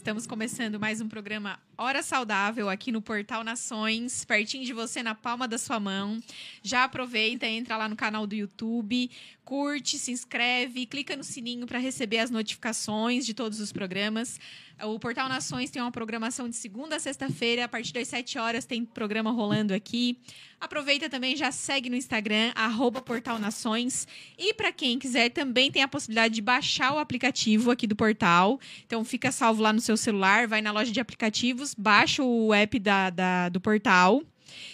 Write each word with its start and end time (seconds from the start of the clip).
Estamos 0.00 0.26
começando 0.26 0.80
mais 0.80 1.02
um 1.02 1.08
programa 1.10 1.60
Hora 1.76 2.02
Saudável 2.02 2.70
aqui 2.70 2.90
no 2.90 3.02
Portal 3.02 3.44
Nações, 3.44 4.24
pertinho 4.24 4.64
de 4.64 4.72
você, 4.72 5.02
na 5.02 5.14
palma 5.14 5.46
da 5.46 5.58
sua 5.58 5.78
mão. 5.78 6.18
Já 6.62 6.84
aproveita, 6.84 7.46
entra 7.46 7.76
lá 7.76 7.86
no 7.86 7.94
canal 7.94 8.26
do 8.26 8.34
YouTube, 8.34 9.10
curte, 9.50 9.98
se 9.98 10.12
inscreve, 10.12 10.86
clica 10.86 11.16
no 11.16 11.24
sininho 11.24 11.66
para 11.66 11.80
receber 11.80 12.18
as 12.18 12.30
notificações 12.30 13.26
de 13.26 13.34
todos 13.34 13.58
os 13.58 13.72
programas. 13.72 14.38
O 14.80 14.96
Portal 14.96 15.28
Nações 15.28 15.72
tem 15.72 15.82
uma 15.82 15.90
programação 15.90 16.48
de 16.48 16.54
segunda 16.54 16.94
a 16.94 17.00
sexta-feira, 17.00 17.64
a 17.64 17.68
partir 17.68 17.92
das 17.92 18.06
7 18.06 18.38
horas 18.38 18.64
tem 18.64 18.84
programa 18.84 19.32
rolando 19.32 19.74
aqui. 19.74 20.16
Aproveita 20.60 21.10
também, 21.10 21.34
já 21.34 21.50
segue 21.50 21.90
no 21.90 21.96
Instagram, 21.96 22.52
arroba 22.54 23.02
Portal 23.02 23.40
Nações. 23.40 24.06
E 24.38 24.54
para 24.54 24.70
quem 24.70 25.00
quiser, 25.00 25.30
também 25.30 25.68
tem 25.68 25.82
a 25.82 25.88
possibilidade 25.88 26.32
de 26.32 26.42
baixar 26.42 26.94
o 26.94 27.00
aplicativo 27.00 27.72
aqui 27.72 27.88
do 27.88 27.96
portal. 27.96 28.60
Então 28.86 29.04
fica 29.04 29.32
salvo 29.32 29.62
lá 29.62 29.72
no 29.72 29.80
seu 29.80 29.96
celular, 29.96 30.46
vai 30.46 30.62
na 30.62 30.70
loja 30.70 30.92
de 30.92 31.00
aplicativos, 31.00 31.74
baixa 31.74 32.22
o 32.22 32.54
app 32.54 32.78
da, 32.78 33.10
da 33.10 33.48
do 33.48 33.60
portal. 33.60 34.22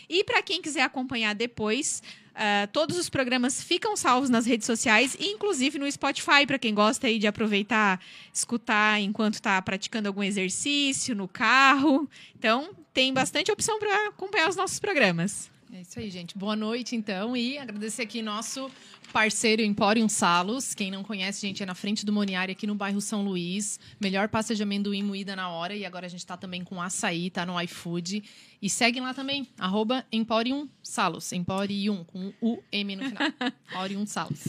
E 0.07 0.23
para 0.23 0.43
quem 0.43 0.61
quiser 0.61 0.83
acompanhar 0.83 1.35
depois, 1.35 2.03
Uh, 2.37 2.67
todos 2.71 2.99
os 2.99 3.09
programas 3.09 3.63
ficam 3.63 3.97
salvos 3.97 4.29
nas 4.29 4.45
redes 4.45 4.67
sociais, 4.67 5.17
inclusive 5.19 5.79
no 5.79 5.91
Spotify, 5.91 6.47
para 6.47 6.59
quem 6.59 6.75
gosta 6.75 7.07
aí 7.07 7.19
de 7.19 7.27
aproveitar, 7.27 7.99
escutar 8.31 9.01
enquanto 9.01 9.35
está 9.35 9.61
praticando 9.63 10.09
algum 10.09 10.23
exercício, 10.23 11.17
no 11.17 11.27
carro. 11.27 12.07
Então, 12.39 12.69
tem 12.93 13.11
bastante 13.11 13.51
opção 13.51 13.79
para 13.79 14.09
acompanhar 14.09 14.51
os 14.51 14.57
nossos 14.57 14.79
programas. 14.79 15.51
É 15.77 15.83
isso 15.83 15.99
aí, 15.99 16.09
gente. 16.09 16.39
Boa 16.39 16.57
noite, 16.57 16.97
então. 16.97 17.37
E 17.37 17.59
agradecer 17.59 18.01
aqui 18.01 18.23
nosso 18.23 18.71
parceiro 19.13 19.61
Emporium 19.61 20.09
Salos. 20.09 20.75
Quem 20.75 20.91
não 20.91 21.05
conhece, 21.05 21.47
gente, 21.47 21.63
é 21.63 21.67
na 21.67 21.75
frente 21.75 22.07
do 22.07 22.11
Moniari, 22.15 22.53
aqui 22.53 22.67
no 22.67 22.75
bairro 22.75 22.99
São 22.99 23.23
Luís. 23.23 23.79
Melhor 24.01 24.27
pasta 24.27 24.55
de 24.55 24.63
amendoim 24.63 25.03
moída 25.03 25.37
na 25.37 25.51
hora. 25.51 25.75
E 25.75 25.85
agora 25.85 26.07
a 26.07 26.09
gente 26.09 26.21
está 26.21 26.35
também 26.35 26.65
com 26.65 26.81
açaí, 26.81 27.29
tá 27.29 27.45
no 27.45 27.61
iFood. 27.61 28.25
E 28.63 28.71
seguem 28.71 29.03
lá 29.03 29.13
também, 29.13 29.47
arroba 29.59 30.03
Emporium 30.11 30.67
Salos. 30.83 31.31
Emporium, 31.35 32.05
com 32.05 32.33
U, 32.41 32.63
M 32.73 32.97
no 32.97 33.05
final. 33.11 33.29
Emporium 33.69 34.07
Salos. 34.07 34.45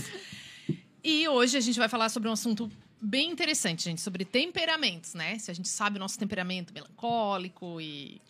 E 1.04 1.28
hoje 1.28 1.58
a 1.58 1.62
gente 1.62 1.78
vai 1.78 1.90
falar 1.90 2.08
sobre 2.08 2.30
um 2.30 2.32
assunto 2.32 2.72
bem 3.02 3.30
interessante, 3.30 3.84
gente, 3.84 4.00
sobre 4.00 4.24
temperamentos, 4.24 5.14
né? 5.14 5.38
Se 5.40 5.52
a 5.52 5.54
gente 5.54 5.68
sabe 5.68 5.98
o 5.98 6.00
nosso 6.00 6.18
temperamento 6.18 6.74
melancólico 6.74 7.82
e 7.82 8.22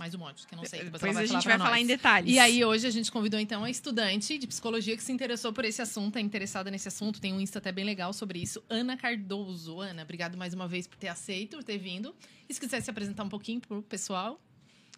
mais 0.00 0.14
um 0.14 0.18
monte, 0.18 0.46
que 0.46 0.54
eu 0.54 0.56
não 0.56 0.64
sei. 0.64 0.84
Depois, 0.84 1.02
Depois 1.02 1.16
a 1.18 1.26
gente 1.26 1.46
vai 1.46 1.58
falar 1.58 1.78
em 1.78 1.84
detalhes. 1.84 2.34
E 2.34 2.38
aí, 2.38 2.64
hoje, 2.64 2.86
a 2.86 2.90
gente 2.90 3.12
convidou, 3.12 3.38
então, 3.38 3.64
a 3.64 3.70
estudante 3.70 4.38
de 4.38 4.46
psicologia 4.46 4.96
que 4.96 5.02
se 5.02 5.12
interessou 5.12 5.52
por 5.52 5.62
esse 5.62 5.82
assunto, 5.82 6.16
é 6.16 6.22
interessada 6.22 6.70
nesse 6.70 6.88
assunto, 6.88 7.20
tem 7.20 7.34
um 7.34 7.40
Insta 7.40 7.58
até 7.58 7.70
bem 7.70 7.84
legal 7.84 8.10
sobre 8.14 8.38
isso, 8.38 8.62
Ana 8.70 8.96
Cardoso. 8.96 9.78
Ana, 9.78 10.02
obrigado 10.02 10.38
mais 10.38 10.54
uma 10.54 10.66
vez 10.66 10.86
por 10.86 10.96
ter 10.96 11.08
aceito, 11.08 11.58
por 11.58 11.64
ter 11.64 11.76
vindo. 11.76 12.14
E 12.48 12.54
se 12.54 12.58
quiser 12.58 12.80
se 12.80 12.90
apresentar 12.90 13.24
um 13.24 13.28
pouquinho 13.28 13.60
pro 13.60 13.82
pessoal. 13.82 14.40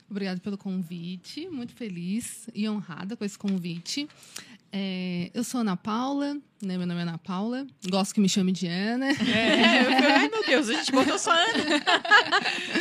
Obrigada 0.09 0.39
pelo 0.41 0.57
convite, 0.57 1.49
muito 1.49 1.73
feliz 1.73 2.49
e 2.55 2.69
honrada 2.69 3.17
com 3.17 3.25
esse 3.25 3.37
convite. 3.37 4.09
É, 4.71 5.33
eu 5.35 5.43
sou 5.43 5.63
Ana 5.63 5.77
Paula, 5.77 6.35
né? 6.63 6.79
Meu 6.79 6.87
nome 6.87 7.01
é 7.01 7.03
Ana 7.03 7.19
Paula. 7.19 7.67
Gosto 7.91 8.15
que 8.15 8.21
me 8.21 8.29
chame 8.29 8.53
de 8.53 8.69
Ana. 8.69 9.11
É, 9.11 10.17
ai 10.17 10.29
meu 10.29 10.47
Deus, 10.47 10.69
a 10.69 10.75
gente 10.75 10.93
botou 10.93 11.19
só 11.19 11.33
Ana. 11.33 11.83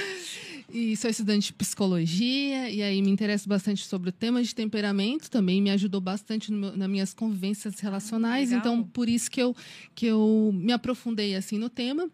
E 0.73 0.95
sou 0.95 1.09
estudante 1.09 1.47
de 1.47 1.53
psicologia, 1.53 2.69
e 2.69 2.81
aí 2.81 3.01
me 3.01 3.09
interesso 3.09 3.49
bastante 3.49 3.85
sobre 3.85 4.09
o 4.09 4.11
tema 4.11 4.41
de 4.41 4.55
temperamento, 4.55 5.29
também 5.29 5.61
me 5.61 5.69
ajudou 5.69 5.99
bastante 5.99 6.51
no 6.51 6.75
nas 6.77 6.89
minhas 6.89 7.13
convivências 7.13 7.79
relacionais, 7.79 8.53
ah, 8.53 8.55
então 8.55 8.81
por 8.81 9.09
isso 9.09 9.29
que 9.29 9.41
eu, 9.41 9.53
que 9.93 10.05
eu 10.05 10.51
me 10.53 10.71
aprofundei 10.71 11.35
assim 11.35 11.57
no 11.57 11.69
tema. 11.69 12.09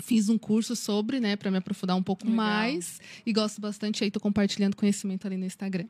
Fiz 0.00 0.28
um 0.28 0.38
curso 0.38 0.76
sobre, 0.76 1.18
né, 1.18 1.34
para 1.34 1.50
me 1.50 1.56
aprofundar 1.56 1.96
um 1.96 2.02
pouco 2.02 2.24
legal. 2.24 2.36
mais, 2.36 3.00
e 3.26 3.32
gosto 3.32 3.60
bastante 3.60 4.04
aí, 4.04 4.12
tô 4.12 4.20
compartilhando 4.20 4.76
conhecimento 4.76 5.26
ali 5.26 5.36
no 5.36 5.44
Instagram. 5.44 5.86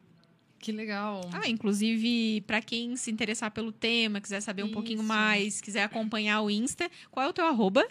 Que 0.59 0.73
legal. 0.73 1.21
Ah, 1.31 1.47
inclusive, 1.47 2.41
para 2.47 2.63
quem 2.63 2.97
se 2.97 3.11
interessar 3.11 3.51
pelo 3.51 3.71
tema, 3.71 4.19
quiser 4.19 4.41
saber 4.41 4.63
um 4.63 4.67
Isso. 4.67 4.75
pouquinho 4.75 5.03
mais, 5.03 5.61
quiser 5.61 5.85
acompanhar 5.85 6.41
o 6.41 6.51
Insta, 6.51 6.91
qual 7.11 7.27
é 7.27 7.29
o 7.29 7.33
teu 7.35 7.47
arroba? 7.47 7.87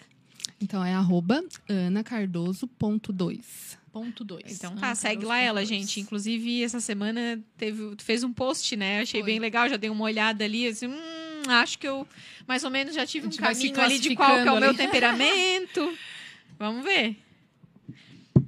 Então 0.60 0.84
é 0.84 0.92
arroba 0.92 1.42
anacardoso.2. 1.86 3.78
2. 4.04 4.52
Então 4.52 4.76
tá, 4.76 4.94
segue 4.94 5.24
lá 5.24 5.38
ela, 5.38 5.64
gente. 5.64 6.00
Inclusive, 6.00 6.62
essa 6.62 6.80
semana 6.80 7.40
teve, 7.56 7.94
fez 7.98 8.22
um 8.24 8.32
post, 8.32 8.76
né? 8.76 9.00
Achei 9.00 9.20
Foi. 9.20 9.30
bem 9.32 9.38
legal, 9.38 9.68
já 9.68 9.76
dei 9.76 9.90
uma 9.90 10.04
olhada 10.04 10.44
ali, 10.44 10.66
assim, 10.66 10.86
hum, 10.86 11.42
acho 11.48 11.78
que 11.78 11.86
eu 11.86 12.06
mais 12.46 12.64
ou 12.64 12.70
menos 12.70 12.94
já 12.94 13.06
tive 13.06 13.26
um 13.26 13.30
caminho 13.30 13.80
ali 13.80 13.98
de 13.98 14.16
qual 14.16 14.36
é 14.36 14.50
o 14.50 14.60
meu 14.60 14.74
temperamento. 14.74 15.96
Vamos 16.58 16.82
ver. 16.82 17.16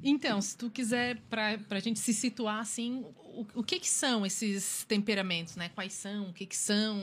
Então, 0.02 0.40
se 0.40 0.56
tu 0.56 0.70
quiser, 0.70 1.18
para 1.28 1.58
a 1.68 1.80
gente 1.80 1.98
se 1.98 2.14
situar 2.14 2.60
assim, 2.60 3.04
o, 3.34 3.46
o 3.54 3.62
que, 3.62 3.78
que 3.78 3.88
são 3.88 4.24
esses 4.24 4.84
temperamentos, 4.88 5.56
né? 5.56 5.70
Quais 5.74 5.92
são, 5.92 6.28
o 6.28 6.32
que, 6.32 6.46
que 6.46 6.56
são? 6.56 7.00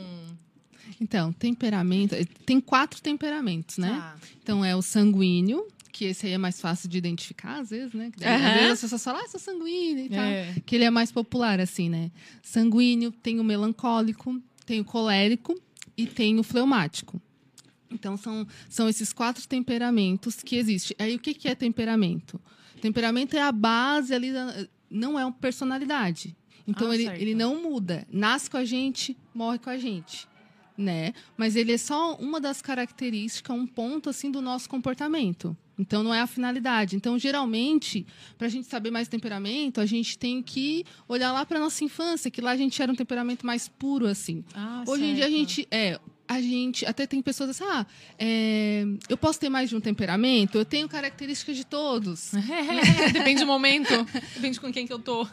Então, 1.00 1.32
temperamento. 1.32 2.16
Tem 2.46 2.60
quatro 2.60 3.02
temperamentos, 3.02 3.78
né? 3.78 3.92
Ah. 4.02 4.16
Então, 4.42 4.64
é 4.64 4.76
o 4.76 4.82
sanguíneo, 4.82 5.68
que 5.98 6.06
esse 6.06 6.28
aí 6.28 6.34
é 6.34 6.38
mais 6.38 6.62
fácil 6.62 6.88
de 6.88 6.96
identificar, 6.96 7.60
às 7.60 7.72
vezes, 7.72 7.92
né? 7.92 8.12
Uhum. 8.22 8.28
Às 8.28 8.54
vezes 8.54 8.72
as 8.72 8.82
pessoas 8.82 9.04
falam, 9.04 9.22
ah, 9.26 9.28
sou 9.28 9.40
sanguíneo 9.40 10.06
e 10.06 10.10
tal. 10.10 10.20
É. 10.20 10.56
Que 10.64 10.76
ele 10.76 10.84
é 10.84 10.92
mais 10.92 11.12
popular, 11.12 11.60
assim, 11.60 11.90
né? 11.90 12.12
Sanguíneo, 12.44 13.12
tem 13.12 13.40
o 13.40 13.44
melancólico, 13.44 14.40
tem 14.64 14.80
o 14.80 14.86
colérico 14.86 15.60
e 15.98 16.06
tem 16.06 16.38
o 16.38 16.44
fleumático. 16.44 17.20
Então, 17.90 18.16
são, 18.16 18.46
são 18.70 18.88
esses 18.88 19.12
quatro 19.12 19.48
temperamentos 19.48 20.36
que 20.44 20.56
existem. 20.56 20.96
Aí, 21.00 21.16
o 21.16 21.20
que, 21.20 21.34
que 21.34 21.48
é 21.48 21.56
temperamento? 21.56 22.40
Temperamento 22.80 23.36
é 23.36 23.42
a 23.42 23.52
base 23.52 24.14
ali, 24.14 24.32
da, 24.32 24.68
não 24.92 25.18
é 25.18 25.26
uma 25.26 25.32
personalidade. 25.32 26.38
Então, 26.68 26.92
ah, 26.92 26.96
ele, 26.96 27.08
ele 27.08 27.34
não 27.34 27.60
muda. 27.60 28.06
Nasce 28.12 28.52
com 28.52 28.58
a 28.58 28.66
gente, 28.66 29.18
morre 29.34 29.58
com 29.58 29.72
a 29.72 29.78
gente 29.78 30.28
né? 30.78 31.12
Mas 31.36 31.56
ele 31.56 31.72
é 31.72 31.78
só 31.78 32.16
uma 32.18 32.40
das 32.40 32.62
características, 32.62 33.56
um 33.56 33.66
ponto 33.66 34.12
assim 34.12 34.30
do 34.30 34.44
nosso 34.44 34.70
comportamento. 34.70 35.58
Então 35.78 36.04
não 36.04 36.14
é 36.14 36.22
a 36.22 36.28
finalidade. 36.28 36.96
Então 36.96 37.18
geralmente, 37.18 38.06
para 38.38 38.48
a 38.48 38.50
gente 38.50 38.68
saber 38.68 38.92
mais 38.92 39.08
temperamento, 39.08 39.80
a 39.80 39.86
gente 39.86 40.18
tem 40.18 40.42
que 40.42 40.86
olhar 41.08 41.32
lá 41.32 41.46
para 41.46 41.60
nossa 41.60 41.84
infância, 41.84 42.32
que 42.32 42.42
lá 42.42 42.52
a 42.52 42.58
gente 42.58 42.82
era 42.82 42.92
um 42.92 42.96
temperamento 42.96 43.46
mais 43.46 43.68
puro 43.68 44.08
assim. 44.08 44.44
Ah, 44.54 44.84
Hoje 44.88 45.04
certo. 45.04 45.12
em 45.12 45.16
dia 45.16 45.26
a 45.26 45.30
gente 45.30 45.68
é 45.70 46.00
a 46.28 46.42
gente 46.42 46.86
até 46.86 47.08
tem 47.08 47.22
pessoas 47.22 47.52
assim, 47.52 47.64
ah, 47.64 47.86
é, 48.20 48.84
eu 49.08 49.18
posso 49.18 49.40
ter 49.40 49.50
mais 49.50 49.70
de 49.70 49.76
um 49.76 49.80
temperamento, 49.80 50.58
eu 50.58 50.66
tenho 50.66 50.88
características 50.90 51.56
de 51.56 51.66
todos. 51.66 52.32
Depende 53.14 53.42
do 53.42 53.48
momento, 53.48 54.06
depende 54.36 54.60
com 54.60 54.72
quem 54.72 54.86
que 54.86 54.92
eu 54.92 55.00
tô. 55.00 55.26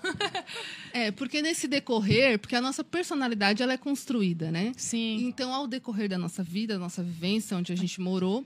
é, 0.92 1.10
porque 1.10 1.42
nesse 1.42 1.66
decorrer, 1.66 2.38
porque 2.38 2.54
a 2.54 2.60
nossa 2.60 2.84
personalidade 2.84 3.62
ela 3.62 3.72
é 3.72 3.76
construída, 3.76 4.50
né? 4.50 4.72
Sim. 4.76 5.26
Então, 5.26 5.52
ao 5.52 5.66
decorrer 5.66 6.08
da 6.08 6.16
nossa 6.16 6.42
vida, 6.42 6.74
da 6.74 6.80
nossa 6.80 7.02
vivência, 7.02 7.56
onde 7.56 7.72
a 7.72 7.76
gente 7.76 8.00
morou, 8.00 8.44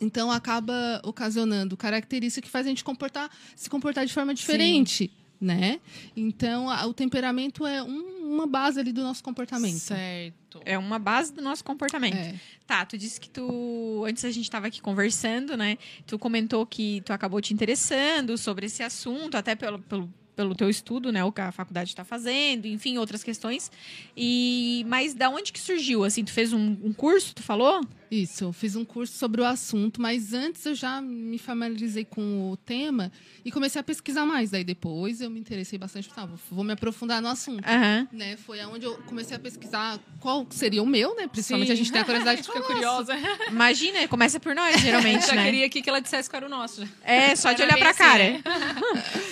então 0.00 0.30
acaba 0.30 1.00
ocasionando 1.04 1.76
características 1.76 2.48
que 2.48 2.50
fazem 2.50 2.70
a 2.70 2.74
gente 2.74 2.84
comportar, 2.84 3.30
se 3.54 3.68
comportar 3.68 4.06
de 4.06 4.12
forma 4.12 4.34
diferente. 4.34 5.08
Sim 5.08 5.20
né? 5.40 5.80
Então, 6.14 6.68
a, 6.68 6.86
o 6.86 6.92
temperamento 6.92 7.66
é 7.66 7.82
um, 7.82 8.34
uma 8.34 8.46
base 8.46 8.78
ali 8.78 8.92
do 8.92 9.02
nosso 9.02 9.24
comportamento. 9.24 9.78
Certo. 9.78 10.60
É 10.66 10.76
uma 10.76 10.98
base 10.98 11.32
do 11.32 11.40
nosso 11.40 11.64
comportamento. 11.64 12.16
É. 12.16 12.34
Tá, 12.66 12.84
tu 12.84 12.98
disse 12.98 13.18
que 13.18 13.30
tu, 13.30 14.04
antes 14.06 14.24
a 14.24 14.30
gente 14.30 14.44
estava 14.44 14.66
aqui 14.66 14.82
conversando, 14.82 15.56
né? 15.56 15.78
Tu 16.06 16.18
comentou 16.18 16.66
que 16.66 17.00
tu 17.06 17.12
acabou 17.12 17.40
te 17.40 17.54
interessando 17.54 18.36
sobre 18.36 18.66
esse 18.66 18.82
assunto, 18.82 19.36
até 19.36 19.54
pelo, 19.54 19.78
pelo 19.78 20.12
pelo 20.34 20.54
teu 20.54 20.70
estudo, 20.70 21.12
né, 21.12 21.22
o 21.24 21.32
que 21.32 21.40
a 21.40 21.52
faculdade 21.52 21.90
está 21.90 22.04
fazendo, 22.04 22.66
enfim, 22.66 22.98
outras 22.98 23.22
questões. 23.22 23.70
E 24.16 24.84
mas 24.88 25.14
da 25.14 25.28
onde 25.28 25.52
que 25.52 25.60
surgiu? 25.60 26.04
Assim, 26.04 26.24
tu 26.24 26.32
fez 26.32 26.52
um, 26.52 26.76
um, 26.82 26.92
curso, 26.92 27.34
tu 27.34 27.42
falou? 27.42 27.80
Isso, 28.10 28.44
eu 28.44 28.52
fiz 28.52 28.74
um 28.74 28.84
curso 28.84 29.16
sobre 29.16 29.40
o 29.40 29.44
assunto, 29.44 30.00
mas 30.00 30.32
antes 30.32 30.66
eu 30.66 30.74
já 30.74 31.00
me 31.00 31.38
familiarizei 31.38 32.04
com 32.04 32.50
o 32.50 32.56
tema 32.56 33.12
e 33.44 33.52
comecei 33.52 33.80
a 33.80 33.84
pesquisar 33.84 34.26
mais. 34.26 34.50
Daí 34.50 34.64
depois 34.64 35.20
eu 35.20 35.30
me 35.30 35.38
interessei 35.38 35.78
bastante, 35.78 36.08
tá, 36.08 36.28
vou 36.50 36.64
me 36.64 36.72
aprofundar 36.72 37.22
no 37.22 37.28
assunto, 37.28 37.64
uhum. 37.68 38.08
né? 38.10 38.36
Foi 38.36 38.60
aonde 38.60 38.86
eu 38.86 38.96
comecei 39.02 39.36
a 39.36 39.40
pesquisar 39.40 40.00
qual 40.18 40.46
seria 40.50 40.82
o 40.82 40.86
meu, 40.86 41.14
né? 41.14 41.28
Principalmente 41.28 41.68
Sim. 41.68 41.72
a 41.72 41.76
gente 41.76 41.92
tem 41.92 42.00
a 42.00 42.04
curiosidade 42.04 42.42
de 42.42 42.48
ficar 42.48 42.62
curiosa. 42.62 43.14
Imagina, 43.48 44.08
começa 44.08 44.40
por 44.40 44.54
nós, 44.54 44.78
geralmente, 44.80 45.26
já 45.26 45.34
né? 45.34 45.44
queria 45.44 45.66
aqui 45.66 45.80
que 45.82 45.88
ela 45.88 46.00
dissesse 46.00 46.28
qual 46.28 46.38
era 46.38 46.46
o 46.46 46.50
nosso. 46.50 46.86
É, 47.02 47.36
só 47.36 47.52
de 47.52 47.62
olhar 47.62 47.78
para 47.78 47.90
assim, 47.90 47.98
cara. 47.98 48.40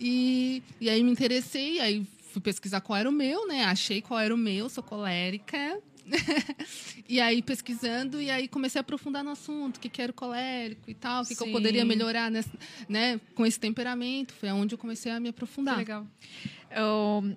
E, 0.00 0.62
e 0.80 0.88
aí 0.88 1.04
me 1.04 1.10
interessei, 1.10 1.78
aí 1.78 2.06
fui 2.32 2.40
pesquisar 2.40 2.80
qual 2.80 2.98
era 2.98 3.08
o 3.08 3.12
meu, 3.12 3.46
né? 3.46 3.64
Achei 3.64 4.00
qual 4.00 4.18
era 4.18 4.34
o 4.34 4.38
meu, 4.38 4.70
sou 4.70 4.82
colérica. 4.82 5.78
e 7.08 7.20
aí 7.20 7.42
pesquisando 7.42 8.20
e 8.20 8.30
aí 8.30 8.48
comecei 8.48 8.78
a 8.78 8.82
aprofundar 8.82 9.22
no 9.22 9.30
assunto, 9.30 9.76
o 9.76 9.80
que, 9.80 9.88
que 9.88 10.00
era 10.00 10.10
o 10.10 10.14
colérico 10.14 10.90
e 10.90 10.94
tal, 10.94 11.22
o 11.22 11.26
que, 11.26 11.36
que 11.36 11.42
eu 11.42 11.52
poderia 11.52 11.84
melhorar 11.84 12.30
nessa, 12.30 12.50
né, 12.88 13.20
com 13.34 13.44
esse 13.44 13.60
temperamento. 13.60 14.32
Foi 14.32 14.50
onde 14.50 14.74
eu 14.74 14.78
comecei 14.78 15.12
a 15.12 15.20
me 15.20 15.28
aprofundar. 15.28 15.74
Que 15.74 15.80
legal. 15.80 16.06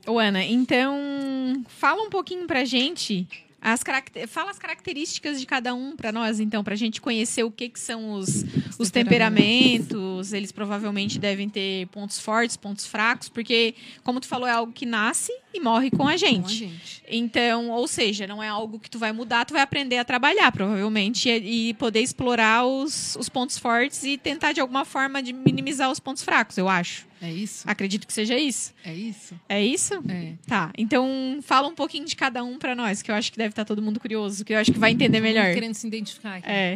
Ô, 0.08 0.20
Ana, 0.20 0.43
então 0.43 1.63
fala 1.67 2.01
um 2.01 2.10
pouquinho 2.10 2.48
pra 2.48 2.63
gente 2.65 3.27
as 3.63 3.82
Fala 4.27 4.51
as 4.51 4.60
características 4.60 5.39
de 5.39 5.46
cada 5.46 5.74
um 5.74 5.96
para 5.96 6.12
nós, 6.12 6.41
então, 6.41 6.63
para 6.63 6.74
a 6.74 6.77
gente 6.77 7.00
conhecer 7.00 7.43
o 7.43 7.50
que, 7.50 7.70
que 7.70 7.79
são 7.79 8.12
os, 8.12 8.43
os 8.77 8.91
temperamentos. 8.91 10.34
Eles 10.34 10.51
provavelmente 10.51 11.17
devem 11.17 11.48
ter 11.48 11.88
pontos 11.88 12.20
fortes, 12.20 12.58
pontos 12.58 12.86
fracos, 12.86 13.29
porque, 13.29 13.74
como 14.03 14.20
tu 14.20 14.27
falou, 14.27 14.46
é 14.46 14.51
algo 14.51 14.74
que 14.74 14.86
nasce 14.86 15.32
e 15.53 15.62
morre 15.62 15.89
com 15.89 16.05
a 16.05 16.17
gente. 16.17 16.41
Com 16.41 16.46
a 16.46 16.50
gente. 16.50 17.03
Então, 17.10 17.70
ou 17.70 17.88
seja, 17.88 18.27
não 18.27 18.43
é 18.43 18.50
algo 18.50 18.79
que 18.79 18.89
tu 18.89 19.00
vai 19.00 19.13
mudar, 19.13 19.46
tu 19.46 19.53
vai 19.53 19.62
aprender 19.62 19.98
a 19.98 20.03
trabalhar, 20.03 20.51
provavelmente, 20.51 21.29
e, 21.29 21.70
e 21.70 21.74
poder 21.75 22.01
explorar 22.01 22.65
os, 22.65 23.15
os 23.15 23.29
pontos 23.29 23.58
fortes 23.58 24.03
e 24.03 24.17
tentar, 24.17 24.51
de 24.51 24.60
alguma 24.60 24.84
forma, 24.84 25.24
de 25.24 25.32
minimizar 25.32 25.89
os 25.89 26.01
pontos 26.01 26.22
fracos, 26.22 26.58
eu 26.58 26.67
acho. 26.67 27.08
É 27.23 27.31
isso? 27.31 27.63
Acredito 27.65 28.05
que 28.05 28.11
seja 28.11 28.37
isso. 28.37 28.73
É 28.83 28.93
isso? 28.93 29.39
É 29.47 29.63
isso? 29.63 29.93
É. 30.09 30.33
Tá. 30.45 30.73
Então, 30.77 31.39
fala 31.41 31.69
um 31.69 31.73
pouquinho 31.73 32.05
de 32.05 32.17
cada 32.17 32.43
um 32.43 32.59
para 32.59 32.75
nós, 32.75 33.01
que 33.01 33.09
eu 33.09 33.15
acho 33.15 33.31
que 33.31 33.37
deve 33.37 33.51
estar 33.51 33.63
todo 33.63 33.81
mundo 33.81 33.97
curioso, 33.97 34.43
que 34.43 34.51
eu 34.51 34.57
acho 34.59 34.73
que 34.73 34.77
vai 34.77 34.91
entender 34.91 35.21
melhor. 35.21 35.53
querendo 35.53 35.73
se 35.73 35.87
identificar 35.87 36.35
aqui. 36.35 36.49
É. 36.49 36.75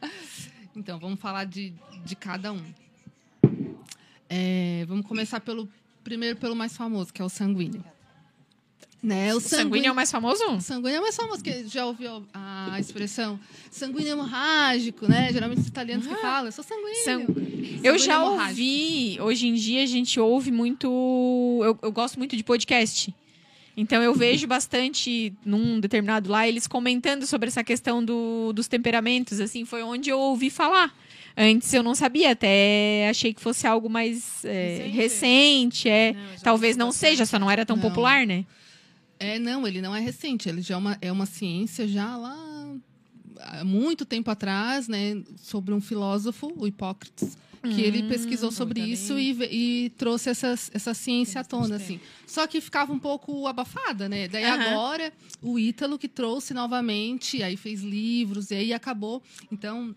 então, 0.74 0.98
vamos 0.98 1.20
falar 1.20 1.44
de, 1.44 1.74
de 2.06 2.16
cada 2.16 2.54
um. 2.54 2.64
É, 4.30 4.86
vamos 4.88 5.04
começar 5.04 5.40
pelo 5.40 5.68
primeiro 6.02 6.38
pelo 6.38 6.56
mais 6.56 6.74
famoso, 6.74 7.12
que 7.12 7.20
é 7.20 7.24
o 7.24 7.28
sanguíneo. 7.28 7.84
Né? 9.06 9.32
O, 9.32 9.36
o 9.36 9.40
sanguíneo, 9.40 9.68
sanguíneo, 9.68 9.88
é 9.88 9.92
o 9.92 9.94
mais 9.94 10.10
famoso? 10.10 10.44
O 10.50 10.60
sanguíneo 10.60 10.96
é 10.96 10.98
o 10.98 11.02
mais 11.02 11.14
famoso, 11.14 11.40
que 11.40 11.68
já 11.68 11.86
ouviu 11.86 12.24
a 12.34 12.76
expressão 12.80 13.38
sanguíneo 13.70 14.14
hemorrágico, 14.14 15.06
né? 15.06 15.32
Geralmente 15.32 15.60
os 15.60 15.68
italianos 15.68 16.08
ah, 16.08 16.08
que 16.08 16.20
falam, 16.20 16.46
eu 16.46 16.52
sou 16.52 16.64
sanguíneo. 16.64 17.04
Sang... 17.04 17.80
Eu 17.84 17.96
já 18.00 18.24
ouvi, 18.24 19.16
hoje 19.20 19.46
em 19.46 19.54
dia 19.54 19.84
a 19.84 19.86
gente 19.86 20.18
ouve 20.18 20.50
muito. 20.50 20.88
Eu, 21.62 21.78
eu 21.82 21.92
gosto 21.92 22.18
muito 22.18 22.36
de 22.36 22.42
podcast. 22.42 23.14
Então 23.76 24.02
eu 24.02 24.12
vejo 24.12 24.44
bastante 24.48 25.32
num 25.44 25.78
determinado 25.78 26.28
lá 26.28 26.48
eles 26.48 26.66
comentando 26.66 27.28
sobre 27.28 27.46
essa 27.46 27.62
questão 27.62 28.04
do, 28.04 28.52
dos 28.52 28.66
temperamentos, 28.66 29.38
assim, 29.38 29.64
foi 29.64 29.84
onde 29.84 30.10
eu 30.10 30.18
ouvi 30.18 30.50
falar. 30.50 30.92
Antes 31.36 31.72
eu 31.72 31.82
não 31.84 31.94
sabia, 31.94 32.32
até 32.32 33.08
achei 33.08 33.32
que 33.32 33.40
fosse 33.40 33.68
algo 33.68 33.88
mais 33.88 34.44
é, 34.44 34.88
recente. 34.92 35.88
é. 35.88 36.12
Não, 36.12 36.42
Talvez 36.42 36.76
não 36.76 36.90
seja, 36.90 37.24
só 37.24 37.38
não 37.38 37.48
era 37.48 37.64
tão 37.64 37.76
não. 37.76 37.82
popular, 37.88 38.26
né? 38.26 38.44
É, 39.18 39.38
não, 39.38 39.66
ele 39.66 39.80
não 39.80 39.94
é 39.94 40.00
recente, 40.00 40.48
ele 40.48 40.60
já 40.60 40.74
é 40.74 40.78
uma, 40.78 40.98
é 41.00 41.12
uma 41.12 41.26
ciência 41.26 41.88
já 41.88 42.16
lá 42.16 42.36
há 43.40 43.64
muito 43.64 44.04
tempo 44.04 44.30
atrás, 44.30 44.88
né, 44.88 45.22
sobre 45.36 45.74
um 45.74 45.80
filósofo, 45.80 46.52
o 46.56 46.66
Hipócrates, 46.66 47.36
que 47.62 47.80
ele 47.80 48.02
hum, 48.02 48.08
pesquisou 48.08 48.52
sobre 48.52 48.80
isso 48.80 49.18
e, 49.18 49.32
e, 49.50 49.90
trouxe 49.90 50.30
essa, 50.30 50.54
essa 50.72 50.94
ciência 50.94 51.40
à 51.40 51.44
tona, 51.44 51.76
assim. 51.76 51.98
Só 52.24 52.46
que 52.46 52.60
ficava 52.60 52.92
um 52.92 52.98
pouco 52.98 53.46
abafada, 53.48 54.08
né? 54.08 54.28
Daí 54.28 54.44
agora, 54.44 55.12
o 55.42 55.58
Ítalo 55.58 55.98
que 55.98 56.06
trouxe 56.06 56.54
novamente, 56.54 57.42
aí 57.42 57.56
fez 57.56 57.82
livros, 57.82 58.52
e 58.52 58.54
aí 58.54 58.72
acabou. 58.72 59.20
Então, 59.50 59.94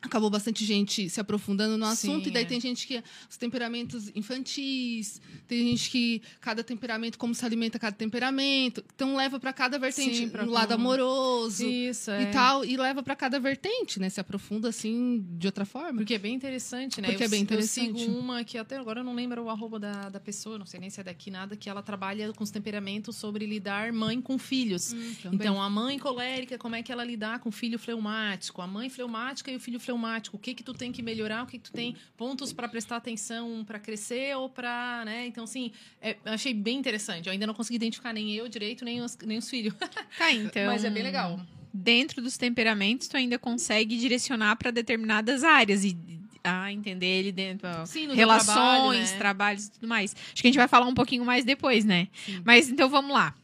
acabou 0.00 0.30
bastante 0.30 0.64
gente 0.64 1.10
se 1.10 1.20
aprofundando 1.20 1.76
no 1.76 1.84
assunto 1.84 2.24
Sim, 2.24 2.30
e 2.30 2.32
daí 2.32 2.44
é. 2.44 2.46
tem 2.46 2.60
gente 2.60 2.86
que 2.86 3.02
os 3.28 3.36
temperamentos 3.36 4.10
infantis 4.14 5.20
tem 5.48 5.66
gente 5.70 5.90
que 5.90 6.22
cada 6.40 6.62
temperamento 6.62 7.18
como 7.18 7.34
se 7.34 7.44
alimenta 7.44 7.78
cada 7.78 7.96
temperamento 7.96 8.84
então 8.94 9.16
leva 9.16 9.40
para 9.40 9.52
cada 9.52 9.76
vertente 9.76 10.16
Sim, 10.16 10.26
no 10.26 10.52
lado 10.52 10.72
amoroso 10.72 11.66
Isso, 11.66 12.12
é. 12.12 12.22
e 12.22 12.26
tal 12.26 12.64
e 12.64 12.76
leva 12.76 13.02
para 13.02 13.16
cada 13.16 13.40
vertente 13.40 13.98
né? 13.98 14.08
Se 14.08 14.20
aprofunda 14.20 14.68
assim 14.68 15.24
de 15.36 15.46
outra 15.46 15.64
forma. 15.64 15.98
Porque 15.98 16.14
é 16.14 16.18
bem 16.18 16.34
interessante 16.34 17.00
né? 17.00 17.08
Porque 17.08 17.24
eu, 17.24 17.26
é 17.26 17.30
bem 17.30 17.42
interessante 17.42 17.90
eu 17.90 17.98
sigo 17.98 18.18
uma 18.18 18.44
que 18.44 18.56
até 18.56 18.76
agora 18.76 19.00
eu 19.00 19.04
não 19.04 19.14
lembro 19.14 19.42
o 19.42 19.50
arroba 19.50 19.80
da, 19.80 20.08
da 20.08 20.20
pessoa 20.20 20.58
não 20.58 20.66
sei 20.66 20.78
nem 20.78 20.90
se 20.90 21.00
é 21.00 21.04
daqui 21.04 21.30
nada 21.30 21.56
que 21.56 21.68
ela 21.68 21.82
trabalha 21.82 22.32
com 22.32 22.44
os 22.44 22.50
temperamentos 22.50 23.16
sobre 23.16 23.46
lidar 23.46 23.92
mãe 23.92 24.20
com 24.20 24.38
filhos. 24.38 24.92
Hum, 24.92 25.14
então 25.32 25.60
a 25.60 25.68
mãe 25.68 25.98
colérica 25.98 26.56
como 26.56 26.76
é 26.76 26.82
que 26.82 26.92
ela 26.92 27.04
lidar 27.04 27.40
com 27.40 27.48
o 27.48 27.52
filho 27.52 27.78
fleumático? 27.78 28.62
A 28.62 28.66
mãe 28.66 28.88
fleumática 28.88 29.50
e 29.50 29.56
o 29.56 29.60
filho 29.60 29.80
fleumático, 29.88 30.36
o 30.36 30.38
que 30.38 30.52
que 30.52 30.62
tu 30.62 30.74
tem 30.74 30.92
que 30.92 31.00
melhorar, 31.00 31.42
o 31.44 31.46
que 31.46 31.58
que 31.58 31.64
tu 31.64 31.72
tem 31.72 31.96
pontos 32.16 32.52
para 32.52 32.68
prestar 32.68 32.96
atenção 32.96 33.64
para 33.66 33.78
crescer 33.78 34.36
ou 34.36 34.50
para, 34.50 35.02
né? 35.06 35.26
Então 35.26 35.44
assim, 35.44 35.72
é, 36.02 36.16
achei 36.26 36.52
bem 36.52 36.78
interessante. 36.78 37.26
Eu 37.26 37.32
ainda 37.32 37.46
não 37.46 37.54
consegui 37.54 37.76
identificar 37.76 38.12
nem 38.12 38.34
eu 38.34 38.46
direito, 38.48 38.84
nem 38.84 39.00
os, 39.00 39.16
nem 39.24 39.38
os 39.38 39.48
filhos. 39.48 39.74
Tá, 40.18 40.32
então. 40.32 40.66
Mas 40.66 40.84
é 40.84 40.90
bem 40.90 41.02
legal. 41.02 41.40
Dentro 41.72 42.20
dos 42.20 42.36
temperamentos, 42.36 43.08
tu 43.08 43.16
ainda 43.16 43.38
consegue 43.38 43.96
direcionar 43.96 44.56
para 44.56 44.70
determinadas 44.70 45.44
áreas 45.44 45.84
e 45.84 45.96
a 46.42 46.72
entender 46.72 47.06
ele 47.06 47.32
dentro 47.32 47.68
Sim, 47.86 48.12
relações, 48.14 48.54
trabalho, 48.54 48.98
né? 48.98 49.18
trabalhos 49.18 49.66
e 49.66 49.70
tudo 49.72 49.88
mais. 49.88 50.14
Acho 50.14 50.42
que 50.42 50.48
a 50.48 50.50
gente 50.50 50.56
vai 50.56 50.68
falar 50.68 50.86
um 50.86 50.94
pouquinho 50.94 51.24
mais 51.24 51.44
depois, 51.44 51.84
né? 51.84 52.08
Sim. 52.24 52.42
Mas 52.44 52.68
então 52.68 52.88
vamos 52.88 53.12
lá. 53.12 53.34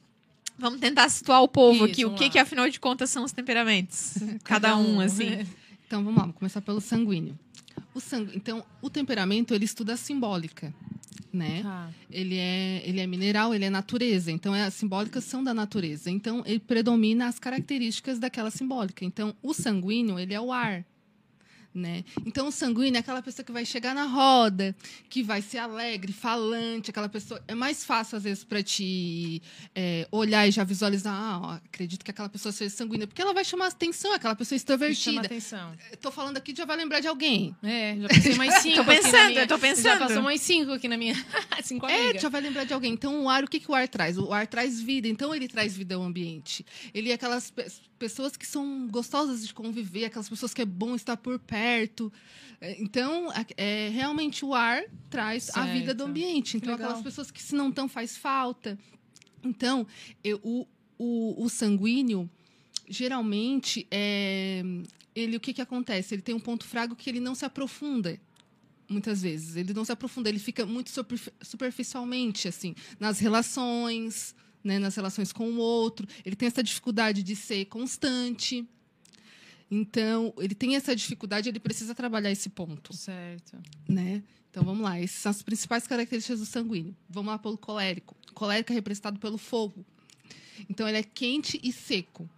Vamos 0.57 0.81
tentar 0.81 1.09
situar 1.09 1.43
o 1.43 1.49
povo 1.49 1.85
Isso, 1.85 1.85
aqui. 1.85 2.05
O 2.05 2.15
que, 2.15 2.31
que, 2.31 2.39
afinal 2.39 2.69
de 2.69 2.79
contas, 2.79 3.11
são 3.11 3.25
os 3.25 3.33
temperamentos? 3.33 4.15
Cada, 4.45 4.69
Cada 4.69 4.77
um, 4.77 4.97
um, 4.97 5.01
assim. 5.01 5.45
Então 5.87 6.03
vamos 6.03 6.17
lá, 6.17 6.23
vamos 6.23 6.37
começar 6.37 6.61
pelo 6.61 6.81
sanguíneo. 6.81 7.39
O 7.95 8.01
sangu... 8.01 8.31
Então, 8.35 8.65
o 8.81 8.91
temperamento 8.91 9.55
ele 9.55 9.65
estuda 9.65 9.95
a 9.95 9.97
simbólica, 9.97 10.75
né? 11.33 11.63
Ah. 11.65 11.91
Ele 12.11 12.37
é 12.37 12.83
ele 12.85 13.01
é 13.01 13.07
mineral, 13.07 13.55
ele 13.55 13.65
é 13.65 13.71
natureza. 13.71 14.31
Então, 14.31 14.55
é, 14.55 14.65
as 14.65 14.75
simbólicas 14.75 15.25
são 15.25 15.43
da 15.43 15.55
natureza. 15.55 16.11
Então, 16.11 16.43
ele 16.47 16.61
predomina 16.61 17.27
as 17.27 17.39
características 17.39 18.19
daquela 18.19 18.51
simbólica. 18.51 19.05
Então, 19.05 19.35
o 19.43 19.53
sanguíneo 19.53 20.19
ele 20.19 20.35
é 20.35 20.41
o 20.41 20.53
ar, 20.53 20.85
né? 21.75 22.05
Então, 22.25 22.47
o 22.47 22.53
sanguíneo 22.53 22.97
é 22.97 23.01
aquela 23.01 23.21
pessoa 23.21 23.45
que 23.45 23.53
vai 23.53 23.65
chegar 23.65 23.95
na 23.95 24.05
roda, 24.05 24.75
que 25.11 25.23
vai 25.23 25.43
ser 25.43 25.59
alegre, 25.59 26.13
falante, 26.13 26.91
aquela 26.91 27.09
pessoa. 27.09 27.43
É 27.49 27.55
mais 27.55 27.85
fácil, 27.85 28.17
às 28.17 28.23
vezes, 28.25 28.45
para 28.45 28.63
te 28.63 29.43
é, 29.75 30.07
olhar 30.11 30.47
e 30.47 30.51
já 30.51 30.63
visualizar. 30.63 31.15
Ah, 31.15 31.41
ó, 31.43 31.51
acredito 31.55 32.05
que 32.05 32.11
aquela 32.11 32.29
pessoa 32.29 32.53
seja 32.53 32.75
sanguínea, 32.75 33.07
porque 33.07 33.21
ela 33.21 33.35
vai 33.35 33.45
chamar 33.45 33.67
atenção, 33.67 34.13
aquela 34.13 34.37
pessoa 34.37 34.57
extrovertida. 34.57 35.15
Chama 35.15 35.27
atenção. 35.27 35.77
Estou 35.93 36.13
falando 36.13 36.37
aqui, 36.37 36.55
já 36.55 36.65
vai 36.65 36.77
lembrar 36.77 37.01
de 37.01 37.09
alguém. 37.09 37.57
É, 37.63 37.97
já 37.97 38.09
pensei 38.09 38.35
mais 38.37 38.55
cinco. 38.63 38.77
tô 38.77 38.85
pensando, 38.85 39.29
minha... 39.29 39.41
eu 39.41 39.49
tô 39.49 39.59
pensando. 39.59 39.83
Já 39.83 39.99
passou 39.99 40.23
mais 40.23 40.41
cinco 40.41 40.73
aqui 40.73 40.87
na 40.87 40.97
minha. 40.97 41.15
cinco 41.63 41.87
É, 41.87 42.19
já 42.19 42.29
vai 42.29 42.41
lembrar 42.41 42.65
de 42.65 42.73
alguém. 42.73 42.93
Então, 42.93 43.25
o 43.25 43.29
ar, 43.29 43.43
o 43.43 43.49
que, 43.49 43.59
que 43.59 43.71
o 43.71 43.75
ar 43.75 43.89
traz? 43.89 44.17
O 44.17 44.33
ar 44.33 44.47
traz 44.47 44.81
vida, 44.81 45.09
então 45.09 45.35
ele 45.35 45.49
traz 45.49 45.77
vida 45.77 45.97
ao 45.97 46.03
ambiente. 46.03 46.65
Ele 46.93 47.11
é 47.11 47.15
aquelas 47.15 47.51
pessoas 47.51 47.94
que 48.37 48.47
são 48.47 48.87
gostosas 48.89 49.47
de 49.47 49.53
conviver, 49.53 50.07
aquelas 50.07 50.29
pessoas 50.29 50.53
que 50.53 50.63
é 50.63 50.65
bom 50.65 50.95
estar 50.95 51.17
por 51.17 51.39
perto. 51.39 52.13
É, 52.61 52.81
então, 52.81 53.33
é, 53.57 53.89
realmente 53.91 54.45
o 54.45 54.55
ar 54.55 54.83
traz 55.11 55.45
certo. 55.45 55.59
a 55.59 55.67
vida 55.67 55.95
do 55.95 56.05
ambiente. 56.05 56.57
Então, 56.57 56.75
aquelas 56.75 57.03
pessoas 57.03 57.31
que 57.31 57.43
se 57.43 57.55
não 57.55 57.69
estão 57.69 57.89
faz 57.89 58.17
falta. 58.17 58.79
Então, 59.43 59.87
eu, 60.23 60.41
o, 60.43 60.67
o, 60.99 61.45
o 61.45 61.49
sanguíneo, 61.49 62.29
geralmente, 62.89 63.87
é, 63.91 64.63
ele 65.15 65.37
o 65.37 65.41
que, 65.41 65.53
que 65.53 65.63
acontece? 65.63 66.15
Ele 66.15 66.23
tem 66.23 66.35
um 66.35 66.41
ponto 66.41 66.65
fraco 66.65 66.97
que 66.97 67.09
ele 67.11 67.21
não 67.21 67.35
se 67.35 67.45
aprofunda 67.45 68.21
muitas 68.89 69.23
vezes. 69.23 69.57
Ele 69.57 69.73
não 69.73 69.85
se 69.85 69.93
aprofunda, 69.93 70.29
ele 70.29 70.39
fica 70.39 70.67
muito 70.67 70.91
superficialmente, 71.43 72.49
assim, 72.49 72.75
nas 72.99 73.19
relações, 73.19 74.35
né, 74.65 74.79
nas 74.79 74.97
relações 74.97 75.31
com 75.31 75.51
o 75.51 75.59
outro. 75.59 76.09
Ele 76.25 76.35
tem 76.35 76.49
essa 76.49 76.63
dificuldade 76.63 77.23
de 77.23 77.37
ser 77.37 77.67
constante. 77.67 78.67
Então, 79.71 80.33
ele 80.39 80.55
tem 80.55 80.75
essa 80.75 80.97
dificuldade, 80.97 81.49
ele 81.49 81.61
precisa 81.61 81.95
trabalhar 81.95 82.31
esse 82.31 82.49
ponto. 82.49 82.97
Certo. 82.97 83.59
Né? 83.89 84.23
Então, 84.51 84.65
vamos 84.65 84.83
lá. 84.83 84.99
Essas 84.99 85.17
são 85.19 85.31
as 85.31 85.43
principais 85.43 85.87
características 85.87 86.41
do 86.41 86.47
sanguíneo. 86.47 86.97
Vamos 87.09 87.33
lá 87.33 87.39
pelo 87.39 87.59
colérico. 87.59 88.17
O 88.31 88.35
colérico 88.35 88.73
é 88.73 88.75
representado 88.75 89.19
pelo 89.19 89.37
fogo. 89.37 89.85
Então, 90.71 90.89
ele 90.89 90.99
é 90.99 91.03
quente 91.03 91.61
e 91.63 91.73
seco. 91.73 92.29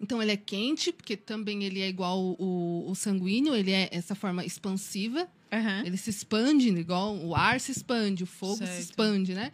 Então, 0.00 0.22
ele 0.22 0.32
é 0.32 0.36
quente, 0.36 0.92
porque 0.92 1.16
também 1.16 1.64
ele 1.64 1.80
é 1.80 1.88
igual 1.88 2.20
o, 2.38 2.88
o 2.88 2.94
sanguíneo, 2.94 3.54
ele 3.54 3.72
é 3.72 3.88
essa 3.90 4.14
forma 4.14 4.44
expansiva. 4.44 5.28
Uhum. 5.50 5.86
Ele 5.86 5.96
se 5.96 6.10
expande, 6.10 6.68
igual 6.68 7.16
o 7.16 7.34
ar 7.34 7.58
se 7.58 7.72
expande, 7.72 8.22
o 8.22 8.26
fogo 8.26 8.58
certo. 8.58 8.70
se 8.70 8.80
expande, 8.82 9.34
né? 9.34 9.50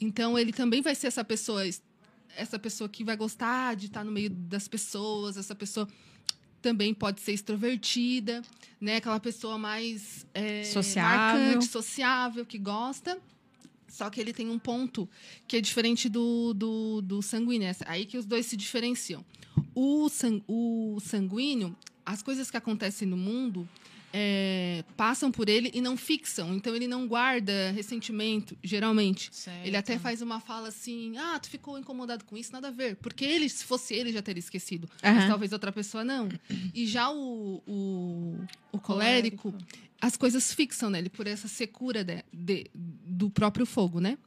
Então 0.00 0.38
ele 0.38 0.52
também 0.52 0.80
vai 0.80 0.94
ser 0.94 1.08
essa 1.08 1.22
pessoa, 1.22 1.62
essa 2.36 2.58
pessoa 2.58 2.88
que 2.88 3.04
vai 3.04 3.16
gostar 3.16 3.76
de 3.76 3.86
estar 3.86 4.02
no 4.02 4.10
meio 4.10 4.30
das 4.30 4.66
pessoas, 4.66 5.36
essa 5.36 5.54
pessoa 5.54 5.86
também 6.62 6.92
pode 6.94 7.20
ser 7.20 7.32
extrovertida, 7.32 8.42
né? 8.80 8.96
Aquela 8.96 9.20
pessoa 9.20 9.58
mais 9.58 10.26
é, 10.34 10.64
sociável. 10.64 11.40
marcante, 11.40 11.66
sociável, 11.66 12.46
que 12.46 12.58
gosta. 12.58 13.18
Só 13.88 14.08
que 14.08 14.20
ele 14.20 14.32
tem 14.32 14.48
um 14.48 14.58
ponto 14.58 15.08
que 15.48 15.56
é 15.56 15.60
diferente 15.60 16.08
do, 16.08 16.54
do, 16.54 17.02
do 17.02 17.22
sanguíneo. 17.22 17.68
É 17.68 17.74
aí 17.86 18.06
que 18.06 18.16
os 18.16 18.24
dois 18.24 18.46
se 18.46 18.56
diferenciam. 18.56 19.24
O, 19.74 20.08
sang, 20.08 20.42
o 20.46 20.98
sanguíneo, 21.00 21.76
as 22.06 22.22
coisas 22.22 22.50
que 22.50 22.56
acontecem 22.56 23.08
no 23.08 23.16
mundo, 23.16 23.68
é, 24.12 24.84
passam 24.96 25.30
por 25.30 25.48
ele 25.48 25.70
e 25.74 25.80
não 25.80 25.96
fixam. 25.96 26.54
Então 26.54 26.74
ele 26.74 26.86
não 26.86 27.06
guarda 27.06 27.70
ressentimento, 27.72 28.56
geralmente. 28.62 29.28
Certo. 29.32 29.66
Ele 29.66 29.76
até 29.76 29.98
faz 29.98 30.22
uma 30.22 30.40
fala 30.40 30.68
assim: 30.68 31.16
ah, 31.16 31.38
tu 31.38 31.48
ficou 31.48 31.78
incomodado 31.78 32.24
com 32.24 32.36
isso, 32.36 32.52
nada 32.52 32.68
a 32.68 32.70
ver. 32.70 32.96
Porque 32.96 33.24
ele, 33.24 33.48
se 33.48 33.64
fosse 33.64 33.94
ele, 33.94 34.12
já 34.12 34.22
teria 34.22 34.40
esquecido. 34.40 34.88
Uhum. 35.02 35.14
Mas 35.14 35.28
talvez 35.28 35.52
outra 35.52 35.72
pessoa 35.72 36.04
não. 36.04 36.28
E 36.74 36.86
já 36.86 37.10
o, 37.10 37.62
o, 37.66 38.36
o 38.72 38.78
colérico, 38.78 39.52
colérico, 39.52 39.54
as 40.00 40.16
coisas 40.16 40.52
fixam 40.52 40.90
nele 40.90 41.08
por 41.08 41.26
essa 41.26 41.48
secura 41.48 42.02
de, 42.02 42.24
de, 42.32 42.70
do 42.74 43.30
próprio 43.30 43.66
fogo, 43.66 44.00
né? 44.00 44.18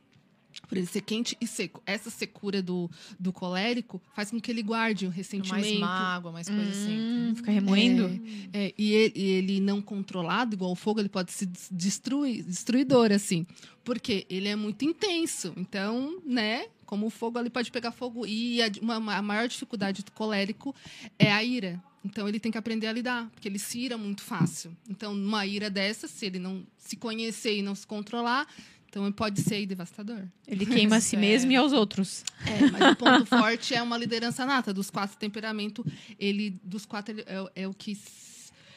Por 0.62 0.78
ele 0.78 0.88
ser 0.88 1.02
quente 1.02 1.38
e 1.40 1.48
seco. 1.48 1.82
Essa 1.86 2.10
secura 2.10 2.62
do, 2.62 2.90
do 3.20 3.32
colérico 3.34 4.02
faz 4.14 4.32
com 4.32 4.40
que 4.40 4.52
ele 4.52 4.62
guarde 4.62 5.06
o 5.06 5.10
ressentimento. 5.10 5.66
Mais 5.66 5.80
mágoa, 5.80 6.32
mais 6.32 6.48
coisa 6.48 6.70
assim. 6.70 6.98
hum, 6.98 7.26
assim. 7.26 7.36
Fica 7.36 7.52
remoendo. 7.52 8.22
É, 8.52 8.66
é, 8.66 8.74
e, 8.78 8.94
ele, 8.94 9.14
e, 9.16 9.24
ele, 9.24 9.60
não 9.60 9.82
controlado, 9.82 10.56
igual 10.56 10.72
o 10.72 10.76
fogo, 10.76 11.00
ele 11.00 11.10
pode 11.10 11.32
se 11.32 11.46
destruir, 11.72 12.44
destruidor, 12.44 13.12
assim. 13.12 13.46
Porque 13.84 14.26
ele 14.30 14.48
é 14.48 14.56
muito 14.56 14.86
intenso. 14.86 15.54
Então, 15.58 16.22
né? 16.26 16.68
Como 16.86 17.08
o 17.08 17.10
fogo 17.10 17.40
ali 17.40 17.50
pode 17.50 17.72
pegar 17.72 17.92
fogo. 17.92 18.26
E 18.26 18.62
a, 18.62 18.70
uma, 18.82 19.16
a 19.16 19.22
maior 19.22 19.48
dificuldade 19.48 20.04
do 20.04 20.12
colérico 20.12 20.76
é 21.18 21.32
a 21.32 21.44
ira. 21.44 21.82
Então 22.06 22.28
ele 22.28 22.40
tem 22.40 22.52
que 22.52 22.58
aprender 22.58 22.88
a 22.88 22.92
lidar, 22.92 23.30
porque 23.30 23.48
ele 23.48 23.58
se 23.58 23.80
ira 23.80 23.98
muito 23.98 24.22
fácil. 24.22 24.76
Então, 24.90 25.14
numa 25.14 25.46
ira 25.46 25.70
dessa, 25.70 26.08
se 26.08 26.26
ele 26.26 26.38
não 26.38 26.66
se 26.78 26.98
conhecer 26.98 27.58
e 27.58 27.62
não 27.62 27.74
se 27.74 27.88
controlar, 27.88 28.46
então 28.94 29.12
pode 29.12 29.42
ser 29.42 29.66
devastador. 29.66 30.28
Ele 30.48 30.68
queima 30.68 30.98
a 30.98 31.02
si 31.02 31.16
é. 31.18 31.20
mesmo 31.20 31.52
e 31.52 31.56
aos 31.56 31.74
outros. 31.74 32.24
É, 32.46 32.70
mas 32.70 32.92
o 32.92 32.96
ponto 32.96 33.26
forte 33.26 33.74
é 33.74 33.82
uma 33.82 33.98
liderança 33.98 34.46
nata. 34.46 34.72
Dos 34.72 34.92
quatro 34.92 35.18
temperamentos, 35.18 35.84
ele 36.20 36.60
dos 36.64 36.86
quatro 36.86 37.16
ele 37.16 37.24
é, 37.26 37.64
é, 37.64 37.68
o 37.68 37.74
que 37.74 37.98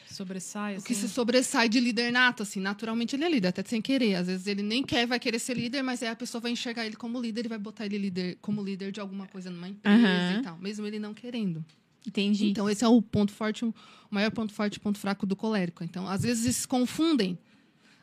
sobressai, 0.09 0.75
assim. 0.75 0.83
O 0.83 0.87
que 0.87 0.95
se 0.95 1.07
sobressai 1.07 1.69
de 1.69 1.79
líder 1.79 2.11
nato, 2.11 2.41
assim, 2.41 2.59
naturalmente 2.59 3.15
ele 3.15 3.25
é 3.25 3.29
líder, 3.29 3.49
até 3.49 3.63
sem 3.63 3.79
querer. 3.79 4.15
Às 4.15 4.25
vezes 4.25 4.47
ele 4.47 4.63
nem 4.63 4.81
quer, 4.81 5.05
vai 5.05 5.19
querer 5.19 5.37
ser 5.37 5.55
líder, 5.55 5.83
mas 5.83 6.01
aí 6.01 6.09
a 6.09 6.15
pessoa 6.15 6.41
vai 6.41 6.51
enxergar 6.51 6.83
ele 6.83 6.95
como 6.95 7.21
líder 7.21 7.45
e 7.45 7.49
vai 7.49 7.59
botar 7.59 7.85
ele 7.85 7.99
líder, 7.99 8.39
como 8.41 8.63
líder 8.63 8.91
de 8.91 8.99
alguma 8.99 9.27
coisa 9.27 9.51
numa 9.51 9.69
empresa 9.69 9.97
uhum. 9.97 10.39
e 10.39 10.41
tal, 10.41 10.57
mesmo 10.57 10.87
ele 10.87 10.97
não 10.97 11.13
querendo. 11.13 11.63
Entendi. 12.07 12.47
Então, 12.47 12.67
esse 12.67 12.83
é 12.83 12.87
o 12.87 13.01
ponto 13.01 13.31
forte, 13.31 13.63
o 13.65 13.73
maior 14.09 14.31
ponto 14.31 14.51
forte 14.51 14.77
e 14.77 14.79
ponto 14.79 14.97
fraco 14.97 15.27
do 15.27 15.35
colérico. 15.35 15.83
Então, 15.83 16.07
às 16.07 16.23
vezes 16.23 16.55
se 16.55 16.67
confundem 16.67 17.37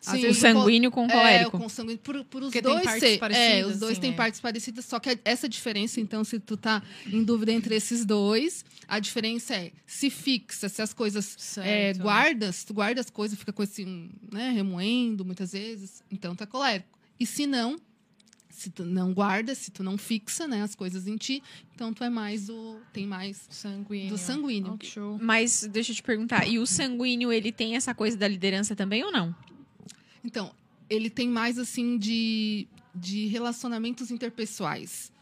Sim, 0.04 0.26
o 0.26 0.34
sanguíneo 0.34 0.90
com 0.90 1.06
o 1.06 1.08
colérico. 1.08 1.56
É, 1.56 1.60
com 1.60 1.68
sanguíneo. 1.68 1.98
Por, 1.98 2.24
por 2.24 2.42
os 2.42 2.48
Porque 2.48 2.60
dois 2.60 2.90
ser, 3.00 3.18
é, 3.32 3.64
os 3.64 3.78
dois 3.78 3.98
têm 3.98 4.10
é. 4.10 4.14
partes 4.14 4.38
parecidas, 4.38 4.84
só 4.84 5.00
que 5.00 5.18
essa 5.24 5.48
diferença, 5.48 5.98
então, 5.98 6.22
se 6.22 6.38
tu 6.38 6.58
tá 6.58 6.82
em 7.06 7.24
dúvida 7.24 7.52
entre 7.52 7.74
esses 7.74 8.04
dois, 8.04 8.64
a 8.86 8.98
diferença 8.98 9.54
é 9.54 9.72
se 9.86 10.10
fixa, 10.10 10.68
se 10.68 10.82
as 10.82 10.92
coisas 10.92 11.56
é, 11.58 11.94
guardas, 11.94 12.64
tu 12.64 12.74
guarda 12.74 13.00
as 13.00 13.08
coisas, 13.08 13.38
fica 13.38 13.52
com 13.52 13.62
esse, 13.62 13.86
né, 14.30 14.50
remoendo 14.50 15.24
muitas 15.24 15.52
vezes, 15.52 16.02
então 16.10 16.36
tá 16.36 16.46
colérico. 16.46 16.98
E 17.18 17.24
se 17.24 17.46
não, 17.46 17.78
se 18.50 18.68
tu 18.68 18.84
não 18.84 19.14
guarda, 19.14 19.54
se 19.54 19.70
tu 19.70 19.82
não 19.82 19.96
fixa, 19.96 20.46
né, 20.46 20.62
as 20.62 20.74
coisas 20.74 21.06
em 21.06 21.16
ti, 21.16 21.42
então 21.74 21.94
tu 21.94 22.04
é 22.04 22.10
mais 22.10 22.48
do 22.48 22.78
tem 22.92 23.06
mais 23.06 23.46
sanguíneo. 23.48 24.10
do 24.10 24.18
sanguíneo. 24.18 24.78
Oh, 24.98 25.18
Mas 25.18 25.66
deixa 25.72 25.92
eu 25.92 25.96
te 25.96 26.02
perguntar, 26.02 26.46
e 26.46 26.58
o 26.58 26.66
sanguíneo 26.66 27.32
ele 27.32 27.50
tem 27.50 27.74
essa 27.74 27.94
coisa 27.94 28.18
da 28.18 28.28
liderança 28.28 28.76
também 28.76 29.02
ou 29.02 29.10
não? 29.10 29.34
Então, 30.24 30.52
ele 30.88 31.10
tem 31.10 31.28
mais 31.28 31.58
assim 31.58 31.98
de, 31.98 32.66
de 32.94 33.26
relacionamentos 33.26 34.10
interpessoais. 34.10 35.12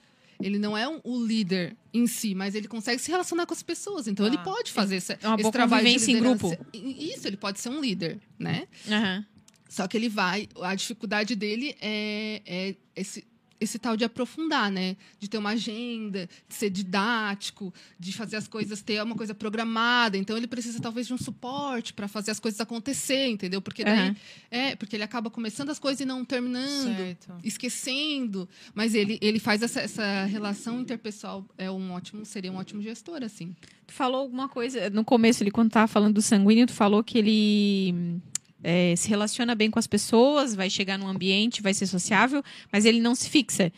Ele 0.40 0.58
não 0.58 0.76
é 0.76 0.88
um, 0.88 1.00
o 1.04 1.24
líder 1.24 1.76
em 1.92 2.06
si, 2.06 2.34
mas 2.34 2.54
ele 2.54 2.66
consegue 2.66 3.00
se 3.00 3.10
relacionar 3.10 3.46
com 3.46 3.54
as 3.54 3.62
pessoas. 3.62 4.08
Então, 4.08 4.24
ah, 4.24 4.28
ele 4.28 4.38
pode 4.38 4.72
fazer 4.72 4.96
esse, 4.96 5.12
é 5.12 5.18
uma 5.24 5.34
esse 5.34 5.42
boa 5.42 5.52
trabalho 5.52 5.86
de 5.86 6.10
em 6.10 6.18
grupo. 6.18 6.56
Isso, 6.72 7.26
ele 7.28 7.36
pode 7.36 7.60
ser 7.60 7.68
um 7.68 7.80
líder, 7.80 8.20
né? 8.38 8.66
Uhum. 8.86 9.24
Só 9.68 9.86
que 9.86 9.96
ele 9.96 10.08
vai... 10.08 10.48
A 10.60 10.74
dificuldade 10.74 11.36
dele 11.36 11.76
é, 11.80 12.42
é 12.44 12.76
esse, 12.96 13.24
esse 13.62 13.78
tal 13.78 13.96
de 13.96 14.04
aprofundar, 14.04 14.70
né? 14.70 14.96
De 15.18 15.28
ter 15.28 15.38
uma 15.38 15.50
agenda, 15.50 16.28
de 16.48 16.54
ser 16.54 16.70
didático, 16.70 17.72
de 17.98 18.12
fazer 18.12 18.36
as 18.36 18.48
coisas 18.48 18.82
ter 18.82 19.02
uma 19.02 19.14
coisa 19.14 19.34
programada. 19.34 20.18
Então 20.18 20.36
ele 20.36 20.46
precisa 20.46 20.80
talvez 20.80 21.06
de 21.06 21.14
um 21.14 21.18
suporte 21.18 21.92
para 21.92 22.08
fazer 22.08 22.30
as 22.30 22.40
coisas 22.40 22.60
acontecer, 22.60 23.28
entendeu? 23.28 23.60
Porque 23.62 23.84
daí 23.84 24.10
uhum. 24.10 24.16
é 24.50 24.76
porque 24.76 24.96
ele 24.96 25.04
acaba 25.04 25.30
começando 25.30 25.70
as 25.70 25.78
coisas 25.78 26.00
e 26.00 26.04
não 26.04 26.24
terminando, 26.24 26.96
certo. 26.96 27.34
esquecendo. 27.44 28.48
Mas 28.74 28.94
ele 28.94 29.18
ele 29.20 29.38
faz 29.38 29.62
essa, 29.62 29.80
essa 29.80 30.24
relação 30.24 30.80
interpessoal 30.80 31.46
é 31.56 31.70
um 31.70 31.92
ótimo 31.92 32.24
seria 32.24 32.52
um 32.52 32.56
ótimo 32.56 32.82
gestor 32.82 33.22
assim. 33.22 33.54
Tu 33.86 33.92
falou 33.92 34.20
alguma 34.20 34.48
coisa 34.48 34.90
no 34.90 35.04
começo 35.04 35.42
ele 35.42 35.50
quando 35.50 35.70
tava 35.70 35.86
falando 35.86 36.14
do 36.14 36.22
sanguíneo, 36.22 36.66
tu 36.66 36.72
falou 36.72 37.02
que 37.04 37.18
ele 37.18 38.20
é, 38.62 38.94
se 38.96 39.08
relaciona 39.08 39.54
bem 39.54 39.70
com 39.70 39.78
as 39.78 39.86
pessoas, 39.86 40.54
vai 40.54 40.70
chegar 40.70 40.98
num 40.98 41.08
ambiente, 41.08 41.62
vai 41.62 41.74
ser 41.74 41.86
sociável, 41.86 42.42
mas 42.70 42.84
ele 42.84 43.00
não 43.00 43.14
se 43.14 43.28
fixa. 43.28 43.72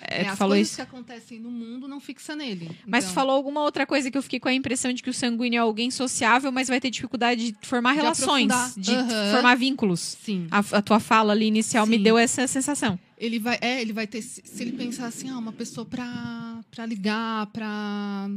É, 0.00 0.22
é, 0.22 0.28
as 0.28 0.38
falou 0.38 0.54
coisas 0.54 0.68
isso. 0.68 0.76
que 0.76 0.82
acontecem 0.82 1.38
no 1.38 1.50
mundo 1.50 1.86
não 1.88 2.00
fixa 2.00 2.34
nele. 2.34 2.70
Mas 2.86 3.04
então... 3.04 3.14
falou 3.14 3.34
alguma 3.34 3.62
outra 3.62 3.86
coisa 3.86 4.10
que 4.10 4.18
eu 4.18 4.22
fiquei 4.22 4.40
com 4.40 4.48
a 4.48 4.54
impressão 4.54 4.92
de 4.92 5.02
que 5.02 5.10
o 5.10 5.14
sanguíneo 5.14 5.58
é 5.58 5.60
alguém 5.60 5.90
sociável, 5.90 6.50
mas 6.50 6.68
vai 6.68 6.80
ter 6.80 6.90
dificuldade 6.90 7.52
de 7.52 7.66
formar 7.66 7.92
de 7.92 7.96
relações, 7.96 8.50
aprofundar. 8.50 8.72
de 8.76 8.92
uhum. 8.92 9.32
formar 9.32 9.54
vínculos. 9.56 10.16
Sim. 10.22 10.46
A, 10.50 10.58
a, 10.58 10.82
tua 10.82 11.00
fala 11.00 11.32
ali 11.32 11.46
inicial 11.46 11.84
Sim. 11.84 11.90
me 11.90 11.98
deu 11.98 12.18
essa 12.18 12.46
sensação. 12.46 12.98
Ele 13.16 13.38
vai, 13.38 13.58
é, 13.60 13.80
ele 13.80 13.92
vai 13.92 14.06
ter, 14.06 14.20
se 14.22 14.42
ele 14.60 14.72
pensar 14.72 15.06
assim, 15.06 15.30
ah, 15.30 15.38
uma 15.38 15.52
pessoa 15.52 15.86
para 15.86 16.60
para 16.70 16.86
ligar, 16.86 17.46
para 17.46 18.30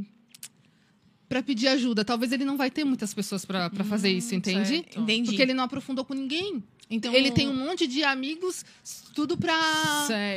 para 1.36 1.44
pedir 1.44 1.68
ajuda. 1.68 2.06
Talvez 2.06 2.32
ele 2.32 2.46
não 2.46 2.56
vai 2.56 2.72
ter 2.72 2.86
muitas 2.86 3.13
pessoas 3.13 3.44
para 3.44 3.70
fazer 3.89 4.10
isso, 4.10 4.34
hum, 4.34 4.38
entende? 4.38 4.70
Certo. 4.70 5.01
Entendi. 5.01 5.25
Porque 5.27 5.42
ele 5.42 5.54
não 5.54 5.65
aprofundou 5.65 6.06
com 6.06 6.13
ninguém. 6.13 6.63
Então 6.89 7.13
ele 7.13 7.30
tem 7.30 7.50
um 7.50 7.56
monte 7.56 7.88
de 7.88 8.06
amigos, 8.06 8.63
tudo 9.13 9.36
para 9.36 9.54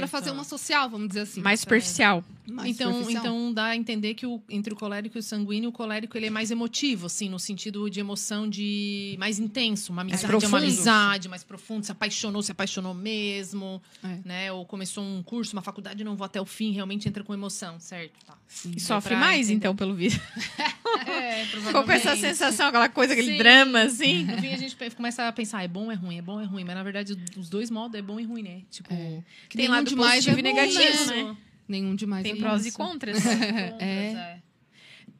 fazer 0.08 0.32
uma 0.32 0.42
social, 0.42 0.90
vamos 0.90 1.08
dizer 1.08 1.20
assim. 1.20 1.40
Mais 1.40 1.60
superficial. 1.60 2.24
Mais 2.50 2.70
então, 2.70 3.10
então 3.10 3.52
dá 3.52 3.66
a 3.66 3.76
entender 3.76 4.14
que 4.14 4.26
o, 4.26 4.42
entre 4.48 4.72
o 4.72 4.76
colérico 4.76 5.18
e 5.18 5.20
o 5.20 5.22
sanguíneo, 5.22 5.70
o 5.70 5.72
colérico 5.72 6.16
ele 6.16 6.26
é 6.26 6.30
mais 6.30 6.50
emotivo, 6.50 7.06
assim, 7.06 7.28
no 7.28 7.38
sentido 7.38 7.88
de 7.90 8.00
emoção 8.00 8.48
de 8.48 9.16
mais 9.18 9.38
intenso, 9.38 9.92
uma 9.92 10.02
amizade, 10.02 10.44
é 10.44 10.48
uma 10.48 10.58
amizade 10.58 11.28
mais 11.28 11.44
profunda, 11.44 11.84
se 11.84 11.92
apaixonou, 11.92 12.42
se 12.42 12.52
apaixonou 12.52 12.94
mesmo, 12.94 13.82
é. 14.02 14.18
né? 14.24 14.52
Ou 14.52 14.64
começou 14.64 15.04
um 15.04 15.22
curso, 15.22 15.54
uma 15.54 15.62
faculdade, 15.62 16.02
não 16.04 16.16
vou 16.16 16.24
até 16.24 16.40
o 16.40 16.46
fim, 16.46 16.72
realmente 16.72 17.08
entra 17.08 17.22
com 17.22 17.34
emoção, 17.34 17.78
certo? 17.78 18.12
Tá. 18.26 18.36
Sim, 18.46 18.72
e 18.76 18.80
sofre 18.80 19.14
mais, 19.14 19.46
entender. 19.46 19.56
então, 19.56 19.76
pelo 19.76 19.94
visto. 19.94 20.20
é, 21.06 21.44
Ficou 21.66 21.84
com 21.84 21.92
essa 21.92 22.16
sensação, 22.16 22.68
aquela 22.68 22.88
coisa, 22.88 23.12
aquele 23.12 23.32
Sim. 23.32 23.38
drama, 23.38 23.82
assim. 23.82 24.24
No 24.24 24.38
fim, 24.38 24.52
a 24.52 24.56
gente 24.56 24.76
começa 24.96 25.28
a 25.28 25.32
pensar, 25.32 25.62
é 25.62 25.68
bom 25.68 25.86
ou 25.86 25.92
é 25.92 25.94
ruim? 25.94 26.18
É 26.18 26.22
bom 26.22 26.34
ou 26.34 26.40
é 26.40 26.44
ruim? 26.44 26.64
Mas, 26.64 26.74
na 26.74 26.82
verdade, 26.82 27.16
os 27.36 27.48
dois 27.48 27.70
modos 27.70 27.98
é 27.98 28.02
bom 28.02 28.18
e 28.18 28.24
ruim, 28.24 28.42
né? 28.42 28.62
Tipo, 28.70 28.92
é. 28.92 29.22
que 29.48 29.56
tem 29.56 29.68
lado 29.68 29.94
positivo 29.94 30.36
é 30.36 30.40
e 30.40 30.42
negativo, 30.42 31.06
né? 31.06 31.22
né? 31.24 31.36
Nenhum 31.68 31.94
demais 31.94 32.22
Tem 32.22 32.32
é 32.32 32.36
prós 32.36 32.66
e 32.66 32.72
contras. 32.72 33.24
é. 33.26 33.76
é. 33.78 34.38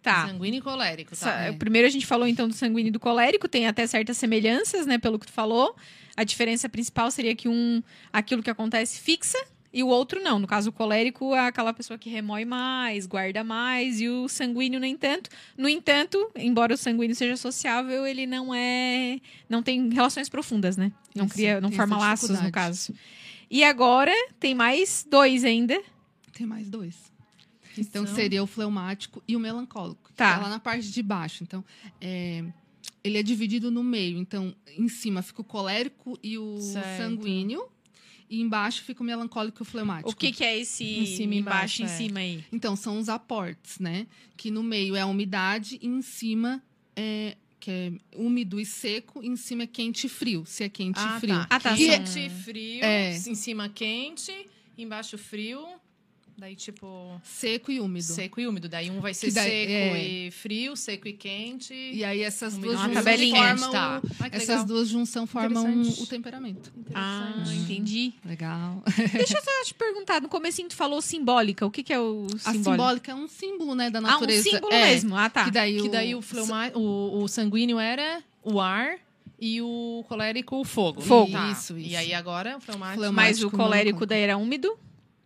Tá. 0.02 0.26
Sanguíneo 0.28 0.58
e 0.58 0.62
colérico, 0.62 1.16
tá? 1.16 1.42
É. 1.42 1.52
Primeiro 1.52 1.86
a 1.86 1.90
gente 1.90 2.06
falou 2.06 2.26
então 2.26 2.48
do 2.48 2.54
sanguíneo 2.54 2.88
e 2.88 2.92
do 2.92 3.00
colérico, 3.00 3.48
tem 3.48 3.66
até 3.66 3.86
certas 3.86 4.16
semelhanças, 4.16 4.86
né, 4.86 4.96
pelo 4.96 5.18
que 5.18 5.26
tu 5.26 5.32
falou. 5.32 5.76
A 6.16 6.24
diferença 6.24 6.68
principal 6.68 7.10
seria 7.10 7.34
que 7.34 7.48
um 7.48 7.82
aquilo 8.12 8.42
que 8.42 8.50
acontece 8.50 9.00
fixa 9.00 9.38
e 9.72 9.82
o 9.82 9.88
outro 9.88 10.20
não. 10.22 10.38
No 10.38 10.46
caso, 10.46 10.70
o 10.70 10.72
colérico 10.72 11.34
é 11.34 11.40
aquela 11.40 11.72
pessoa 11.72 11.98
que 11.98 12.08
remói 12.08 12.44
mais, 12.44 13.06
guarda 13.06 13.44
mais, 13.44 14.00
e 14.00 14.08
o 14.08 14.28
sanguíneo 14.28 14.80
nem 14.80 14.96
tanto. 14.96 15.28
No 15.56 15.68
entanto, 15.68 16.30
embora 16.34 16.74
o 16.74 16.76
sanguíneo 16.76 17.14
seja 17.14 17.36
sociável, 17.36 18.06
ele 18.06 18.26
não 18.26 18.54
é. 18.54 19.20
não 19.48 19.62
tem 19.62 19.90
relações 19.90 20.28
profundas, 20.28 20.76
né? 20.76 20.90
Não 21.14 21.26
Isso, 21.26 21.34
cria, 21.34 21.60
não 21.60 21.70
forma 21.70 21.98
laços, 21.98 22.40
no 22.40 22.50
caso. 22.50 22.94
E 23.50 23.62
agora 23.62 24.12
tem 24.40 24.54
mais 24.54 25.06
dois 25.08 25.44
ainda. 25.44 25.78
Tem 26.38 26.46
mais 26.46 26.70
dois. 26.70 26.94
Então 27.76 28.06
são... 28.06 28.14
seria 28.14 28.40
o 28.40 28.46
fleumático 28.46 29.20
e 29.26 29.34
o 29.34 29.40
melancólico. 29.40 30.12
Tá. 30.12 30.36
É 30.36 30.36
lá 30.36 30.48
na 30.48 30.60
parte 30.60 30.88
de 30.88 31.02
baixo. 31.02 31.42
Então, 31.42 31.64
é, 32.00 32.44
ele 33.02 33.18
é 33.18 33.22
dividido 33.24 33.72
no 33.72 33.82
meio. 33.82 34.18
Então, 34.18 34.54
em 34.76 34.88
cima 34.88 35.20
fica 35.20 35.40
o 35.40 35.44
colérico 35.44 36.16
e 36.22 36.38
o 36.38 36.60
certo. 36.60 37.02
sanguíneo 37.02 37.68
e 38.30 38.40
embaixo 38.40 38.84
fica 38.84 39.02
o 39.02 39.04
melancólico 39.04 39.60
e 39.60 39.62
o 39.62 39.64
fleumático. 39.64 40.10
O 40.10 40.14
que, 40.14 40.30
que 40.30 40.44
é 40.44 40.60
esse 40.60 40.84
em 40.84 41.06
cima 41.06 41.34
e 41.34 41.38
embaixo, 41.38 41.82
embaixo 41.82 41.82
em 41.82 41.84
é. 41.86 41.88
cima 41.88 42.20
aí? 42.20 42.44
Então, 42.52 42.76
são 42.76 43.00
os 43.00 43.08
aportes, 43.08 43.80
né? 43.80 44.06
Que 44.36 44.48
no 44.48 44.62
meio 44.62 44.94
é 44.94 45.00
a 45.00 45.06
umidade 45.06 45.76
e 45.82 45.88
em 45.88 46.02
cima 46.02 46.62
é 46.94 47.36
que 47.58 47.70
é 47.72 47.92
úmido 48.14 48.60
e 48.60 48.64
seco, 48.64 49.20
e 49.24 49.26
em 49.26 49.34
cima 49.34 49.64
é 49.64 49.66
quente 49.66 50.06
e 50.06 50.08
frio. 50.08 50.44
Se 50.46 50.62
é 50.62 50.68
quente 50.68 51.00
ah, 51.00 51.16
e 51.16 51.20
frio. 51.20 51.34
Tá. 51.34 51.46
Ah, 51.50 51.58
tá. 51.58 51.74
Quente 51.74 52.20
e 52.20 52.30
frio, 52.30 52.84
é. 52.84 53.16
em 53.16 53.34
cima 53.34 53.68
quente, 53.68 54.32
embaixo 54.76 55.18
frio. 55.18 55.66
Daí, 56.38 56.54
tipo. 56.54 57.20
Seco 57.24 57.72
e 57.72 57.80
úmido. 57.80 58.04
Seco 58.04 58.40
e 58.40 58.46
úmido. 58.46 58.68
Daí 58.68 58.88
um 58.90 59.00
vai 59.00 59.12
ser 59.12 59.32
daí, 59.32 59.50
seco 59.50 59.96
é... 59.96 60.04
e 60.04 60.30
frio, 60.30 60.76
seco 60.76 61.08
e 61.08 61.12
quente. 61.12 61.74
E 61.74 62.04
aí 62.04 62.22
essas 62.22 62.56
duas 62.56 62.78
junções 62.78 63.30
formam. 63.30 63.72
Tá. 63.72 64.02
Ai, 64.20 64.30
essas 64.32 64.48
legal. 64.48 64.64
duas 64.64 64.88
junções 64.88 65.28
formam 65.28 65.82
o 65.82 66.06
temperamento. 66.06 66.72
Ah, 66.94 67.42
entendi. 67.64 68.14
Legal. 68.24 68.84
Deixa 69.12 69.36
eu 69.36 69.42
só 69.42 69.64
te 69.64 69.74
perguntar. 69.74 70.22
No 70.22 70.28
começo 70.28 70.62
tu 70.68 70.76
falou 70.76 71.02
simbólica. 71.02 71.66
O 71.66 71.72
que, 71.72 71.82
que 71.82 71.92
é 71.92 71.98
o 71.98 72.28
simbólica? 72.28 72.50
A 72.50 72.52
simbólica 72.52 73.12
é 73.12 73.14
um 73.16 73.26
símbolo, 73.26 73.74
né, 73.74 73.90
da 73.90 74.00
natureza. 74.00 74.48
Ah, 74.48 74.52
um 74.52 74.54
símbolo 74.54 74.72
é, 74.72 74.90
mesmo. 74.90 75.16
Ah, 75.16 75.28
tá. 75.28 75.44
Que 75.44 75.50
daí, 75.50 75.82
que 75.82 75.88
daí 75.88 76.14
o, 76.14 76.22
fleuma... 76.22 76.70
o, 76.72 77.22
o 77.22 77.26
sanguíneo 77.26 77.80
era 77.80 78.22
o 78.44 78.60
ar 78.60 78.96
e 79.40 79.60
o 79.60 80.04
colérico 80.06 80.60
o 80.60 80.64
fogo. 80.64 81.00
Fogo. 81.00 81.32
Tá. 81.32 81.50
Isso, 81.50 81.76
isso. 81.76 81.90
E 81.90 81.96
aí 81.96 82.14
agora 82.14 82.58
o 82.58 82.60
fleumático 82.60 83.12
Mas 83.12 83.42
o 83.42 83.50
colérico 83.50 84.06
daí 84.06 84.20
era 84.20 84.36
úmido? 84.36 84.78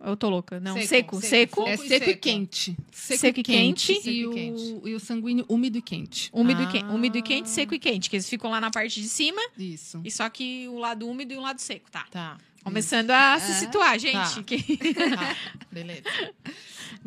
Eu 0.04 0.16
tô 0.16 0.28
louca. 0.28 0.58
Não, 0.58 0.74
seco. 0.74 1.20
Seco. 1.20 1.20
seco. 1.20 1.68
É 1.68 1.76
seco, 1.76 2.10
e 2.10 2.16
quente. 2.16 2.76
Seco, 2.90 3.20
seco 3.20 3.40
e 3.40 3.42
quente. 3.42 3.94
quente. 3.94 4.10
E, 4.10 4.26
o, 4.26 4.88
e 4.88 4.94
o 4.94 5.00
sanguíneo 5.00 5.44
úmido 5.48 5.78
e 5.78 5.82
quente. 5.82 6.28
Úmido, 6.32 6.60
ah. 6.60 6.64
e 6.64 6.66
quente. 6.68 6.84
úmido 6.86 7.18
e 7.18 7.22
quente, 7.22 7.48
seco 7.48 7.74
e 7.74 7.78
quente. 7.78 8.10
Que 8.10 8.16
eles 8.16 8.28
ficam 8.28 8.50
lá 8.50 8.60
na 8.60 8.70
parte 8.70 9.00
de 9.00 9.08
cima. 9.08 9.40
Isso. 9.56 10.00
E 10.04 10.10
só 10.10 10.28
que 10.28 10.66
o 10.68 10.78
lado 10.78 11.08
úmido 11.08 11.32
e 11.32 11.36
o 11.36 11.40
lado 11.40 11.60
seco, 11.60 11.90
tá? 11.90 12.06
Tá. 12.10 12.38
Começando 12.64 13.10
a 13.10 13.38
se 13.40 13.52
é. 13.52 13.54
situar, 13.54 13.98
gente. 13.98 14.14
Tá. 14.14 15.16
tá. 15.16 15.36
Beleza. 15.70 16.02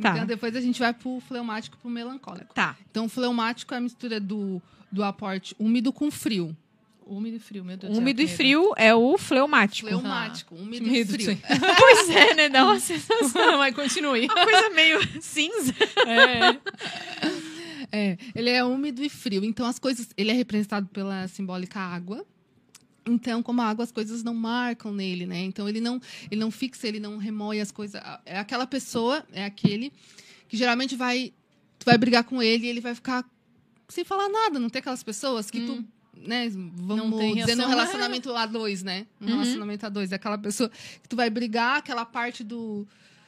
Tá. 0.02 0.12
Então 0.12 0.26
depois 0.26 0.56
a 0.56 0.62
gente 0.62 0.80
vai 0.80 0.94
pro 0.94 1.20
fleumático 1.22 1.78
pro 1.78 1.90
melancólico. 1.90 2.54
Tá. 2.54 2.78
Então 2.90 3.06
o 3.06 3.10
fleumático 3.10 3.74
é 3.74 3.78
a 3.78 3.82
mistura 3.82 4.20
do, 4.20 4.62
do 4.92 5.04
aporte 5.04 5.56
úmido 5.60 5.94
com 5.94 6.12
frio. 6.12 6.56
Úmido 7.06 7.38
e 7.38 7.39
frio, 7.39 7.63
meu 7.63 7.78
Deus 7.78 7.96
Úmido 7.96 8.22
e 8.22 8.28
frio 8.28 8.74
é 8.76 8.94
o 8.96 9.15
fleumático. 9.15 9.88
Fleumático, 9.88 10.56
ah. 10.58 10.62
úmido 10.62 10.88
e 10.88 11.06
frio. 11.06 11.38
pois 11.80 12.10
é, 12.10 12.34
né? 12.34 12.50
Dá 12.50 12.63
uma 12.65 12.80
sensação. 12.82 13.60
Mas 13.60 13.76
continue. 13.76 14.26
Uma 14.26 14.44
coisa 14.44 14.70
meio 14.72 15.00
cinza. 15.22 15.74
É. 17.91 18.00
é. 18.12 18.18
Ele 18.34 18.50
é 18.50 18.63
úmido 18.63 19.04
e 19.04 19.10
frio. 19.10 19.46
Então, 19.46 19.68
as 19.68 19.78
coisas... 19.78 20.10
Ele 20.18 20.32
é 20.32 20.34
representado 20.34 20.88
pela 20.88 21.28
simbólica 21.28 21.80
água. 21.80 22.26
Então, 23.06 23.44
como 23.44 23.62
a 23.62 23.65
água, 23.65 23.84
as 23.84 23.91
coisas 23.91 24.24
não 24.24 24.34
marcam 24.34 24.91
nele, 24.91 25.28
né? 25.28 25.44
Então, 25.44 25.70
ele 25.70 25.80
não, 25.80 26.02
ele 26.32 26.41
não 26.41 26.50
fixa, 26.50 26.88
ele 26.88 27.00
não 27.00 27.18
remoe 27.18 27.62
as 27.62 27.72
coisas. 27.72 28.02
É 28.26 28.39
aquela 28.39 28.65
pessoa, 28.65 29.24
é 29.32 29.46
aquele 29.46 29.94
que 30.48 30.58
geralmente 30.58 30.96
vai... 30.96 31.32
Tu 31.78 31.86
vai 31.86 32.00
brigar 32.00 32.24
com 32.24 32.41
ele 32.41 32.65
e 32.65 32.70
ele 32.70 32.82
vai 32.82 32.96
ficar 32.96 33.24
sem 33.88 34.04
falar 34.04 34.28
nada. 34.28 34.60
Não 34.60 34.70
tem 34.70 34.80
aquelas 34.80 35.04
pessoas 35.04 35.52
que 35.52 35.60
hum. 35.60 35.84
tu 35.84 35.95
né, 36.15 36.49
vamos 36.49 37.36
dizer, 37.36 37.56
no 37.56 37.67
relacionamento 37.67 38.30
A2, 38.30 38.84
né? 38.84 39.06
No 39.19 39.28
uhum. 39.28 39.34
relacionamento 39.34 39.86
A2. 39.86 40.12
É 40.12 40.15
aquela 40.15 40.38
pessoa 40.38 40.69
que 40.69 41.10
tu 41.10 41.15
vai 41.15 41.30
brigar, 41.30 41.78
aquela 41.78 42.06
parte 42.06 42.43
do, 42.43 42.88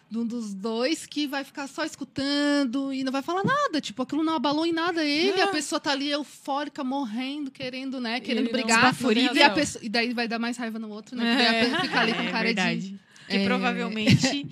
de 0.09 0.17
um 0.17 0.25
dos 0.25 0.53
dois 0.53 1.05
que 1.05 1.27
vai 1.27 1.43
ficar 1.43 1.67
só 1.67 1.83
escutando 1.83 2.93
e 2.93 3.03
não 3.03 3.11
vai 3.11 3.21
falar 3.21 3.43
nada. 3.43 3.81
Tipo, 3.81 4.03
aquilo 4.03 4.23
não 4.23 4.35
abalou 4.35 4.65
em 4.65 4.71
nada 4.71 5.03
ele. 5.03 5.39
É. 5.39 5.43
A 5.43 5.47
pessoa 5.47 5.79
tá 5.79 5.91
ali 5.91 6.09
eufórica, 6.09 6.83
morrendo, 6.83 7.51
querendo, 7.51 7.99
né? 7.99 8.19
Querendo 8.19 8.51
brigar. 8.51 8.95
E, 9.15 9.41
a 9.41 9.49
pessoa, 9.49 9.83
e 9.83 9.89
daí 9.89 10.13
vai 10.13 10.27
dar 10.27 10.39
mais 10.39 10.57
raiva 10.57 10.79
no 10.79 10.89
outro, 10.89 11.15
né? 11.15 11.41
É. 11.41 11.65
Porque 11.65 11.81
fica 11.87 11.99
ali 11.99 12.13
com 12.13 12.21
é, 12.21 12.31
cara 12.31 12.43
verdade. 12.45 12.79
de. 12.79 12.99
Que 13.27 13.35
é... 13.37 13.43
provavelmente. 13.43 14.47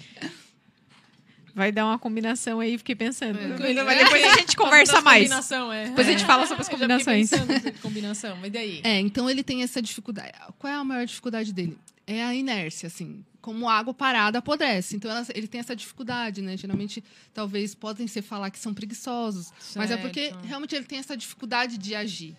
Vai 1.56 1.72
dar 1.72 1.86
uma 1.86 1.98
combinação 1.98 2.60
aí, 2.60 2.78
fiquei 2.78 2.96
pensando. 2.96 3.40
É. 3.40 3.48
Mas 3.84 3.98
depois 3.98 4.24
a 4.28 4.38
gente 4.40 4.58
conversa 4.58 5.00
mais. 5.02 5.24
Combinação, 5.24 5.72
é. 5.72 5.86
Depois 5.86 6.08
a 6.08 6.12
gente 6.12 6.26
fala 6.26 6.46
sobre 6.46 6.62
as 6.62 6.68
combinações. 6.70 7.32
combinação, 7.82 8.38
mas 8.42 8.52
daí? 8.52 8.82
É, 8.84 9.00
então 9.00 9.30
ele 9.30 9.42
tem 9.42 9.64
essa 9.64 9.82
dificuldade. 9.82 10.34
Qual 10.60 10.72
é 10.72 10.76
a 10.76 10.84
maior 10.84 11.06
dificuldade 11.06 11.54
dele? 11.54 11.78
É 12.06 12.24
a 12.24 12.36
inércia, 12.36 12.88
assim 12.88 13.24
como 13.46 13.70
água 13.70 13.94
parada 13.94 14.40
apodrece. 14.40 14.96
Então 14.96 15.12
ela, 15.12 15.24
ele 15.36 15.48
tem 15.48 15.60
essa 15.60 15.76
dificuldade, 15.76 16.42
né? 16.42 16.58
Geralmente, 16.58 17.04
talvez 17.32 17.76
podem 17.76 18.08
ser 18.08 18.24
falar 18.24 18.50
que 18.50 18.58
são 18.58 18.74
preguiçosos, 18.74 19.54
certo. 19.60 19.78
mas 19.78 19.92
é 19.92 19.98
porque 19.98 20.34
realmente 20.46 20.76
ele 20.76 20.86
tem 20.86 20.98
essa 20.98 21.16
dificuldade 21.16 21.78
de 21.78 21.94
agir. 21.94 22.36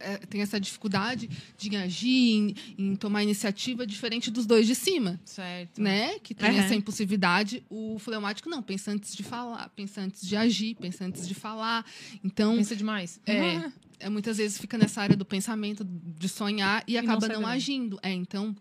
É, 0.00 0.16
tem 0.18 0.42
essa 0.42 0.60
dificuldade 0.60 1.28
de 1.56 1.76
agir, 1.76 2.08
em, 2.08 2.54
em, 2.78 2.96
tomar 2.96 3.22
iniciativa 3.22 3.86
diferente 3.86 4.30
dos 4.30 4.46
dois 4.46 4.66
de 4.66 4.74
cima. 4.74 5.20
Certo. 5.24 5.80
Né? 5.80 6.18
Que 6.20 6.34
tem 6.34 6.50
uhum. 6.50 6.58
essa 6.58 6.74
impulsividade. 6.74 7.64
O 7.68 7.98
fleumático 7.98 8.48
não, 8.48 8.62
pensa 8.62 8.92
antes 8.92 9.14
de 9.14 9.22
falar, 9.22 9.68
pensa 9.70 10.00
antes 10.00 10.26
de 10.26 10.36
agir, 10.36 10.76
pensa 10.76 11.04
antes 11.04 11.26
de 11.26 11.34
falar. 11.34 11.84
Então. 12.22 12.56
Pensa 12.56 12.76
demais. 12.76 13.20
É, 13.26 13.70
é 13.98 14.08
muitas 14.08 14.36
vezes 14.36 14.58
fica 14.58 14.78
nessa 14.78 15.02
área 15.02 15.16
do 15.16 15.24
pensamento, 15.24 15.84
de 15.84 16.28
sonhar 16.28 16.84
e, 16.86 16.92
e 16.92 16.98
acaba 16.98 17.26
não, 17.28 17.40
não 17.40 17.48
agindo. 17.48 17.98
É, 18.02 18.12
então 18.12 18.54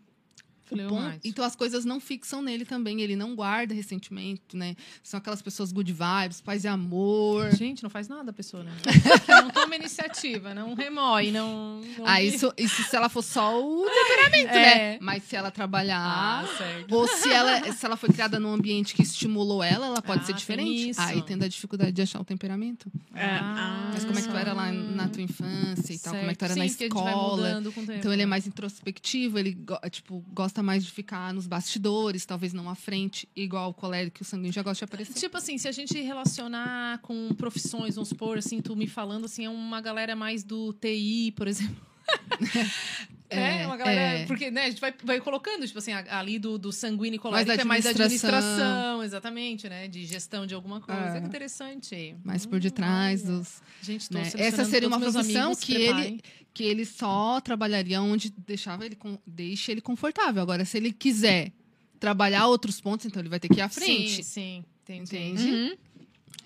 Ponto, 0.75 1.19
então 1.23 1.45
as 1.45 1.55
coisas 1.55 1.85
não 1.85 1.99
fixam 1.99 2.41
nele 2.41 2.65
também, 2.65 3.01
ele 3.01 3.15
não 3.15 3.35
guarda 3.35 3.73
ressentimento, 3.73 4.57
né? 4.57 4.75
São 5.03 5.17
aquelas 5.17 5.41
pessoas 5.41 5.71
good 5.71 5.91
vibes, 5.91 6.41
paz 6.41 6.63
e 6.63 6.67
amor. 6.67 7.55
Gente, 7.55 7.83
não 7.83 7.89
faz 7.89 8.07
nada 8.07 8.31
a 8.31 8.33
pessoa, 8.33 8.63
né? 8.63 8.71
não 9.27 9.49
toma 9.49 9.75
iniciativa, 9.75 10.53
não 10.53 10.73
remói, 10.73 11.31
não. 11.31 11.81
não 11.97 12.05
ah, 12.05 12.21
isso, 12.21 12.53
isso 12.57 12.83
se 12.83 12.95
ela 12.95 13.09
for 13.09 13.21
só 13.21 13.61
o 13.61 13.85
temperamento, 13.89 14.51
é. 14.51 14.75
né? 14.75 14.97
Mas 15.01 15.23
se 15.23 15.35
ela 15.35 15.51
trabalhar. 15.51 15.97
Ah, 15.99 16.45
ou 16.89 17.07
se 17.07 17.31
ela, 17.31 17.71
se 17.71 17.85
ela 17.85 17.95
foi 17.97 18.09
criada 18.09 18.39
num 18.39 18.53
ambiente 18.53 18.93
que 18.93 19.01
estimulou 19.01 19.63
ela, 19.63 19.87
ela 19.87 20.01
pode 20.01 20.23
ah, 20.23 20.25
ser 20.25 20.33
diferente. 20.33 20.91
Aí 20.97 21.21
tendo 21.21 21.43
a 21.43 21.47
dificuldade 21.47 21.91
de 21.91 22.01
achar 22.01 22.19
o 22.19 22.25
temperamento. 22.25 22.91
É. 23.13 23.25
Ah, 23.25 23.91
Mas 23.93 24.05
como 24.05 24.17
é 24.17 24.21
que 24.21 24.27
tu 24.27 24.35
era 24.35 24.53
lá 24.53 24.71
na 24.71 25.07
tua 25.07 25.21
infância 25.21 25.93
e 25.93 25.99
tal? 25.99 26.13
Como 26.13 26.29
é 26.29 26.33
que 26.33 26.39
tu 26.39 26.45
era 26.45 26.53
Sim, 26.53 26.59
na 26.59 26.65
escola? 26.65 27.63
Então 27.97 28.11
ele 28.11 28.21
é 28.21 28.25
mais 28.25 28.47
introspectivo, 28.47 29.37
ele 29.37 29.57
tipo, 29.89 30.23
gosta 30.33 30.56
gosta 30.57 30.63
mais 30.63 30.83
de 30.83 30.91
ficar 30.91 31.33
nos 31.33 31.45
bastidores, 31.45 32.25
talvez 32.25 32.53
não 32.53 32.69
à 32.69 32.75
frente, 32.75 33.27
igual 33.35 33.69
o 33.69 33.73
colérico 33.73 34.17
que 34.17 34.21
o 34.21 34.25
sanguíneo 34.25 34.51
já 34.51 34.63
gosta 34.63 34.85
de 34.85 34.89
aparecer. 34.89 35.13
Tipo 35.13 35.37
assim, 35.37 35.57
se 35.57 35.67
a 35.67 35.71
gente 35.71 35.99
relacionar 36.01 36.99
com 36.99 37.29
profissões, 37.35 37.95
vamos 37.95 38.09
supor, 38.09 38.37
assim, 38.37 38.61
tu 38.61 38.75
me 38.75 38.87
falando, 38.87 39.25
assim, 39.25 39.45
é 39.45 39.49
uma 39.49 39.81
galera 39.81 40.15
mais 40.15 40.43
do 40.43 40.73
TI, 40.73 41.33
por 41.35 41.47
exemplo. 41.47 41.85
É, 43.29 43.63
é, 43.63 43.67
uma 43.67 43.75
galera. 43.75 44.19
É. 44.19 44.25
Porque, 44.25 44.49
né, 44.49 44.63
a 44.63 44.69
gente 44.69 44.79
vai, 44.79 44.93
vai 45.03 45.19
colocando, 45.19 45.67
tipo 45.67 45.77
assim, 45.77 45.91
ali 45.91 46.39
do, 46.39 46.57
do 46.57 46.71
sanguíneo 46.71 47.19
colérico 47.19 47.59
é 47.59 47.63
mais 47.65 47.85
administração, 47.85 49.03
exatamente, 49.03 49.67
né? 49.67 49.87
De 49.89 50.05
gestão 50.05 50.45
de 50.45 50.55
alguma 50.55 50.79
coisa. 50.79 51.17
É, 51.17 51.17
é 51.17 51.19
interessante. 51.19 52.15
Mais 52.23 52.45
por 52.45 52.59
detrás 52.59 53.23
hum, 53.23 53.39
dos. 53.39 53.61
Gente, 53.81 54.13
né? 54.13 54.31
Essa 54.37 54.63
seria 54.63 54.87
uma 54.87 54.97
profissão 54.97 55.53
que 55.55 55.75
ele, 55.75 56.21
que 56.57 56.63
ele 56.63 56.87
só 56.87 57.39
trabalharia 57.39 58.01
onde 58.01 58.31
deixava 58.31 58.83
ele 58.83 58.95
com, 58.95 59.19
deixe 59.27 59.71
ele 59.71 59.79
confortável. 59.79 60.41
Agora, 60.41 60.65
se 60.65 60.75
ele 60.75 60.91
quiser 60.91 61.51
trabalhar 61.99 62.47
outros 62.47 62.81
pontos, 62.81 63.05
então 63.05 63.21
ele 63.21 63.29
vai 63.29 63.39
ter 63.39 63.47
que 63.47 63.59
ir 63.59 63.61
à 63.61 63.69
frente. 63.69 64.23
Sim, 64.23 64.23
sim. 64.23 64.65
Entendi. 64.81 65.15
Entende? 65.15 65.51
Uhum. 65.51 65.77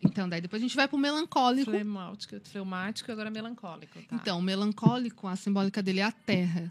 Então, 0.03 0.27
daí 0.27 0.41
depois 0.41 0.61
a 0.61 0.65
gente 0.65 0.75
vai 0.75 0.85
pro 0.85 0.97
melancólico. 0.97 1.71
Fleumático, 1.71 2.41
fleumático 2.43 3.09
agora 3.09 3.31
melancólico. 3.31 4.01
Tá. 4.01 4.17
Então, 4.17 4.39
o 4.39 4.41
melancólico, 4.41 5.29
a 5.29 5.37
simbólica 5.37 5.81
dele 5.81 6.01
é 6.01 6.03
a 6.03 6.11
terra. 6.11 6.69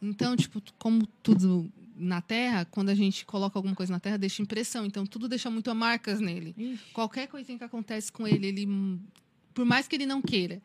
Então, 0.00 0.36
tipo, 0.36 0.62
como 0.78 1.08
tudo 1.24 1.68
na 1.96 2.20
terra, 2.20 2.64
quando 2.66 2.90
a 2.90 2.94
gente 2.94 3.26
coloca 3.26 3.58
alguma 3.58 3.74
coisa 3.74 3.92
na 3.92 3.98
terra, 3.98 4.16
deixa 4.16 4.42
impressão. 4.42 4.86
Então, 4.86 5.04
tudo 5.04 5.28
deixa 5.28 5.50
muito 5.50 5.74
marcas 5.74 6.20
nele. 6.20 6.54
Ixi. 6.56 6.92
Qualquer 6.92 7.26
coisinha 7.26 7.58
que 7.58 7.64
acontece 7.64 8.12
com 8.12 8.28
ele, 8.28 8.46
ele, 8.46 8.68
por 9.52 9.64
mais 9.64 9.88
que 9.88 9.96
ele 9.96 10.06
não 10.06 10.22
queira, 10.22 10.62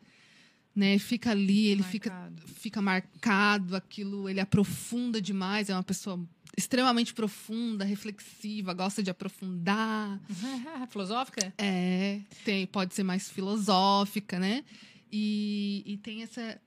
né, 0.74 0.98
fica 0.98 1.30
ali, 1.30 1.66
ele 1.66 1.82
marcado. 1.82 2.40
fica, 2.42 2.54
fica 2.60 2.82
marcado, 2.82 3.76
aquilo, 3.76 4.28
ele 4.28 4.40
aprofunda 4.40 5.20
demais. 5.20 5.68
É 5.68 5.74
uma 5.74 5.82
pessoa 5.82 6.20
extremamente 6.56 7.14
profunda, 7.14 7.84
reflexiva, 7.84 8.72
gosta 8.74 9.02
de 9.02 9.10
aprofundar. 9.10 10.20
filosófica? 10.90 11.52
É, 11.58 12.20
tem, 12.44 12.66
pode 12.66 12.94
ser 12.94 13.02
mais 13.02 13.28
filosófica, 13.28 14.38
né? 14.38 14.64
E, 15.10 15.82
e 15.84 15.96
tem 15.98 16.22
essa 16.22 16.58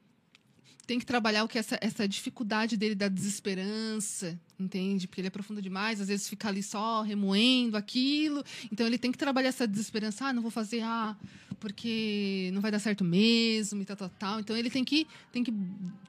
tem 0.86 1.00
que 1.00 1.06
trabalhar 1.06 1.44
o 1.44 1.48
que 1.48 1.58
essa, 1.58 1.78
essa 1.82 2.08
dificuldade 2.08 2.78
dele 2.78 2.96
da 2.96 3.08
desesperança, 3.08 4.40
entende? 4.60 5.08
Porque 5.08 5.22
ele 5.22 5.28
é 5.28 5.32
profundo 5.32 5.62
demais, 5.62 6.00
às 6.00 6.08
vezes 6.08 6.30
fica 6.30 6.48
ali 6.48 6.62
só 6.62 7.02
remoendo 7.02 7.76
aquilo. 7.76 8.44
Então 8.72 8.86
ele 8.86 8.98
tem 8.98 9.12
que 9.12 9.18
trabalhar 9.18 9.50
essa 9.50 9.68
desesperança, 9.68 10.26
ah, 10.26 10.34
não 10.34 10.42
vou 10.42 10.52
fazer, 10.52 10.82
ah, 10.82 11.18
porque 11.60 12.52
não 12.54 12.62
vai 12.62 12.72
dar 12.72 12.80
certo 12.80 13.04
mesmo 13.04 13.82
e 13.82 13.86
tal, 13.86 13.98
tal, 13.98 14.10
tal. 14.10 14.40
Então 14.40 14.56
ele 14.56 14.70
tem 14.70 14.84
que, 14.84 15.08
tem 15.32 15.44
que 15.44 15.54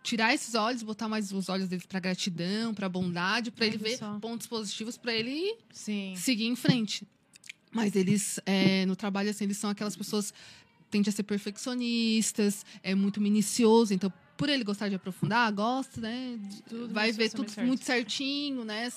tirar 0.02 0.34
esses 0.34 0.54
olhos, 0.54 0.82
botar 0.82 1.08
mais 1.08 1.32
os 1.32 1.48
olhos 1.48 1.68
dele 1.68 1.82
para 1.88 2.00
gratidão, 2.00 2.74
para 2.74 2.88
bondade, 2.88 3.50
para 3.50 3.66
ele 3.66 3.78
ver 3.78 3.98
pontos 4.20 4.46
positivos 4.46 4.98
para 4.98 5.14
ele 5.14 5.56
Sim. 5.72 6.14
seguir 6.16 6.46
em 6.46 6.56
frente. 6.56 7.06
Mas 7.72 7.94
eles, 7.94 8.40
é, 8.46 8.86
no 8.86 8.96
trabalho, 8.96 9.28
assim, 9.30 9.44
eles 9.44 9.58
são 9.58 9.68
aquelas 9.68 9.96
pessoas 9.96 10.32
tendem 10.90 11.10
a 11.10 11.12
ser 11.12 11.24
perfeccionistas, 11.24 12.64
é 12.82 12.94
muito 12.94 13.20
minucioso, 13.20 13.92
então 13.92 14.10
por 14.36 14.48
ele 14.48 14.62
gostar 14.64 14.88
de 14.88 14.94
aprofundar, 14.94 15.50
gosta, 15.52 16.00
né? 16.00 16.38
Tudo 16.68 16.92
vai 16.92 17.10
ver 17.12 17.30
tudo 17.30 17.50
certo. 17.50 17.66
muito 17.66 17.84
certinho, 17.84 18.64
né? 18.64 18.90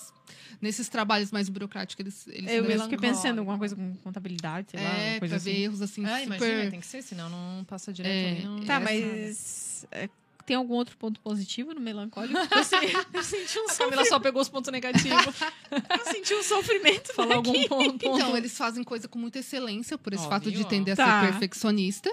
Nesses 0.61 0.89
trabalhos 0.89 1.31
mais 1.31 1.47
burocráticos, 1.47 1.99
eles, 1.99 2.27
eles 2.27 2.51
Eu 2.51 2.81
fiquei 2.83 2.97
pensando 2.97 3.39
alguma 3.39 3.57
coisa 3.57 3.75
com 3.75 3.95
contabilidade, 3.97 4.71
sei 4.71 4.79
é, 4.79 4.83
lá, 4.83 4.89
uma 4.89 5.19
coisa 5.19 5.19
pra 5.19 5.37
assim. 5.37 5.51
ver 5.51 5.61
erros 5.61 5.81
assim, 5.81 6.05
ah, 6.05 6.19
super... 6.19 6.23
imagina, 6.23 6.71
tem 6.71 6.79
que 6.79 6.85
ser, 6.85 7.01
senão 7.01 7.29
não 7.29 7.63
passa 7.63 7.93
direto 7.93 8.11
é, 8.11 8.31
ali, 8.31 8.43
não... 8.43 8.65
Tá, 8.65 8.79
mas... 8.79 9.87
É, 9.91 10.09
tem 10.45 10.55
algum 10.55 10.73
outro 10.73 10.97
ponto 10.97 11.19
positivo 11.19 11.75
no 11.75 11.79
melancólico? 11.79 12.33
Eu, 12.51 12.63
senti, 12.63 12.93
eu 13.13 13.23
senti 13.23 13.59
um 13.59 13.69
A 13.69 13.75
Camila 13.75 14.05
só 14.05 14.19
pegou 14.19 14.41
os 14.41 14.49
pontos 14.49 14.71
negativos. 14.71 15.35
eu 15.71 16.11
senti 16.11 16.33
um 16.33 16.41
sofrimento. 16.41 17.13
Falar 17.13 17.35
algum 17.35 17.53
ponto, 17.67 17.99
ponto, 17.99 18.17
Então, 18.17 18.35
eles 18.35 18.57
fazem 18.57 18.83
coisa 18.83 19.07
com 19.07 19.19
muita 19.19 19.37
excelência, 19.37 19.95
por 19.95 20.11
esse 20.11 20.23
Óbvio. 20.23 20.39
fato 20.39 20.51
de 20.51 20.65
tender 20.65 20.95
a 20.95 20.97
tá. 20.97 21.21
ser 21.21 21.31
perfeccionista. 21.31 22.11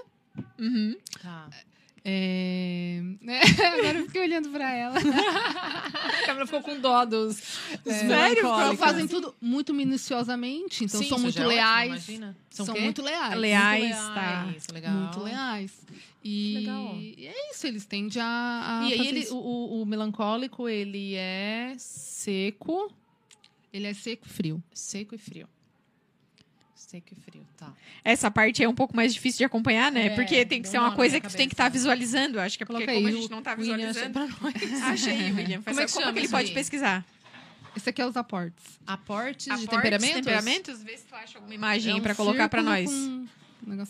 Uhum. 0.59 0.97
Tá. 1.23 1.49
É... 2.09 3.01
Agora 3.73 3.99
eu 3.99 4.07
fiquei 4.07 4.21
olhando 4.21 4.49
pra 4.51 4.71
ela. 4.71 4.95
a 4.97 6.25
Câmera 6.25 6.47
ficou 6.47 6.62
com 6.62 6.79
dó 6.79 7.05
dos, 7.05 7.42
dos 7.83 7.92
é, 7.92 8.07
Sério? 8.07 8.77
Fazem 8.77 9.09
tudo 9.09 9.35
muito 9.40 9.75
minuciosamente, 9.75 10.85
então 10.85 11.03
Sim, 11.03 11.09
são 11.09 11.19
muito 11.19 11.42
é 11.42 11.47
leais. 11.47 12.07
São, 12.49 12.66
são 12.66 12.81
muito 12.81 13.03
leais. 13.03 13.37
Leais, 13.37 13.97
muito 13.97 14.14
leais 14.14 14.66
tá. 14.66 14.73
Legal. 14.73 14.92
Muito 14.92 15.21
leais. 15.21 15.73
E 16.23 16.55
legal. 16.59 16.95
é 16.95 17.51
isso, 17.51 17.66
eles 17.66 17.85
tendem 17.85 18.23
a. 18.23 18.83
a 18.83 18.88
e 18.88 18.92
aí 18.92 19.09
ele, 19.09 19.27
o, 19.31 19.83
o, 19.83 19.85
melancólico, 19.85 20.69
ele 20.69 21.16
é 21.16 21.75
seco. 21.77 22.88
Ele 23.73 23.88
é 23.88 23.95
seco 23.95 24.27
e 24.27 24.31
frio. 24.31 24.62
Seco 24.73 25.16
e 25.16 25.19
frio. 25.19 25.49
Seco 26.87 27.09
e 27.11 27.16
frio, 27.16 27.44
tá. 27.57 27.72
Essa 28.05 28.31
parte 28.31 28.62
é 28.62 28.68
um 28.68 28.75
pouco 28.75 28.94
mais 28.94 29.12
difícil 29.12 29.38
de 29.38 29.44
acompanhar, 29.44 29.90
né? 29.90 30.07
É, 30.07 30.11
porque 30.11 30.46
tem 30.46 30.62
que 30.62 30.68
ser 30.68 30.79
uma 30.79 30.94
coisa 30.94 31.20
que 31.20 31.29
tu 31.29 31.37
tem 31.37 31.49
que 31.49 31.55
estar 31.55 31.64
tá 31.64 31.68
visualizando. 31.68 32.38
Acho 32.38 32.57
que 32.57 32.62
é 32.62 32.66
porque 32.66 32.85
Coloca 32.85 32.94
como 32.94 33.09
aí, 33.09 33.12
a 33.12 33.20
gente 33.20 33.31
não 33.31 33.38
está 33.40 33.55
visualizando. 33.57 34.12
Pra 34.12 34.27
nós. 34.27 34.55
Achei, 34.85 35.33
William. 35.33 35.62
Como, 35.62 35.81
é 35.81 35.87
que, 35.87 35.92
como 35.92 36.12
que 36.12 36.18
ele 36.20 36.29
pode 36.29 36.53
pesquisar? 36.53 37.05
Esse 37.77 37.90
aqui 37.90 38.01
é 38.01 38.07
os 38.07 38.16
aportes. 38.16 38.64
Aportes, 38.87 39.49
aportes 39.49 39.61
de 39.61 39.66
temperamentos? 39.68 40.14
temperamentos? 40.14 40.83
Vê 40.85 40.96
se 40.96 41.07
tu 41.07 41.14
acha 41.16 41.38
alguma 41.38 41.55
imagem 41.55 41.92
é 41.92 41.96
um 41.96 42.01
para 42.01 42.14
colocar 42.14 42.49
para 42.49 42.62
nós. 42.62 42.88
Um 42.88 43.27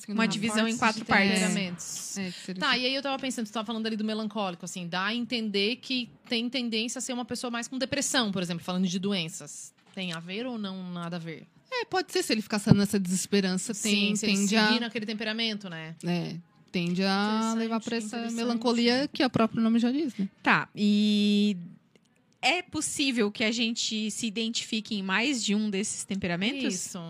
uma 0.08 0.26
divisão 0.26 0.66
em 0.66 0.78
quatro 0.78 1.04
partes. 1.04 2.16
É, 2.16 2.54
tá, 2.54 2.78
e 2.78 2.86
aí 2.86 2.94
eu 2.94 3.02
tava 3.02 3.18
pensando, 3.18 3.44
tu 3.46 3.52
tava 3.52 3.66
falando 3.66 3.86
ali 3.86 3.96
do 3.96 4.04
melancólico, 4.04 4.64
assim, 4.64 4.88
dá 4.88 5.04
a 5.04 5.14
entender 5.14 5.76
que 5.76 6.08
tem 6.26 6.48
tendência 6.48 6.98
a 6.98 7.02
ser 7.02 7.12
uma 7.12 7.26
pessoa 7.26 7.50
mais 7.50 7.68
com 7.68 7.76
depressão, 7.76 8.32
por 8.32 8.42
exemplo, 8.42 8.64
falando 8.64 8.86
de 8.86 8.98
doenças. 8.98 9.74
Tem 9.94 10.14
a 10.14 10.20
ver 10.20 10.46
ou 10.46 10.56
não 10.56 10.92
nada 10.92 11.16
a 11.16 11.18
ver? 11.18 11.46
É, 11.70 11.84
pode 11.84 12.12
ser, 12.12 12.22
se 12.22 12.32
ele 12.32 12.42
ficar 12.42 12.60
nessa 12.74 12.98
desesperança, 12.98 13.74
tem, 13.74 14.14
Sim, 14.16 14.26
tende 14.26 14.54
ele 14.54 14.76
a... 14.76 14.80
naquele 14.80 15.04
temperamento, 15.04 15.68
né? 15.68 15.94
É, 16.04 16.36
tende 16.70 17.02
a 17.02 17.54
levar 17.56 17.80
para 17.80 17.96
essa 17.96 18.30
melancolia 18.30 19.08
que 19.12 19.24
o 19.24 19.30
próprio 19.30 19.60
nome 19.60 19.78
já 19.78 19.90
diz, 19.90 20.14
né? 20.16 20.28
Tá, 20.42 20.68
e 20.74 21.56
é 22.40 22.62
possível 22.62 23.30
que 23.30 23.42
a 23.42 23.50
gente 23.50 24.10
se 24.10 24.26
identifique 24.26 24.94
em 24.94 25.02
mais 25.02 25.42
de 25.42 25.54
um 25.54 25.68
desses 25.68 26.04
temperamentos? 26.04 26.74
Isso. 26.74 27.00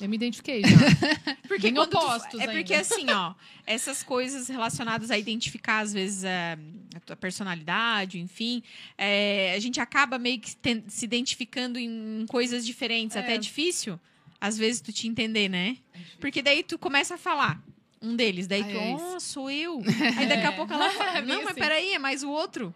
Eu 0.00 0.08
me 0.08 0.16
identifiquei 0.16 0.60
já. 0.62 0.68
Porque 1.48 1.62
Bem 1.68 1.74
quando 1.74 1.90
tu- 1.90 1.96
opostos 1.98 2.38
é 2.40 2.46
porque 2.48 2.74
ainda. 2.74 2.80
assim, 2.80 3.10
ó, 3.10 3.32
essas 3.66 4.02
coisas 4.02 4.46
relacionadas 4.48 5.10
a 5.10 5.16
identificar, 5.18 5.78
às 5.78 5.92
vezes, 5.92 6.22
a, 6.24 6.58
a 6.94 7.00
tua 7.00 7.16
personalidade, 7.16 8.18
enfim, 8.18 8.62
é, 8.98 9.54
a 9.56 9.58
gente 9.58 9.80
acaba 9.80 10.18
meio 10.18 10.38
que 10.40 10.50
se 10.88 11.04
identificando 11.04 11.78
em 11.78 12.26
coisas 12.28 12.66
diferentes. 12.66 13.16
É. 13.16 13.20
Até 13.20 13.36
é 13.36 13.38
difícil, 13.38 13.98
às 14.40 14.58
vezes, 14.58 14.80
tu 14.82 14.92
te 14.92 15.06
entender, 15.08 15.48
né? 15.48 15.78
Porque 16.20 16.42
daí 16.42 16.62
tu 16.62 16.78
começa 16.78 17.14
a 17.14 17.18
falar. 17.18 17.62
Um 18.02 18.14
deles, 18.14 18.46
daí 18.46 18.60
Ah, 18.60 18.64
tu, 18.64 18.76
é 18.76 18.94
oh, 19.16 19.20
sou 19.20 19.50
eu. 19.50 19.80
Aí 20.18 20.26
daqui 20.26 20.46
a 20.46 20.52
pouco 20.52 20.70
ela 20.72 20.90
fala, 20.90 21.12
É, 21.16 21.22
bem 21.22 21.28
não, 21.28 21.38
mas 21.38 21.52
assim. 21.52 21.60
peraí, 21.60 21.92
é 21.94 21.98
mais 21.98 22.22
o 22.22 22.28
outro. 22.28 22.72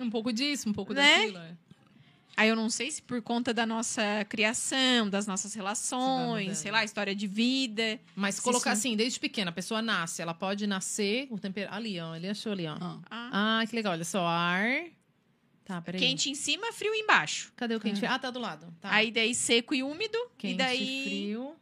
Um 0.00 0.10
pouco 0.10 0.32
disso, 0.32 0.68
um 0.68 0.72
pouco 0.72 0.92
Né? 0.92 1.18
daquilo. 1.20 1.38
é. 1.38 1.56
Aí 2.36 2.48
eu 2.50 2.56
não 2.56 2.68
sei 2.68 2.90
se 2.90 3.00
por 3.00 3.22
conta 3.22 3.54
da 3.54 3.64
nossa 3.64 4.02
criação, 4.28 5.08
das 5.08 5.26
nossas 5.26 5.54
relações, 5.54 6.42
mudando. 6.48 6.54
sei 6.54 6.70
lá, 6.70 6.84
história 6.84 7.14
de 7.14 7.26
vida. 7.26 7.98
Mas 8.14 8.34
Se 8.36 8.42
colocar 8.42 8.72
isso- 8.74 8.80
assim, 8.88 8.96
desde 8.96 9.18
pequena, 9.18 9.50
a 9.50 9.54
pessoa 9.54 9.80
nasce, 9.80 10.20
ela 10.20 10.34
pode 10.34 10.66
nascer 10.66 11.26
o 11.30 11.38
tempero. 11.38 11.72
Ali, 11.72 11.98
ó, 11.98 12.14
ele 12.14 12.28
achou 12.28 12.52
ali, 12.52 12.66
ó. 12.66 12.74
Ó. 12.78 12.98
Ah, 13.10 13.60
Ah, 13.62 13.66
que 13.66 13.74
legal, 13.74 13.92
olha 13.94 14.04
só, 14.04 14.26
ar. 14.26 14.68
Tá, 15.64 15.80
peraí. 15.82 16.00
quente 16.00 16.30
em 16.30 16.34
cima, 16.34 16.72
frio 16.72 16.94
embaixo. 16.94 17.52
Cadê 17.56 17.74
o 17.74 17.80
quente? 17.80 18.04
Ah, 18.06 18.18
tá 18.18 18.30
do 18.30 18.38
lado. 18.38 18.72
Tá. 18.80 18.92
Aí 18.94 19.10
daí 19.10 19.34
seco 19.34 19.74
e 19.74 19.82
úmido. 19.82 20.16
quente, 20.38 20.54
e 20.54 20.56
daí. 20.56 21.02
frio. 21.04 21.56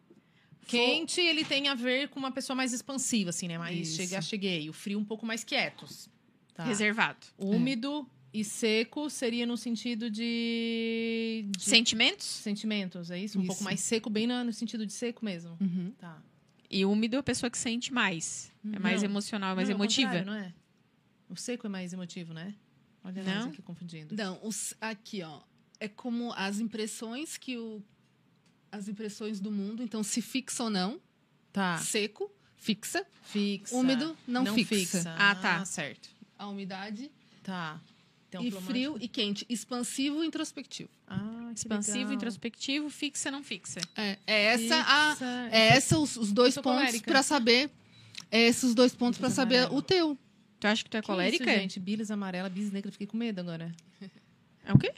Quente, 0.66 1.20
ele 1.20 1.44
tem 1.44 1.68
a 1.68 1.74
ver 1.74 2.08
com 2.08 2.18
uma 2.18 2.30
pessoa 2.32 2.56
mais 2.56 2.72
expansiva, 2.72 3.30
assim, 3.30 3.46
né? 3.48 3.58
Mais 3.58 3.78
Isso. 3.88 3.96
chegar, 3.96 4.22
cheguei. 4.22 4.68
O 4.68 4.72
frio 4.72 4.98
um 4.98 5.04
pouco 5.04 5.24
mais 5.26 5.44
quietos. 5.44 6.08
Tá. 6.54 6.64
Reservado. 6.64 7.18
Úmido 7.38 8.08
e 8.34 8.42
seco 8.42 9.08
seria 9.08 9.46
no 9.46 9.56
sentido 9.56 10.10
de, 10.10 11.46
de 11.56 11.62
Sentimentos. 11.62 12.26
sentimentos, 12.26 13.10
é 13.12 13.18
isso? 13.20 13.38
Um 13.38 13.42
Isso. 13.42 13.46
pouco 13.48 13.62
mais 13.62 13.78
seco, 13.78 14.10
bem 14.10 14.26
no 14.26 14.52
sentido 14.52 14.84
de 14.84 14.92
seco 14.92 15.24
mesmo. 15.24 15.56
Uhum. 15.60 15.92
Tá. 15.96 16.20
E 16.68 16.84
úmido 16.84 17.14
é 17.14 17.20
a 17.20 17.22
pessoa 17.22 17.48
que 17.48 17.56
sente 17.56 17.92
mais. 17.92 18.50
É 18.72 18.78
mais 18.80 19.02
Não. 19.02 19.08
emocional, 19.08 19.54
mais 19.54 19.68
Não, 19.68 19.76
ao 19.76 19.80
emotiva. 19.80 20.22
não 20.22 20.34
é? 20.34 20.52
O 21.28 21.36
seco 21.36 21.68
é 21.68 21.70
mais 21.70 21.92
emotivo, 21.92 22.34
né? 22.34 22.52
Olha 23.04 23.22
nós 23.22 23.34
Não? 23.44 23.48
aqui 23.50 23.62
confundindo. 23.62 24.16
Não, 24.16 24.40
os, 24.42 24.74
aqui, 24.80 25.22
ó. 25.22 25.40
É 25.78 25.86
como 25.86 26.32
as 26.32 26.58
impressões 26.58 27.36
que 27.36 27.56
o. 27.56 27.80
As 28.72 28.88
impressões 28.88 29.38
do 29.38 29.52
mundo. 29.52 29.80
Então, 29.80 30.02
se 30.02 30.20
fixa 30.20 30.64
ou 30.64 30.70
não. 30.70 31.00
Tá. 31.52 31.78
Seco, 31.78 32.28
fixa. 32.56 33.06
Fixa. 33.22 33.76
Úmido, 33.76 34.16
não 34.26 34.44
fixa. 34.54 35.14
Ah, 35.16 35.36
tá. 35.36 35.64
certo. 35.64 36.08
A 36.36 36.48
umidade. 36.48 37.12
Tá. 37.44 37.80
Então, 38.42 38.60
e 38.60 38.62
frio 38.62 38.96
e 39.00 39.08
quente. 39.08 39.44
Expansivo 39.48 40.24
e 40.24 40.26
introspectivo. 40.26 40.90
Ah, 41.06 41.50
Expansivo, 41.54 41.98
legal. 41.98 42.14
introspectivo, 42.14 42.90
fixa, 42.90 43.30
não 43.30 43.42
fixa. 43.42 43.80
É, 43.96 44.18
é 44.26 44.42
essa 44.46 44.76
a. 44.76 45.10
Fixa. 45.12 45.48
É 45.52 45.68
essa 45.68 45.98
os, 45.98 46.16
os 46.16 46.32
dois 46.32 46.56
pontos 46.56 47.00
para 47.00 47.22
saber. 47.22 47.70
É 48.30 48.40
esses 48.48 48.74
dois 48.74 48.94
pontos 48.94 49.18
para 49.18 49.30
saber 49.30 49.70
o 49.72 49.80
teu. 49.80 50.18
Tu 50.58 50.66
acha 50.66 50.82
que 50.82 50.90
tu 50.90 50.96
é 50.96 51.00
Que 51.00 51.06
colérica? 51.06 51.44
Isso, 51.44 51.60
gente, 51.60 51.80
bilis 51.80 52.10
amarela, 52.10 52.48
bis 52.48 52.72
negra, 52.72 52.90
fiquei 52.90 53.06
com 53.06 53.16
medo 53.16 53.40
agora. 53.40 53.72
É 54.64 54.72
o 54.72 54.78
quê? 54.78 54.92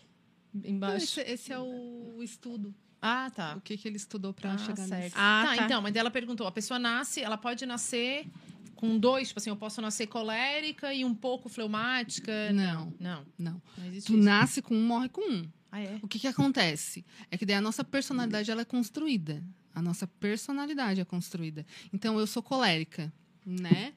Embaixo. 0.64 1.20
Esse, 1.20 1.32
esse 1.32 1.52
é 1.52 1.58
o 1.58 2.22
estudo. 2.22 2.74
Ah, 3.02 3.30
tá. 3.34 3.56
O 3.56 3.60
que, 3.60 3.76
que 3.76 3.86
ele 3.86 3.96
estudou 3.96 4.32
para 4.32 4.52
Ah, 4.54 4.58
chegar 4.58 4.86
certo. 4.86 5.02
nisso. 5.04 5.16
Ah, 5.18 5.44
tá, 5.50 5.56
tá. 5.56 5.64
então, 5.64 5.82
mas 5.82 5.94
ela 5.96 6.10
perguntou: 6.10 6.46
a 6.46 6.52
pessoa 6.52 6.78
nasce, 6.78 7.20
ela 7.20 7.36
pode 7.36 7.66
nascer 7.66 8.26
com 8.76 8.98
dois, 8.98 9.28
tipo 9.28 9.40
assim, 9.40 9.50
eu 9.50 9.56
posso 9.56 9.80
nascer 9.80 10.06
colérica 10.06 10.92
e 10.94 11.04
um 11.04 11.14
pouco 11.14 11.48
fleumática. 11.48 12.52
Não, 12.52 12.92
Não, 13.00 13.26
não. 13.38 13.62
não 13.76 13.90
Tu 13.90 13.96
isso. 13.96 14.16
nasce 14.16 14.62
com 14.62 14.74
um, 14.76 14.86
morre 14.86 15.08
com 15.08 15.20
um. 15.22 15.48
Ah, 15.72 15.80
é? 15.80 15.98
O 16.02 16.06
que, 16.08 16.18
que 16.18 16.28
acontece? 16.28 17.04
É 17.30 17.36
que 17.36 17.44
daí 17.44 17.56
a 17.56 17.60
nossa 17.60 17.82
personalidade 17.82 18.50
ela 18.50 18.60
é 18.62 18.64
construída. 18.64 19.42
A 19.74 19.82
nossa 19.82 20.06
personalidade 20.06 21.00
é 21.00 21.04
construída. 21.04 21.66
Então, 21.92 22.18
eu 22.20 22.26
sou 22.26 22.42
colérica, 22.42 23.12
né? 23.44 23.92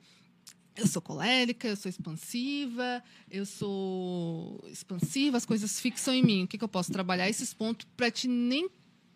Eu 0.75 0.87
sou 0.87 1.01
colérica, 1.01 1.67
eu 1.67 1.75
sou 1.75 1.89
expansiva, 1.89 3.03
eu 3.29 3.45
sou 3.45 4.63
expansiva, 4.69 5.37
as 5.37 5.45
coisas 5.45 5.79
fixam 5.79 6.13
em 6.13 6.23
mim. 6.23 6.43
O 6.43 6.47
que, 6.47 6.57
que 6.57 6.63
eu 6.63 6.69
posso 6.69 6.91
trabalhar 6.91 7.29
esses 7.29 7.53
pontos 7.53 7.85
para 7.97 8.09
te 8.09 8.27
nem 8.27 8.69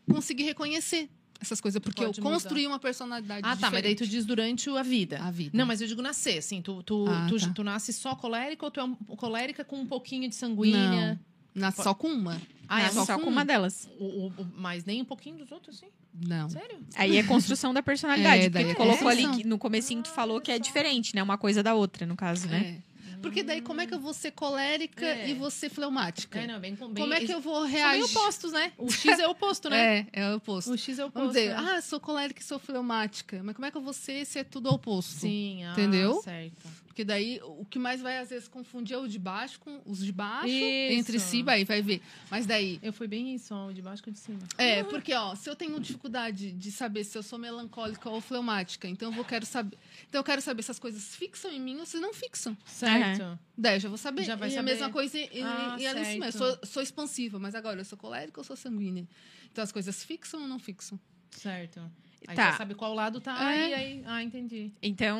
conseguir 0.10 0.44
reconhecer 0.44 1.10
essas 1.42 1.60
coisas, 1.60 1.80
porque 1.82 2.04
Pode 2.06 2.18
eu 2.20 2.24
mudar. 2.24 2.34
construí 2.36 2.66
uma 2.68 2.80
personalidade 2.80 3.42
Ah, 3.44 3.56
tá, 3.58 3.70
mas 3.70 3.84
daí 3.84 3.96
tu 3.96 4.04
diferente. 4.04 4.10
diz 4.12 4.26
durante 4.26 4.70
a 4.70 4.84
vida. 4.84 5.20
a 5.22 5.30
vida. 5.32 5.58
Não, 5.58 5.66
mas 5.66 5.82
eu 5.82 5.88
digo 5.88 6.02
nascer, 6.02 6.38
assim, 6.38 6.62
tu, 6.62 6.82
tu, 6.84 7.06
Ah, 7.08 7.28
tu, 7.30 7.38
tá. 7.40 7.50
tu 7.54 7.64
nasce 7.64 7.92
só 7.94 8.16
colérica 8.16 8.66
ou 8.66 8.72
tu 8.72 8.80
é 8.80 8.84
um, 8.84 8.96
colérica 8.96 9.64
com 9.64 9.78
um 9.80 9.86
pouquinho 9.86 10.30
de 10.30 10.36
sanguínea? 10.36 11.20
Nasce 11.54 11.84
só 11.84 11.94
com 11.94 12.08
uma? 12.08 12.42
Ah, 12.68 12.82
é 12.82 12.90
só 12.90 13.06
só 13.06 13.20
com 13.20 13.30
uma 13.30 13.46
delas. 13.46 13.88
O, 14.00 14.04
o- 14.06 14.28
o- 14.38 14.48
mas 14.58 14.86
nem 14.86 15.02
um 15.02 15.06
pouquinho 15.06 15.38
dos 15.38 15.52
outros, 15.52 15.76
assim? 15.78 15.88
Não. 16.28 16.50
Sério? 16.50 16.80
Aí 16.96 17.18
é 17.18 17.24
construção 17.24 17.74
da 17.74 17.84
personalidade. 17.84 18.46
É, 18.46 18.50
porque 18.50 18.66
tu 18.66 18.72
é 18.72 18.76
colocou 18.76 19.08
ali 19.08 19.44
no 19.44 19.58
comecinho 19.60 20.02
tu 20.02 20.10
falou 20.10 20.40
que 20.42 20.52
é 20.52 20.58
diferente, 20.58 21.14
né? 21.16 21.22
Uma 21.22 21.38
coisa 21.38 21.62
da 21.62 21.76
outra, 21.76 22.08
no 22.08 22.16
caso, 22.16 22.48
né? 22.48 22.80
É. 22.80 22.93
Porque 23.24 23.42
daí 23.42 23.62
como 23.62 23.80
é 23.82 23.88
que 23.88 23.94
eu 23.94 24.00
vou 24.00 24.14
ser 24.14 24.32
colérica 24.32 25.06
É. 25.06 25.30
e 25.30 25.34
você 25.34 25.70
fleumática? 25.70 26.40
É, 26.40 26.46
não, 26.46 26.60
bem, 26.60 26.76
bem, 26.76 26.94
Como 26.94 27.14
é 27.14 27.22
que 27.22 27.32
eu 27.32 27.40
vou 27.40 27.62
São 27.62 27.64
bem 27.64 27.72
reagir? 27.72 28.04
opostos, 28.18 28.52
né? 28.52 28.74
O 28.78 28.92
X 28.92 29.18
é 29.18 29.28
oposto, 29.28 29.70
né? 29.70 30.08
É, 30.14 30.22
é 30.24 30.32
o 30.32 30.36
oposto. 30.36 30.72
O 30.72 30.78
X 30.78 31.00
é 31.00 31.06
oposto. 31.06 31.20
Vamos 31.20 31.34
dizer, 31.34 31.52
é. 31.52 31.56
ah, 31.56 31.82
sou 31.82 32.00
colérica 32.00 32.42
e 32.42 32.44
sou 32.44 32.60
fleumática. 32.60 33.42
Mas 33.44 33.56
como 33.56 33.66
é 33.66 33.72
que 33.72 33.78
eu 33.78 33.82
vou 33.82 33.94
ser 33.94 34.26
se 34.26 34.40
é 34.40 34.44
tudo 34.44 34.70
oposto? 34.70 35.22
Sim, 35.22 35.64
ah, 35.64 35.72
Entendeu? 35.72 36.22
certo. 36.22 36.83
Porque 36.94 37.04
daí 37.04 37.40
o 37.42 37.66
que 37.66 37.80
mais 37.80 38.02
vai 38.04 38.20
às 38.20 38.30
vezes 38.30 38.48
confundir 38.48 38.94
é 38.94 39.00
o 39.00 39.08
de 39.08 39.18
baixo 39.18 39.60
com 39.60 39.82
os 39.84 39.98
de 39.98 40.12
baixo 40.12 40.48
Isso. 40.48 40.94
entre 40.94 41.20
si, 41.20 41.42
vai, 41.42 41.66
vai 41.66 41.82
ver. 41.82 42.04
Mas 42.30 42.46
daí. 42.46 42.78
Eu 42.84 42.94
fui 42.94 43.08
bem 43.08 43.34
isso, 43.34 43.52
ó, 43.56 43.66
o 43.70 43.74
de 43.74 43.82
baixo 43.82 44.04
com 44.04 44.12
o 44.12 44.14
de 44.14 44.20
cima. 44.20 44.38
É, 44.60 44.84
porque, 44.84 45.12
ó, 45.12 45.34
se 45.34 45.50
eu 45.50 45.56
tenho 45.56 45.80
dificuldade 45.80 46.52
de 46.52 46.72
saber 46.72 47.04
se 47.04 47.18
eu 47.18 47.24
sou 47.24 47.40
melancólica 47.40 48.08
ou 48.12 48.22
fleumática, 48.22 48.88
então 48.88 49.10
eu 49.10 49.12
vou 49.16 49.26
quero 49.26 49.44
saber. 49.44 49.76
Então 50.08 50.20
eu 50.20 50.24
quero 50.24 50.40
saber 50.40 50.62
se 50.62 50.70
as 50.70 50.78
coisas 50.78 51.16
fixam 51.16 51.50
em 51.52 51.60
mim 51.60 51.80
ou 51.80 51.86
se 51.88 52.00
não 52.00 52.14
fixam. 52.14 52.56
Certo. 52.64 53.40
Daí 53.58 53.78
eu 53.78 53.80
já 53.80 53.90
vou 53.90 53.98
saber. 53.98 54.24
Já 54.24 54.36
vai 54.36 54.50
e 54.50 54.52
saber. 54.52 54.60
a 54.70 54.72
mesma 54.72 54.90
coisa 54.92 55.18
e, 55.18 55.42
Ah, 55.42 55.76
e 55.80 55.88
ali 55.88 56.00
em 56.02 56.06
cima. 56.06 56.26
Eu 56.28 56.32
sou, 56.32 56.60
sou 56.64 56.84
expansiva, 56.84 57.40
mas 57.40 57.56
agora 57.56 57.80
eu 57.82 57.86
sou 57.86 57.98
colérica 57.98 58.40
ou 58.40 58.44
sou 58.44 58.56
sanguínea? 58.56 59.08
Então 59.52 59.64
as 59.64 59.72
coisas 59.72 60.04
fixam 60.04 60.44
ou 60.44 60.48
não 60.48 60.60
fixam? 60.60 61.00
Certo. 61.32 61.82
Aí 62.28 62.36
Tá. 62.36 62.56
sabe 62.56 62.76
qual 62.76 62.94
lado 62.94 63.20
tá 63.20 63.52
É. 63.54 63.70
e 63.70 63.74
aí... 63.74 64.04
Ah, 64.06 64.24
entendi. 64.24 64.72
Então, 64.82 65.20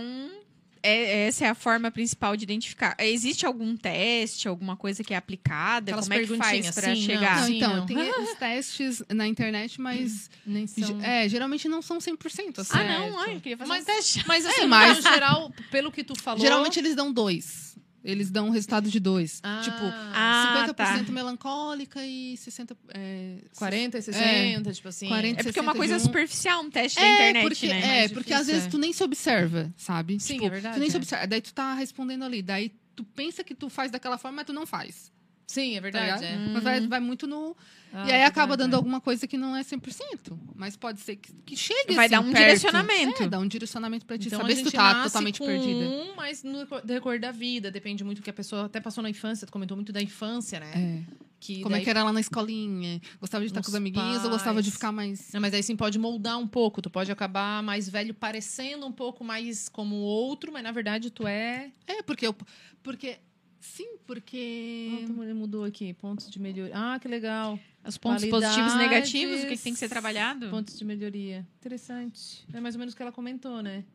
é- 0.84 1.28
essa 1.28 1.46
é 1.46 1.50
a 1.50 1.56
forma 1.56 1.90
principal 1.90 2.36
de 2.36 2.44
identificar. 2.44 2.96
Existe 3.00 3.46
algum 3.46 3.76
teste, 3.78 4.48
alguma 4.48 4.76
coisa 4.76 5.04
que 5.04 5.14
é 5.14 5.18
aplicada? 5.18 5.92
Aquelas 5.92 6.08
Como 6.08 6.14
é 6.20 6.22
que 6.22 6.28
faz 6.28 6.40
perguntinhas, 6.40 6.76
pra 6.76 6.84
sim, 6.84 6.90
não, 7.02 7.06
chegar? 7.08 7.40
não, 7.40 7.48
sim, 7.48 7.58
então, 7.58 7.76
não. 7.78 7.86
tem 7.86 7.98
os 7.98 8.34
testes 8.38 9.04
na 9.10 9.28
internet, 9.28 9.80
mas 9.80 10.30
Nem 10.46 10.68
são... 10.68 11.02
é, 11.02 11.28
geralmente 11.30 11.68
não 11.68 11.82
são 11.82 11.98
100%. 12.00 12.60
Assim. 12.60 12.70
Ah, 12.74 12.84
não, 12.84 13.20
ai, 13.20 13.36
eu 13.36 13.42
queria 13.42 13.58
fazer 13.58 13.70
Mas- 13.70 13.84
um 13.84 13.86
teste. 13.86 14.24
Mas 14.28 14.46
assim, 14.46 14.62
É, 14.64 14.68
mas- 14.68 14.98
no 14.98 15.02
geral, 15.04 15.52
pelo 15.72 15.92
que 15.92 16.04
tu 16.04 16.14
falou... 16.20 16.40
Geralmente 16.42 16.78
eles 16.80 16.96
dão 16.96 17.12
dois. 17.12 17.78
Eles 18.04 18.30
dão 18.30 18.48
um 18.48 18.50
resultado 18.50 18.90
de 18.90 19.00
dois. 19.00 19.40
Ah, 19.44 19.62
Tipo, 19.64 19.78
Ah, 19.82 20.66
50% 20.68 21.06
tá. 21.06 21.12
melancólica 21.12 22.06
e 22.06 22.36
60%. 22.38 22.76
É, 22.94 23.38
40 23.56 23.98
e 23.98 24.02
60, 24.02 24.74
tipo 24.74 24.88
assim. 24.90 25.08
40, 25.08 25.40
É 25.40 25.44
porque 25.44 25.60
é 25.60 25.62
uma 25.62 25.74
coisa 25.76 25.94
61. 25.94 26.06
superficial, 26.06 26.64
um 26.64 26.70
teste 26.70 27.00
da 27.00 27.06
É, 27.06 27.14
internet, 27.30 27.44
porque, 27.48 27.68
né? 27.68 27.80
é, 27.80 28.00
Mais 28.00 28.12
porque 28.12 28.34
às 28.34 28.40
difícil, 28.42 28.54
vezes 28.56 28.68
é. 28.68 28.70
tu 28.72 28.78
nem 28.78 28.92
se 28.94 29.04
observa, 29.04 29.74
sabe? 29.78 30.20
Sim, 30.20 30.34
Tipo, 30.34 30.46
é 30.48 30.50
verdade, 30.50 30.76
Tu 30.76 30.80
nem 30.82 30.90
se 30.90 30.96
é. 30.96 31.00
observa. 31.00 31.28
Daí 31.28 31.42
tu 31.42 31.54
tá 31.54 31.74
respondendo 31.76 32.24
ali. 32.26 32.42
Daí 32.42 32.72
tu 32.96 33.04
pensa 33.04 33.44
que 33.44 33.56
tu 33.56 33.70
faz 33.70 33.90
daquela 33.90 34.18
forma, 34.18 34.36
mas 34.38 34.46
tu 34.46 34.54
não 34.54 34.66
faz. 34.66 35.12
Sim, 35.46 35.74
é 35.74 35.76
Tá 35.76 35.82
verdade. 35.82 36.06
ligado? 36.06 36.24
é. 36.24 36.54
Mas 36.54 36.64
vai, 36.64 36.88
vai 36.88 37.00
muito 37.00 37.28
no. 37.28 37.56
Ah, 37.96 38.08
e 38.08 38.12
aí 38.12 38.24
acaba 38.24 38.58
dando 38.58 38.74
é. 38.74 38.76
alguma 38.76 39.00
coisa 39.00 39.28
que 39.28 39.38
não 39.38 39.56
é 39.56 39.62
100%. 39.62 40.36
Mas 40.56 40.76
pode 40.76 41.00
ser 41.00 41.16
que, 41.18 41.32
que 41.46 41.56
chegue 41.56 41.94
Vai 41.94 42.06
assim, 42.08 42.16
dar 42.16 42.22
um 42.22 42.32
perto. 42.32 42.38
direcionamento. 42.38 43.24
É, 43.24 43.28
dá 43.28 43.38
um 43.40 43.48
direcionamento 43.48 44.06
pra 44.06 44.18
te 44.18 44.28
Então, 44.28 44.40
saber 44.40 44.54
a 44.54 44.56
se 44.56 44.64
tu 44.64 44.72
tá 44.72 45.04
totalmente 45.04 45.40
perdida. 45.40 45.80
um, 45.90 46.16
mas 46.16 46.42
no 46.44 46.66
decorrer 46.84 47.20
da 47.20 47.32
vida, 47.32 47.70
depende 47.70 48.04
muito 48.04 48.20
do 48.20 48.24
que 48.24 48.30
a 48.32 48.34
pessoa 48.34 48.66
até 48.66 48.80
passou 48.80 49.04
na 49.04 49.10
infância, 49.12 49.46
tu 49.46 49.52
comentou 49.54 49.78
muito 49.78 49.92
da 49.94 50.02
infância, 50.02 50.60
né? 50.60 50.72
É. 50.76 51.24
Que 51.40 51.62
Como 51.62 51.76
é 51.76 51.78
daí- 51.80 51.84
que 51.84 51.90
era 51.90 52.04
lá 52.04 52.12
na 52.14 52.22
escolinha? 52.22 53.00
Gostava 53.20 53.44
de 53.44 53.52
estar 53.52 53.60
Os 53.60 53.66
com 53.66 53.72
os 53.72 53.76
amiguinhos 53.76 54.24
ou 54.24 54.30
gostava 54.32 54.62
de 54.62 54.70
pais. 54.70 54.74
ficar 54.76 54.92
mais. 54.94 55.30
Não, 55.34 55.42
mas 55.42 55.52
daí 55.52 55.62
sim 55.62 55.76
pode 55.76 56.00
moldar 56.00 56.40
um 56.40 56.48
pouco. 56.48 56.82
Tu 56.82 56.90
pode 56.90 57.12
acabar 57.12 57.62
mais 57.62 57.88
velho, 57.90 58.14
parecendo 58.14 58.88
um 58.88 58.92
pouco 58.94 59.24
mais 59.26 59.68
como 59.70 59.96
o 59.98 60.00
outro, 60.02 60.52
mas 60.54 60.64
na 60.64 60.72
verdade 60.72 61.12
tu 61.12 61.28
é. 61.28 61.70
É, 61.86 62.02
porque 62.02 62.26
eu. 62.26 62.36
Porque. 62.82 63.18
Sim, 63.64 63.96
porque. 64.06 64.90
Ah, 65.02 65.06
tu 65.08 65.14
mudou 65.14 65.64
aqui. 65.64 65.94
Pontos 65.94 66.30
de 66.30 66.38
melhoria. 66.38 66.74
Ah, 66.76 67.00
que 67.00 67.08
legal. 67.08 67.58
Os 67.86 67.98
pontos 67.98 68.24
Qualidades, 68.26 68.56
positivos 68.58 68.74
e 68.74 68.78
negativos, 68.78 69.44
o 69.44 69.48
que, 69.48 69.56
que 69.58 69.64
tem 69.64 69.74
que 69.74 69.80
ser 69.80 69.88
trabalhado? 69.88 70.50
Pontos 70.50 70.78
de 70.78 70.84
melhoria. 70.84 71.48
Interessante. 71.60 72.46
É 72.54 72.60
mais 72.60 72.76
ou 72.76 72.80
menos 72.80 72.94
o 72.94 72.98
que 72.98 73.02
ela 73.02 73.12
comentou, 73.12 73.62
né? 73.62 73.86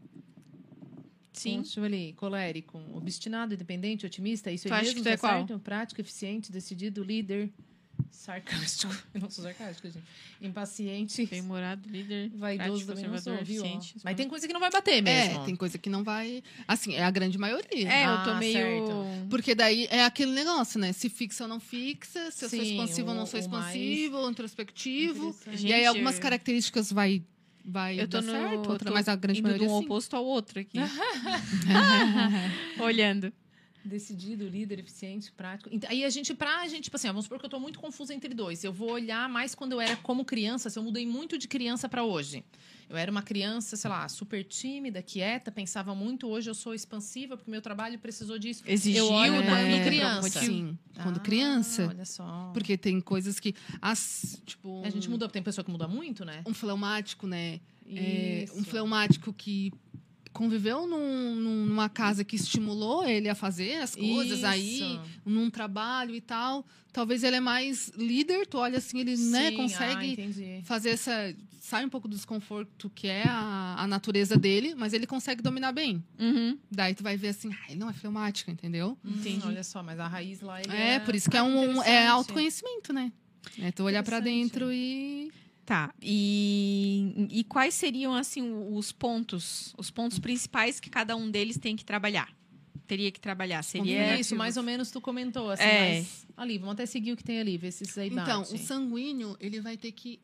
Sim. 1.35 1.57
Pontos, 1.57 1.69
deixa 1.75 1.81
eu 1.81 1.83
ver 1.83 1.95
ali. 1.95 2.13
Colérico, 2.15 2.81
obstinado, 2.95 3.53
independente, 3.55 4.07
otimista. 4.07 4.51
Isso 4.51 4.67
Tu 4.69 4.73
aí 4.75 4.81
acha 4.81 4.85
mesmo, 4.89 4.97
que 5.01 5.03
tu 5.03 5.09
é 5.13 5.17
tá 5.17 5.19
qual? 5.21 5.47
certo? 5.47 5.59
Prático, 5.61 6.01
eficiente, 6.01 6.51
decidido, 6.51 7.05
líder. 7.05 7.51
Sarcástico. 8.11 8.93
Eu 9.15 9.21
não 9.21 9.31
sou 9.31 9.45
sarcástico, 9.45 9.89
gente. 9.91 10.05
Impaciente. 10.41 11.27
Bem-humorado, 11.27 11.89
líder, 11.89 12.31
Vaidoso 12.31 12.69
prático, 12.87 12.87
também 12.93 13.05
não 13.11 13.19
sou, 13.19 13.37
conservador, 13.37 13.45
viu? 13.45 13.81
Mas 14.05 14.17
tem 14.17 14.29
coisa 14.29 14.47
que 14.47 14.53
não 14.53 14.61
vai 14.61 14.71
bater 14.71 15.03
mesmo. 15.03 15.41
É, 15.41 15.45
tem 15.45 15.57
coisa 15.57 15.79
que 15.79 15.91
não 15.91 16.03
vai. 16.05 16.43
Assim, 16.67 16.95
é 16.95 17.05
a 17.05 17.11
grande 17.11 17.39
maioria. 17.39 17.89
É, 17.93 18.07
eu 18.07 18.11
Ah, 18.11 18.25
tô 18.25 18.35
meio... 18.37 18.53
certo. 18.55 18.98
Porque 19.29 19.55
daí 19.55 19.87
é 19.91 20.05
aquele 20.05 20.33
negócio, 20.33 20.81
né? 20.81 20.93
Se 20.93 21.09
fixa 21.09 21.45
ou 21.45 21.49
não 21.49 21.61
fixa, 21.61 22.31
se 22.31 22.45
eu 22.45 22.49
sou 22.49 22.61
Sim, 22.61 22.71
expansivo 22.71 23.11
ou 23.11 23.15
não 23.15 23.27
sou 23.27 23.41
mais 23.49 23.75
expansivo, 23.75 24.31
introspectivo. 24.31 25.37
E 25.61 25.73
aí 25.73 25.87
algumas 25.87 26.19
características 26.19 26.93
vai 26.93 27.23
vai 27.65 28.01
Eu 28.01 28.09
tô 28.09 28.23
no, 28.23 28.33
certo, 28.33 28.71
outra, 28.71 28.89
tô 28.89 28.95
mas 28.95 29.09
a 29.09 29.17
grande 29.17 29.41
indo 29.41 29.47
maioria 29.47 29.67
de 29.67 29.73
um 29.73 29.79
sim. 29.79 29.85
oposto 29.85 30.17
ao 30.17 30.25
outro 30.25 30.59
aqui. 30.59 30.79
Olhando. 32.81 33.33
Decidido, 33.89 34.47
líder, 34.47 34.79
eficiente, 34.79 35.33
prático. 35.33 35.75
Ent- 35.75 35.85
Aí 35.89 36.05
a 36.05 36.11
gente, 36.11 36.35
pra 36.35 36.67
gente, 36.69 36.85
tipo 36.85 36.97
assim, 36.97 37.09
ó, 37.09 37.13
vamos 37.13 37.25
supor 37.25 37.39
que 37.39 37.47
eu 37.47 37.51
tô 37.51 37.59
muito 37.59 37.79
confusa 37.79 38.13
entre 38.15 38.35
dois. 38.35 38.63
Eu 38.63 38.73
vou 38.73 38.91
olhar 38.93 39.29
mais 39.29 39.55
quando 39.55 39.73
eu 39.73 39.81
era 39.81 39.97
como 39.97 40.25
criança, 40.25 40.69
se 40.69 40.79
eu 40.79 40.83
mudei 40.83 41.07
muito 41.07 41.39
de 41.39 41.49
criança 41.49 41.89
pra 41.89 42.05
hoje. 42.05 42.45
Eu 42.89 42.97
era 42.97 43.11
uma 43.11 43.23
criança, 43.23 43.77
sei 43.77 43.91
lá, 43.91 44.09
super 44.09 44.43
tímida, 44.45 45.03
quieta, 45.03 45.51
pensava 45.51 45.95
muito. 45.95 46.27
Hoje 46.27 46.49
eu 46.49 46.55
sou 46.55 46.73
expansiva, 46.75 47.37
porque 47.37 47.51
meu 47.51 47.61
trabalho 47.61 47.99
precisou 47.99 48.39
disso. 48.39 48.63
Exigiu, 48.67 49.05
Eu 49.07 49.13
olho 49.13 49.41
né? 49.41 49.47
quando 49.47 49.85
criança. 49.85 50.41
Sim, 50.41 50.79
quando 51.03 51.17
Ah, 51.19 51.21
criança. 51.21 51.87
Olha 51.89 52.05
só. 52.07 52.51
Porque 52.55 52.77
tem 52.79 53.01
coisas 53.01 53.39
que. 53.41 53.55
As, 53.81 54.41
tipo, 54.47 54.83
A 54.85 54.91
gente 54.91 55.09
muda, 55.11 55.29
tem 55.29 55.43
pessoa 55.43 55.63
que 55.65 55.71
muda 55.71 55.87
muito, 55.89 56.25
né? 56.25 56.43
um 56.47 56.55
fleumático, 56.55 57.27
né? 57.27 57.61
É, 57.91 58.47
um 58.55 58.63
fleumático 58.65 59.33
que 59.33 59.73
conviveu 60.39 60.87
num- 60.87 61.35
num- 61.35 61.67
numa 61.67 61.89
casa 61.89 62.23
que 62.25 62.37
estimulou 62.37 63.05
ele 63.05 63.29
a 63.29 63.35
fazer 63.35 63.75
as 63.83 63.95
coisas 63.97 64.45
aí, 64.45 64.77
Isso. 64.79 65.01
num 65.27 65.51
trabalho 65.51 66.15
e 66.15 66.21
tal. 66.21 66.65
Talvez 66.93 67.25
ele 67.25 67.37
é 67.37 67.41
mais 67.41 67.89
líder, 67.97 68.47
tu 68.47 68.57
olha 68.59 68.79
assim, 68.79 69.01
ele 69.01 69.17
né, 69.17 69.49
Sim, 69.49 69.55
ah, 69.55 69.57
consegue 69.57 70.13
entendi. 70.13 70.61
fazer 70.65 70.91
essa. 70.91 71.35
Sai 71.61 71.85
um 71.85 71.89
pouco 71.89 72.07
do 72.09 72.17
desconforto 72.17 72.89
que 72.95 73.09
é 73.09 73.25
a, 73.27 73.75
a 73.81 73.87
natureza 73.87 74.37
dele, 74.39 74.75
mas 74.77 74.93
ele 74.95 75.07
consegue 75.07 75.43
dominar 75.43 75.73
bem. 75.73 76.03
Uhum. 76.19 76.57
Daí 76.71 76.95
tu 76.95 77.03
vai 77.03 77.17
ver 77.17 77.29
assim, 77.29 77.51
ah, 77.53 77.65
ele 77.69 77.79
não 77.81 77.91
é 77.91 77.93
fleumático, 77.93 78.51
entendeu? 78.51 78.97
Entendi. 79.05 79.45
Olha 79.47 79.63
só, 79.65 79.83
mas 79.83 79.99
a 80.01 80.07
raiz 80.07 80.41
lá 80.41 80.61
ele 80.63 80.73
É, 80.73 80.99
por 81.01 81.15
isso 81.15 81.29
que 81.29 81.37
é 81.37 81.41
Ah, 81.41 81.45
um 81.45 81.83
é 81.83 82.07
autoconhecimento, 82.07 82.93
né? 82.93 83.13
É 83.61 83.71
tu 83.73 83.83
olhar 83.85 84.03
pra 84.03 84.19
Interessante. 84.19 84.43
dentro 84.53 84.73
e 84.73 85.31
Tá. 85.69 85.93
E, 86.01 87.29
e 87.31 87.45
quais 87.45 87.75
seriam, 87.75 88.15
assim, 88.15 88.51
os 88.73 88.91
pontos, 88.91 89.75
os 89.77 89.91
pontos 89.91 90.19
principais 90.19 90.81
que 90.81 90.89
cada 90.89 91.15
um 91.15 91.31
deles 91.31 91.59
tem 91.59 91.77
que 91.77 91.85
trabalhar? 91.85 92.35
Teria 92.87 93.13
que 93.13 93.21
trabalhar. 93.21 93.63
Seria. 93.63 94.19
Isso, 94.19 94.35
mais 94.35 94.57
ou 94.57 94.63
menos 94.63 94.91
tu 94.91 94.99
comentou, 94.99 95.51
assim, 95.51 95.63
É. 95.63 95.99
mas... 95.99 96.27
Ali, 96.39 96.57
vamos 96.57 96.73
até 96.73 96.87
seguir 96.87 97.13
o 97.13 97.17
que 97.19 97.23
tem 97.23 97.39
ali, 97.39 97.59
ver 97.59 97.71
se 97.71 97.85
isso 97.85 98.01
aí 98.01 98.09
Então, 98.09 98.41
o 98.41 98.57
sanguíneo, 98.57 99.37
ele 99.39 99.61
vai 99.61 99.77
ter 99.77 99.93
que 99.93 100.19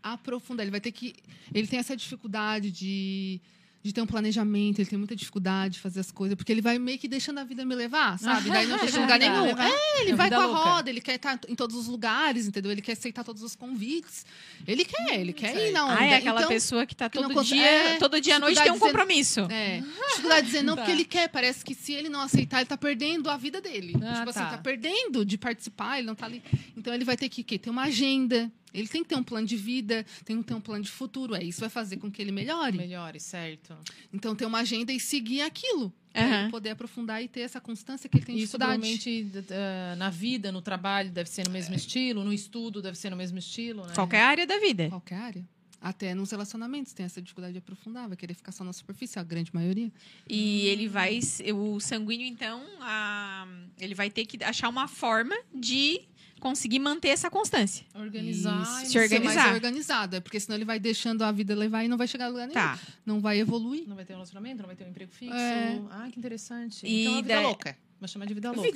aprofundar, 0.00 0.62
ele 0.62 0.70
vai 0.70 0.80
ter 0.80 0.92
que. 0.92 1.16
Ele 1.52 1.66
tem 1.66 1.80
essa 1.80 1.96
dificuldade 1.96 2.70
de, 2.70 3.40
de 3.84 3.92
ter 3.92 4.00
um 4.00 4.06
planejamento, 4.06 4.78
ele 4.80 4.88
tem 4.88 4.98
muita 4.98 5.14
dificuldade 5.14 5.74
de 5.74 5.80
fazer 5.80 6.00
as 6.00 6.10
coisas, 6.10 6.34
porque 6.34 6.50
ele 6.50 6.62
vai 6.62 6.78
meio 6.78 6.98
que 6.98 7.06
deixando 7.06 7.38
a 7.38 7.44
vida 7.44 7.66
me 7.66 7.74
levar, 7.74 8.18
sabe? 8.18 8.48
Daí 8.48 8.66
não 8.66 8.78
chega 8.80 8.96
em 8.96 9.00
lugar 9.02 9.18
nenhum. 9.18 9.42
Levar. 9.44 9.68
É, 9.70 10.00
ele 10.00 10.12
É 10.12 10.14
vai 10.14 10.30
com 10.30 10.36
a 10.36 10.46
louca. 10.46 10.70
roda, 10.70 10.88
ele 10.88 11.02
quer 11.02 11.16
estar 11.16 11.38
em 11.46 11.54
todos 11.54 11.76
os 11.76 11.86
lugares, 11.86 12.46
entendeu? 12.46 12.72
Ele 12.72 12.80
quer 12.80 12.92
aceitar 12.92 13.22
todos 13.22 13.42
os 13.42 13.54
convites. 13.54 14.24
Ele 14.66 14.86
quer, 14.86 15.20
ele 15.20 15.34
quer 15.34 15.54
ir 15.68 15.70
na 15.72 15.84
onda. 15.84 15.98
Ah, 15.98 16.04
é 16.06 16.14
aquela 16.14 16.40
então, 16.40 16.48
pessoa 16.48 16.86
que 16.86 16.96
tá 16.96 17.10
que 17.10 17.20
não 17.20 17.28
todo 17.28 17.44
dia, 17.44 17.62
é, 17.62 17.98
todo 17.98 18.18
dia 18.22 18.36
à 18.36 18.40
noite 18.40 18.54
tem 18.56 18.70
um 18.70 18.74
dificuldade 18.74 18.96
compromisso. 19.04 19.40
É, 19.50 19.82
dificuldade 20.08 20.40
de 20.40 20.46
dizer 20.46 20.62
não 20.62 20.76
Tá. 20.76 20.80
porque 20.82 20.92
ele 20.92 21.04
quer. 21.04 21.28
Parece 21.28 21.62
que 21.62 21.74
se 21.74 21.92
ele 21.92 22.08
não 22.08 22.22
aceitar, 22.22 22.60
ele 22.60 22.66
tá 22.66 22.78
perdendo 22.78 23.28
a 23.28 23.36
vida 23.36 23.60
dele. 23.60 23.94
Ah, 24.02 24.20
tipo 24.20 24.32
tá. 24.32 24.40
assim, 24.40 24.50
tá 24.56 24.58
perdendo 24.62 25.26
de 25.26 25.36
participar, 25.36 25.98
ele 25.98 26.06
não 26.06 26.14
tá 26.14 26.24
ali. 26.24 26.42
Então 26.74 26.94
ele 26.94 27.04
vai 27.04 27.18
ter 27.18 27.28
que 27.28 27.42
quê? 27.42 27.58
ter 27.58 27.68
uma 27.68 27.82
agenda. 27.82 28.50
Ele 28.74 28.88
tem 28.88 29.02
que 29.04 29.08
ter 29.08 29.14
um 29.16 29.22
plano 29.22 29.46
de 29.46 29.56
vida, 29.56 30.04
tem 30.24 30.36
que 30.42 30.48
ter 30.48 30.54
um 30.54 30.60
plano 30.60 30.82
de 30.82 30.90
futuro. 30.90 31.34
É 31.34 31.42
isso 31.42 31.60
vai 31.60 31.70
fazer 31.70 31.96
com 31.98 32.10
que 32.10 32.20
ele 32.20 32.32
melhore. 32.32 32.76
Melhore, 32.76 33.20
certo. 33.20 33.74
Então 34.12 34.34
ter 34.34 34.44
uma 34.44 34.58
agenda 34.58 34.92
e 34.92 34.98
seguir 34.98 35.42
aquilo. 35.42 35.92
Ele 36.12 36.50
poder 36.50 36.70
aprofundar 36.70 37.22
e 37.22 37.28
ter 37.28 37.40
essa 37.40 37.60
constância 37.60 38.08
que 38.08 38.18
ele 38.18 38.24
tem 38.24 38.36
Isso 38.36 38.56
dificuldade. 38.58 38.72
provavelmente 38.80 39.24
d- 39.24 39.96
na 39.96 40.10
vida, 40.10 40.52
no 40.52 40.60
trabalho, 40.62 41.10
deve 41.10 41.28
ser 41.30 41.44
no 41.46 41.52
mesmo 41.52 41.74
estilo, 41.74 42.22
no 42.24 42.32
estudo 42.32 42.80
deve 42.82 42.96
ser 42.96 43.10
no 43.10 43.16
mesmo 43.16 43.38
estilo, 43.38 43.84
né? 43.86 43.94
Qualquer 43.94 44.20
área 44.22 44.46
da 44.46 44.58
vida. 44.58 44.88
Qualquer 44.90 45.16
área. 45.16 45.48
Até 45.80 46.14
nos 46.14 46.30
relacionamentos 46.30 46.92
tem 46.94 47.04
essa 47.04 47.20
dificuldade 47.20 47.52
de 47.52 47.58
aprofundar, 47.58 48.08
vai 48.08 48.16
querer 48.16 48.32
ficar 48.32 48.52
só 48.52 48.64
na 48.64 48.72
superfície, 48.72 49.18
a 49.18 49.22
grande 49.22 49.54
maioria. 49.54 49.92
E 50.26 50.66
ele 50.68 50.88
vai. 50.88 51.18
O 51.54 51.78
sanguíneo, 51.78 52.26
então, 52.26 52.64
a- 52.80 53.46
ele 53.78 53.94
vai 53.94 54.08
ter 54.08 54.24
que 54.24 54.42
achar 54.42 54.68
uma 54.70 54.88
forma 54.88 55.34
de 55.54 56.00
conseguir 56.44 56.78
manter 56.78 57.08
essa 57.08 57.30
constância. 57.30 57.86
Organizar. 57.94 58.60
Isso, 58.62 58.82
e 58.82 58.86
se 58.86 58.92
ser 58.92 58.98
organizar. 59.00 59.34
mais 59.44 59.54
organizado. 59.54 60.16
É 60.16 60.20
porque 60.20 60.38
senão 60.38 60.56
ele 60.56 60.64
vai 60.66 60.78
deixando 60.78 61.22
a 61.22 61.32
vida 61.32 61.54
levar 61.54 61.84
e 61.84 61.88
não 61.88 61.96
vai 61.96 62.06
chegar 62.06 62.26
a 62.26 62.28
lugar 62.28 62.46
nenhum. 62.46 62.52
Tá. 62.60 62.78
Não 63.06 63.18
vai 63.18 63.38
evoluir. 63.40 63.88
Não 63.88 63.96
vai 63.96 64.04
ter 64.04 64.12
um 64.12 64.16
relacionamento, 64.16 64.58
não 64.58 64.66
vai 64.66 64.76
ter 64.76 64.84
um 64.84 64.90
emprego 64.90 65.10
fixo. 65.10 65.34
É. 65.34 65.80
Ah, 65.90 66.06
que 66.12 66.18
interessante. 66.18 66.86
E 66.86 67.02
então 67.02 67.14
é 67.14 67.22
vida 67.22 67.34
daí- 67.34 67.42
louca. 67.44 67.78
Vou 67.98 68.08
chamar 68.08 68.26
de 68.26 68.34
vida 68.34 68.52
louca. 68.52 68.68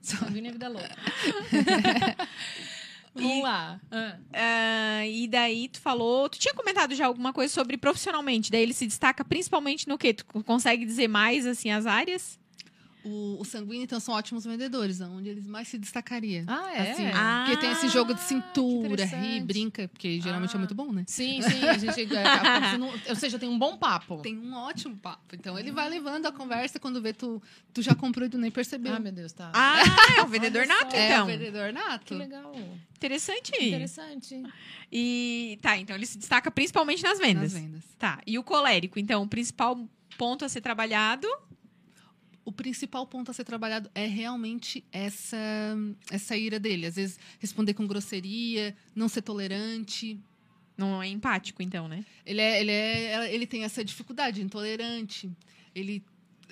Sanguíneo 0.00 0.48
é 0.48 0.52
vida 0.52 0.68
louca. 0.68 0.96
Vamos 3.14 3.42
lá. 3.42 3.80
Ah. 3.90 4.16
Ah, 4.32 5.06
e 5.06 5.26
daí 5.28 5.68
tu 5.68 5.80
falou. 5.80 6.28
Tu 6.28 6.38
tinha 6.38 6.54
comentado 6.54 6.94
já 6.94 7.06
alguma 7.06 7.32
coisa 7.32 7.52
sobre 7.52 7.76
profissionalmente. 7.76 8.50
Daí 8.50 8.62
ele 8.62 8.72
se 8.72 8.86
destaca 8.86 9.24
principalmente 9.24 9.88
no 9.88 9.98
quê? 9.98 10.14
Tu 10.14 10.24
consegue 10.44 10.84
dizer 10.86 11.08
mais 11.08 11.44
assim 11.44 11.70
as 11.70 11.86
áreas? 11.86 12.38
O, 13.02 13.38
o 13.40 13.44
sanguíneo, 13.44 13.84
então, 13.84 13.98
são 13.98 14.14
ótimos 14.14 14.44
vendedores, 14.44 15.00
onde 15.00 15.28
eles 15.30 15.46
mais 15.46 15.68
se 15.68 15.78
destacaria. 15.78 16.44
Ah, 16.46 16.70
é? 16.74 16.92
Assim, 16.92 17.06
Ah, 17.06 17.44
porque 17.46 17.60
tem 17.60 17.70
esse 17.72 17.88
jogo 17.88 18.12
de 18.14 18.20
cintura, 18.20 19.04
ri, 19.06 19.40
brinca, 19.40 19.88
porque 19.88 20.20
geralmente 20.20 20.50
Ah. 20.52 20.56
é 20.56 20.58
muito 20.58 20.74
bom, 20.74 20.92
né? 20.92 21.04
Sim, 21.06 21.40
sim. 21.40 21.64
A 21.66 21.78
gente, 21.78 22.00
é, 22.14 22.26
a- 22.26 22.70
você 22.72 22.78
não- 22.78 22.92
ou 23.08 23.16
seja, 23.16 23.38
tem 23.38 23.48
um 23.48 23.58
bom 23.58 23.76
papo. 23.78 24.18
Tem 24.22 24.36
um 24.38 24.54
ótimo 24.54 24.96
papo. 24.96 25.34
Então 25.34 25.58
ele 25.58 25.70
vai 25.72 25.88
levando 25.88 26.26
a 26.26 26.32
conversa 26.32 26.78
quando 26.78 27.00
vê 27.00 27.12
tu, 27.14 27.42
tu 27.72 27.80
já 27.80 27.94
comprou 27.94 28.26
e 28.26 28.30
tu 28.30 28.36
nem 28.36 28.50
percebeu. 28.50 28.94
Ah, 28.94 29.00
meu 29.00 29.12
Deus, 29.12 29.32
tá. 29.32 29.50
Ah, 29.54 29.78
é 30.18 30.22
o 30.22 30.26
vendedor 30.26 30.66
nato, 30.66 30.94
é 30.94 31.12
então. 31.12 31.24
o 31.24 31.26
vendedor 31.26 31.72
nato. 31.72 32.04
Que 32.04 32.14
legal. 32.14 32.52
Interessante. 32.96 33.52
Interessante. 33.58 34.42
E 34.92 35.58
tá, 35.62 35.76
então 35.78 35.96
ele 35.96 36.04
se 36.06 36.18
destaca 36.18 36.50
principalmente 36.50 37.02
nas 37.02 37.18
vendas. 37.18 37.54
Nas 37.54 37.62
vendas. 37.62 37.82
Tá. 37.98 38.20
E 38.26 38.38
o 38.38 38.42
colérico, 38.42 38.98
então, 38.98 39.22
o 39.22 39.28
principal 39.28 39.88
ponto 40.18 40.44
a 40.44 40.48
ser 40.48 40.60
trabalhado. 40.60 41.26
O 42.44 42.52
principal 42.52 43.06
ponto 43.06 43.30
a 43.30 43.34
ser 43.34 43.44
trabalhado 43.44 43.90
é 43.94 44.06
realmente 44.06 44.84
essa, 44.92 45.36
essa 46.10 46.36
ira 46.36 46.58
dele. 46.58 46.86
Às 46.86 46.96
vezes, 46.96 47.18
responder 47.38 47.74
com 47.74 47.86
grosseria, 47.86 48.74
não 48.94 49.08
ser 49.08 49.22
tolerante. 49.22 50.18
Não 50.76 51.02
é 51.02 51.08
empático, 51.08 51.62
então, 51.62 51.86
né? 51.86 52.04
Ele, 52.24 52.40
é, 52.40 52.60
ele, 52.60 52.72
é, 52.72 53.34
ele 53.34 53.46
tem 53.46 53.64
essa 53.64 53.84
dificuldade, 53.84 54.40
intolerante. 54.40 55.30
Ele, 55.74 56.02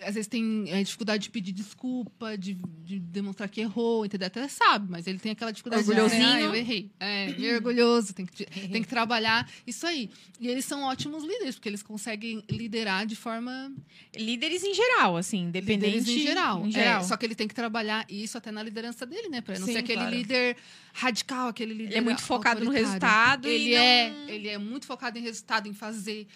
às 0.02 0.14
vezes, 0.14 0.26
tem 0.26 0.64
é, 0.68 0.82
dificuldade 0.82 1.24
de 1.24 1.30
pedir 1.30 1.52
desculpa, 1.52 2.36
de, 2.36 2.54
de 2.84 2.98
demonstrar 2.98 3.48
que 3.48 3.60
errou, 3.60 4.04
entendeu? 4.04 4.26
Até 4.26 4.46
sabe, 4.48 4.90
mas 4.90 5.06
ele 5.06 5.18
tem 5.18 5.32
aquela 5.32 5.50
dificuldade 5.50 5.84
de 5.84 5.90
Orgulhosinho. 5.90 6.22
dizer, 6.22 6.34
ah, 6.36 6.40
eu 6.40 6.54
errei. 6.54 6.90
É, 7.00 7.32
meio 7.38 7.54
orgulhoso, 7.56 8.12
tem 8.14 8.26
que, 8.26 8.44
tem 8.68 8.82
que 8.82 8.88
trabalhar. 8.88 9.48
Isso 9.66 9.86
aí. 9.86 10.10
E 10.40 10.48
eles 10.48 10.64
são 10.64 10.82
ótimos 10.82 11.22
líderes, 11.24 11.54
porque 11.56 11.68
eles 11.68 11.82
conseguem 11.82 12.42
liderar 12.50 13.06
de 13.06 13.16
forma 13.16 13.72
Líderes 14.16 14.62
em 14.64 14.74
geral, 14.74 15.16
assim, 15.16 15.44
independente. 15.44 15.98
Líderes 15.98 16.08
em 16.08 16.26
geral. 16.26 16.64
Em 16.66 16.68
É, 16.70 16.72
geral. 16.72 17.04
só 17.04 17.16
que 17.16 17.24
ele 17.26 17.34
tem 17.34 17.46
que 17.48 17.54
trabalhar 17.54 18.04
isso 18.08 18.36
até 18.38 18.50
na 18.50 18.62
liderança 18.62 19.06
dele, 19.06 19.28
né? 19.28 19.40
Pra 19.40 19.58
não 19.58 19.66
Sim, 19.66 19.72
ser 19.72 19.78
aquele 19.78 20.00
claro. 20.00 20.14
líder 20.16 20.56
radical, 20.92 21.48
aquele 21.48 21.72
líder. 21.74 21.90
Ele 21.90 21.98
é 21.98 22.00
muito 22.00 22.22
focado 22.22 22.64
no 22.64 22.70
resultado 22.72 23.46
Ele 23.46 23.68
e 23.70 23.74
é, 23.74 24.10
não- 24.10 24.28
ele 24.28 24.48
é 24.48 24.58
muito 24.58 24.86
focado 24.86 25.18
em 25.18 25.22
resultado, 25.22 25.68
em 25.68 25.72
fazer. 25.72 26.26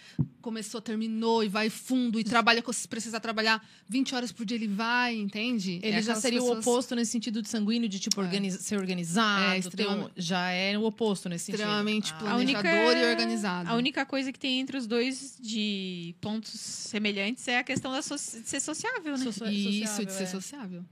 Começou, 0.41 0.81
terminou 0.81 1.43
e 1.43 1.49
vai 1.49 1.69
fundo 1.71 2.19
e 2.21 2.25
trabalha 2.25 2.63
com- 2.63 2.73
se 2.73 2.87
precisar 2.87 3.21
trabalhar 3.21 3.52
20 3.89 4.15
horas 4.15 4.31
por 4.33 4.45
dia, 4.47 4.57
ele 4.57 4.69
vai, 4.69 5.17
entende? 5.17 5.81
Ele 5.83 5.97
É 5.97 6.03
já 6.03 6.15
seria 6.15 6.41
o 6.41 6.47
pessoas 6.47 6.67
oposto 6.67 6.95
nesse 6.95 7.11
sentido 7.13 7.43
de 7.43 7.49
sanguíneo, 7.49 7.89
de 7.89 7.99
tipo 7.99 8.21
organiza- 8.21 8.59
ser 8.61 8.77
organizado. 8.79 9.69
É, 9.83 9.89
um- 9.91 10.11
já 10.17 10.51
é 10.51 10.77
o 10.79 10.85
oposto 10.85 11.29
nesse 11.29 11.47
sentido. 11.47 11.61
Extremamente 11.61 12.13
Ah, 12.15 12.19
planejador 12.19 12.63
única- 12.65 12.99
e 12.99 13.11
organizado. 13.11 13.69
A 13.71 13.75
única 13.75 14.07
coisa 14.07 14.33
que 14.33 14.39
tem 14.39 14.61
entre 14.61 14.77
os 14.77 14.87
dois 14.87 15.37
de 15.41 16.15
pontos 16.21 16.51
semelhantes 16.51 17.47
é 17.49 17.59
a 17.59 17.65
questão 17.65 17.91
so- 18.03 18.15
de 18.15 18.49
ser 18.49 18.61
sociável, 18.61 19.13
né? 19.17 19.25
Isso, 19.25 19.33
sociável, 19.33 20.05
de 20.07 20.13
ser 20.13 20.23
é. 20.23 20.27
sociável. 20.27 20.85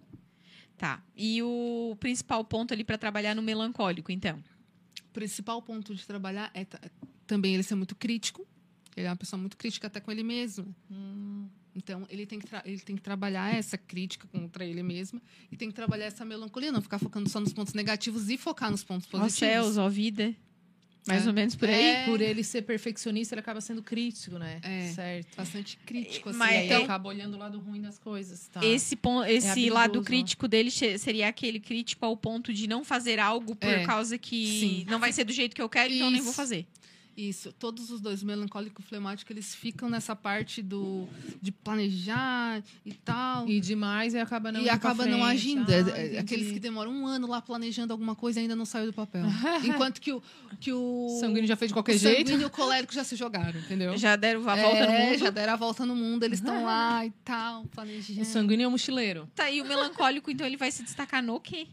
Tá. 0.77 1.03
E 1.15 1.43
o 1.43 1.97
principal 2.01 2.43
ponto 2.45 2.73
ali 2.73 2.83
pra 2.85 2.97
trabalhar 2.97 3.35
no 3.35 3.43
melancólico, 3.43 4.11
então? 4.11 4.43
O 5.09 5.13
principal 5.13 5.61
ponto 5.61 5.95
de 5.95 6.07
trabalhar 6.07 6.51
é 6.55 6.65
ta- 6.65 6.81
também 7.27 7.53
ele 7.55 7.63
ser 7.63 7.75
muito 7.75 7.95
crítico. 7.95 8.47
Ele 8.97 9.07
é 9.07 9.11
uma 9.11 9.17
pessoa 9.17 9.39
muito 9.39 9.57
crítica 9.57 9.87
até 9.87 10.01
com 10.01 10.11
ele 10.11 10.23
mesmo. 10.23 10.75
Hum, 10.91 11.47
Então, 11.75 12.05
ele 12.11 12.27
tem, 12.27 12.39
que 12.39 12.47
ele 12.65 12.81
tem 12.81 12.97
que 12.97 13.03
trabalhar 13.03 13.55
essa 13.55 13.79
crítica 13.79 14.27
contra 14.29 14.65
ele 14.65 14.83
mesmo 14.83 15.21
e 15.53 15.57
tem 15.57 15.69
que 15.69 15.75
trabalhar 15.75 16.07
essa 16.07 16.25
melancolia, 16.25 16.73
não 16.73 16.83
ficar 16.83 16.99
focando 16.99 17.29
só 17.29 17.39
nos 17.41 17.53
pontos 17.53 17.75
negativos 17.75 18.29
e 18.29 18.37
focar 18.37 18.71
nos 18.71 18.83
pontos 18.83 19.07
Ó 19.13 19.19
positivos. 19.21 19.35
céus, 19.39 19.79
ó 19.79 19.89
vida. 19.89 20.35
Mais 21.07 21.25
É. 21.25 21.29
ou 21.29 21.33
menos 21.33 21.57
por 21.57 21.67
aí. 21.69 21.83
É. 21.83 22.05
Por 22.05 22.21
ele 22.21 22.45
ser 22.45 22.61
perfeccionista, 22.63 23.35
ele 23.35 23.41
acaba 23.41 23.61
sendo 23.63 23.83
crítico, 23.83 24.39
né? 24.39 24.61
É. 24.63 24.93
Certo. 24.93 25.35
Bastante 25.37 25.79
crítico, 25.79 26.29
assim. 26.29 26.39
Mas 26.39 26.65
então- 26.67 26.85
acaba 26.85 27.09
olhando 27.09 27.35
o 27.35 27.39
lado 27.39 27.59
ruim 27.59 27.81
das 27.81 27.99
coisas. 27.99 28.49
Tá. 28.49 28.63
Esse, 28.63 28.95
pon- 28.97 29.25
esse 29.25 29.49
habilidoso. 29.49 29.75
lado 29.75 30.03
crítico 30.03 30.47
dele 30.47 30.71
seria 30.71 31.29
aquele 31.29 31.59
crítico 31.59 32.05
ao 32.05 32.15
ponto 32.17 32.53
de 32.53 32.67
não 32.67 32.85
fazer 32.85 33.19
algo 33.19 33.57
por 33.57 33.71
É. 33.71 33.87
causa 33.87 34.19
que 34.19 34.61
Sim. 34.61 34.85
não 34.91 34.99
vai 34.99 35.11
ser 35.11 35.25
do 35.25 35.33
jeito 35.33 35.57
que 35.57 35.63
eu 35.63 35.71
quero, 35.71 35.91
então 35.95 36.09
eu 36.09 36.11
nem 36.11 36.21
vou 36.21 36.31
Isso. 36.33 36.37
fazer. 36.37 36.67
Isso, 37.29 37.53
todos 37.53 37.91
os 37.91 38.01
dois, 38.01 38.23
melancólico 38.23 38.81
e 38.81 38.85
flemático, 38.85 39.31
eles 39.33 39.55
ficam 39.55 39.91
nessa 39.91 40.17
parte 40.17 40.63
do 40.63 41.07
de 41.43 41.53
planejar 41.53 42.63
e 42.85 42.95
tal. 42.95 43.47
E 43.49 43.61
demais 43.61 44.15
e 44.15 44.19
acaba 44.19 44.51
não 44.51 44.61
E 44.63 44.69
acaba 44.71 45.05
não 45.05 45.23
agindo. 45.25 45.67
Ah, 45.71 46.21
Aqueles 46.21 46.53
que 46.53 46.59
demoram 46.61 46.91
um 46.93 47.07
ano 47.07 47.27
lá 47.27 47.43
planejando 47.43 47.93
alguma 47.93 48.15
coisa 48.15 48.41
e 48.41 48.43
ainda 48.43 48.57
não 48.57 48.65
saiu 48.65 48.87
do 48.87 48.93
papel. 48.93 49.25
Enquanto 49.65 50.01
que 50.01 50.13
o. 50.13 50.23
Que 50.59 50.73
o 50.73 51.19
sanguíneo 51.21 51.47
já 51.47 51.57
fez 51.57 51.69
de 51.69 51.75
qualquer 51.75 51.95
o 51.95 51.99
jeito. 51.99 52.19
sanguíneo 52.29 52.43
e 52.43 52.47
o 52.47 52.51
colérico 52.51 52.95
já 52.95 53.05
se 53.05 53.17
jogaram, 53.17 53.61
entendeu? 53.61 53.97
Já 53.99 54.17
deram 54.17 54.41
a 54.49 54.57
volta 54.57 54.87
no 54.87 54.93
É, 54.93 55.07
mundo. 55.11 55.19
Já 55.19 55.31
deram 55.31 55.53
a 55.53 55.57
volta 55.57 55.85
no 55.87 55.97
mundo, 55.97 56.23
eles 56.25 56.39
estão 56.39 56.65
lá 56.65 57.05
e 57.05 57.11
tal, 57.25 57.65
planejando. 57.67 58.23
O 58.23 58.25
sanguíneo 58.25 58.65
é 58.65 58.69
o 58.69 58.71
mochileiro. 58.71 59.29
Tá, 59.35 59.51
e 59.51 59.61
o 59.61 59.65
melancólico, 59.67 60.31
então, 60.31 60.47
ele 60.47 60.57
vai 60.57 60.71
se 60.71 60.83
destacar 60.83 61.23
no 61.23 61.39
quê? 61.39 61.67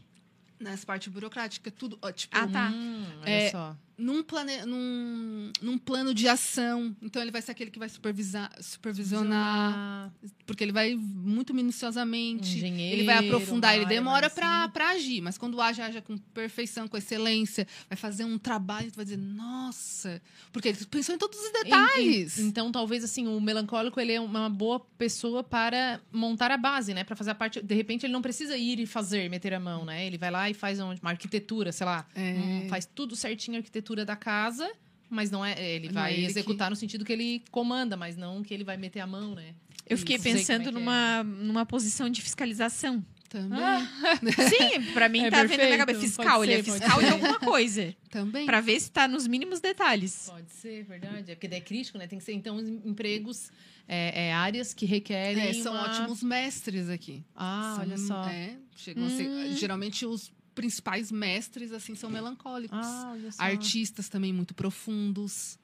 Nessa 0.60 0.84
parte 0.84 1.08
burocrática, 1.08 1.70
tudo. 1.70 1.98
ó, 2.02 2.10
tipo, 2.12 2.36
Ah, 2.36 2.46
tá. 2.48 2.68
Hum, 2.70 3.04
olha 3.22 3.30
É, 3.30 3.50
só. 3.50 3.76
Num, 3.98 4.22
plane... 4.22 4.64
num, 4.64 5.50
num 5.60 5.76
plano 5.76 6.14
de 6.14 6.28
ação. 6.28 6.94
Então 7.02 7.20
ele 7.20 7.30
vai 7.30 7.42
ser 7.42 7.50
aquele 7.52 7.70
que 7.70 7.78
vai 7.78 7.88
supervisar, 7.88 8.50
supervisionar, 8.60 10.12
porque 10.46 10.62
ele 10.64 10.72
vai 10.72 10.94
muito 10.94 11.52
minuciosamente. 11.54 12.56
Engenheiro, 12.56 12.96
ele 12.96 13.04
vai 13.04 13.18
aprofundar, 13.18 13.74
ele 13.76 13.86
demora 13.86 14.30
pra, 14.30 14.64
assim. 14.64 14.72
pra 14.72 14.88
agir, 14.90 15.20
mas 15.20 15.36
quando 15.36 15.60
age, 15.60 15.80
age 15.82 16.00
com 16.02 16.16
perfeição, 16.16 16.86
com 16.88 16.96
excelência, 16.96 17.66
vai 17.88 17.96
fazer 17.96 18.24
um 18.24 18.38
trabalho, 18.38 18.90
tu 18.90 18.96
vai 18.96 19.04
dizer, 19.04 19.18
nossa, 19.18 20.20
porque 20.52 20.68
ele 20.68 20.84
pensou 20.86 21.14
em 21.14 21.18
todos 21.18 21.38
os 21.38 21.52
detalhes. 21.52 22.38
En- 22.38 22.42
en- 22.42 22.48
Então, 22.48 22.72
talvez 22.72 23.04
assim, 23.04 23.26
o 23.26 23.40
melancólico 23.40 24.00
ele 24.00 24.12
é 24.12 24.20
uma 24.20 24.48
boa 24.48 24.80
pessoa 24.80 25.42
para 25.44 26.00
montar 26.12 26.50
a 26.50 26.56
base, 26.56 26.94
né? 26.94 27.04
Para 27.04 27.16
fazer 27.16 27.30
a 27.30 27.34
parte. 27.34 27.60
De 27.62 27.74
repente, 27.74 28.06
ele 28.06 28.12
não 28.12 28.22
precisa 28.22 28.56
ir 28.56 28.78
e 28.80 28.86
fazer, 28.86 29.28
meter 29.28 29.52
a 29.54 29.60
mão, 29.60 29.84
né? 29.84 30.06
Ele 30.06 30.18
vai 30.18 30.30
lá 30.30 30.48
e 30.50 30.54
faz 30.54 30.78
uma, 30.80 30.94
uma 31.00 31.10
arquitetura, 31.10 31.72
sei 31.72 31.86
lá, 31.86 32.06
É. 32.14 32.32
um- 32.64 32.68
faz 32.68 32.86
tudo 32.86 33.14
certinho 33.16 33.56
a 33.56 33.58
arquitetura 33.88 34.04
da 34.04 34.16
casa. 34.16 34.70
Mas 35.10 35.30
não 35.30 35.42
é. 35.44 35.52
Ele 35.58 35.86
Não 35.86 35.94
vai 35.94 36.12
é 36.12 36.16
ele 36.18 36.26
executar 36.26 36.68
no 36.68 36.76
sentido 36.76 37.02
que 37.04 37.12
ele 37.12 37.42
comanda, 37.50 37.96
mas 37.96 38.14
não 38.16 38.42
que 38.42 38.52
ele 38.52 38.62
vai 38.64 38.76
meter 38.76 39.00
a 39.00 39.06
mão, 39.06 39.34
né? 39.34 39.54
Eu 39.86 39.96
fiquei 39.96 40.18
como 40.18 40.28
pensando 40.28 40.60
é 40.60 40.64
que 40.64 40.68
é. 40.68 40.72
numa, 40.72 41.24
numa 41.24 41.64
posição 41.66 42.10
de 42.10 42.20
fiscalização. 42.20 43.02
Também, 43.30 43.58
Sim, 44.48 44.92
pra 44.94 45.06
mim 45.08 45.20
É 45.24 45.30
tá 45.30 45.42
vendo 45.44 45.50
na 45.60 45.64
minha 45.66 45.76
perfeito, 45.76 45.78
cabeça. 45.78 46.00
Fiscal, 46.00 46.44
ele 46.44 46.52
é 46.54 46.62
ser, 46.62 46.72
fiscal 46.72 46.98
de 47.00 47.06
ser. 47.06 47.12
alguma 47.12 47.38
coisa. 47.38 47.94
também. 48.10 48.44
Pra 48.46 48.60
ver 48.60 48.80
se 48.80 48.90
tá 48.90 49.06
nos 49.08 49.26
mínimos 49.26 49.60
detalhes. 49.60 50.28
Pode 50.30 50.50
ser, 50.50 50.84
verdade. 50.84 51.30
É 51.30 51.34
porque 51.34 51.48
daí 51.48 51.58
é 51.58 51.62
crítico, 51.62 51.96
né? 51.98 52.06
Tem 52.06 52.18
que 52.18 52.24
ser, 52.24 52.32
então, 52.32 52.58
em- 52.60 52.80
empregos, 52.86 53.50
é, 53.86 54.28
é, 54.28 54.32
áreas 54.34 54.72
que 54.74 54.84
requerem. 54.86 55.42
É, 55.42 55.52
são 55.54 55.72
uma- 55.74 55.84
ótimos 55.84 56.22
mestres 56.22 56.88
aqui. 56.90 57.22
Ah, 57.36 57.74
São- 57.76 57.84
olha 57.84 57.98
só. 57.98 58.24
É, 58.28 58.56
chegam 58.76 59.06
a 59.06 59.10
ser, 59.10 59.26
Hum. 59.28 59.56
geralmente 59.56 60.04
os 60.06 60.32
principais 60.58 61.12
mestres 61.12 61.72
assim 61.72 61.94
são 61.94 62.10
melancólicos. 62.10 62.78
Ah. 62.78 63.14
Artistas 63.38 64.08
também 64.08 64.32
muito 64.32 64.54
profundos. 64.54 65.58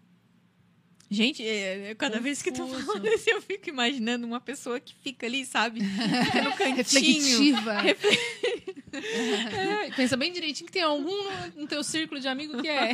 Gente, 1.10 1.42
é, 1.42 1.90
é, 1.90 1.94
cada 1.94 2.18
vez 2.18 2.42
que 2.42 2.50
tu 2.50 2.62
Confuso. 2.62 2.86
falando 2.86 3.06
isso, 3.08 3.28
eu 3.28 3.42
fico 3.42 3.68
imaginando 3.68 4.26
uma 4.26 4.40
pessoa 4.40 4.80
que 4.80 4.94
fica 4.94 5.26
ali, 5.26 5.44
sabe? 5.44 5.80
Fica 5.80 6.42
no 6.42 6.52
cantinho. 6.52 6.76
Reflexiva. 6.76 7.74
É, 8.94 9.90
pensa 9.96 10.16
bem 10.16 10.32
direitinho 10.32 10.66
que 10.68 10.72
tem 10.72 10.82
algum 10.82 11.10
no, 11.10 11.62
no 11.62 11.66
teu 11.66 11.82
círculo 11.82 12.20
de 12.20 12.28
amigo 12.28 12.62
que 12.62 12.68
é. 12.68 12.92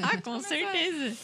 Ah, 0.00 0.20
com 0.22 0.38
certeza. 0.38 1.16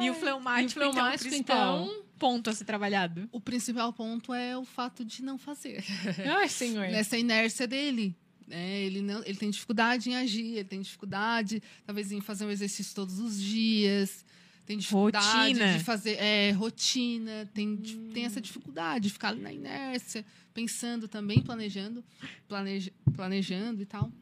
E 0.00 0.08
o 0.08 0.14
fleumático, 0.14 0.80
E 0.80 0.86
o 0.86 0.92
fleumático, 0.92 1.34
então, 1.34 1.86
então? 1.86 2.04
ponto 2.16 2.48
a 2.48 2.52
ser 2.52 2.64
trabalhado. 2.64 3.28
O 3.32 3.40
principal 3.40 3.92
ponto 3.92 4.32
é 4.32 4.56
o 4.56 4.64
fato 4.64 5.04
de 5.04 5.24
não 5.24 5.36
fazer. 5.36 5.84
Ai, 6.32 6.48
senhor. 6.48 6.88
Nessa 6.90 7.18
inércia 7.18 7.66
dele. 7.66 8.16
É, 8.50 8.80
ele, 8.82 9.00
não, 9.00 9.22
ele 9.24 9.36
tem 9.36 9.50
dificuldade 9.50 10.10
em 10.10 10.16
agir, 10.16 10.56
ele 10.56 10.64
tem 10.64 10.80
dificuldade, 10.80 11.62
talvez, 11.86 12.10
em 12.12 12.20
fazer 12.20 12.44
um 12.44 12.50
exercício 12.50 12.94
todos 12.94 13.18
os 13.18 13.40
dias. 13.40 14.24
Tem 14.66 14.78
dificuldade 14.78 15.48
Rotina. 15.48 15.78
de 15.78 15.84
fazer 15.84 16.12
é, 16.18 16.50
rotina, 16.52 17.50
tem, 17.52 17.74
di- 17.76 17.96
tem 18.14 18.24
essa 18.24 18.40
dificuldade 18.40 19.04
de 19.08 19.10
ficar 19.12 19.28
ali 19.28 19.40
na 19.40 19.52
inércia, 19.52 20.24
pensando 20.54 21.08
também, 21.08 21.40
planejando, 21.42 22.04
planeja, 22.46 22.92
planejando 23.16 23.82
e 23.82 23.86
tal. 23.86 24.12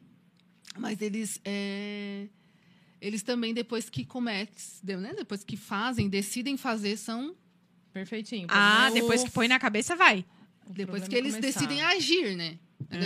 Mas 0.77 1.01
eles, 1.01 1.39
é, 1.45 2.27
eles 2.99 3.21
também, 3.21 3.53
depois 3.53 3.89
que 3.89 4.03
cometem, 4.05 4.55
né, 4.97 5.13
depois 5.15 5.43
que 5.43 5.55
fazem, 5.57 6.09
decidem 6.09 6.57
fazer, 6.57 6.97
são 6.97 7.35
Perfeitinho. 7.93 8.47
Ah, 8.49 8.89
depois 8.91 9.23
que 9.23 9.31
põe 9.31 9.47
na 9.47 9.59
cabeça, 9.59 9.95
vai. 9.95 10.23
o 10.67 10.73
depois 10.73 11.07
que 11.07 11.15
eles 11.15 11.35
começar. 11.35 11.59
decidem 11.59 11.81
agir, 11.83 12.35
né? 12.35 12.57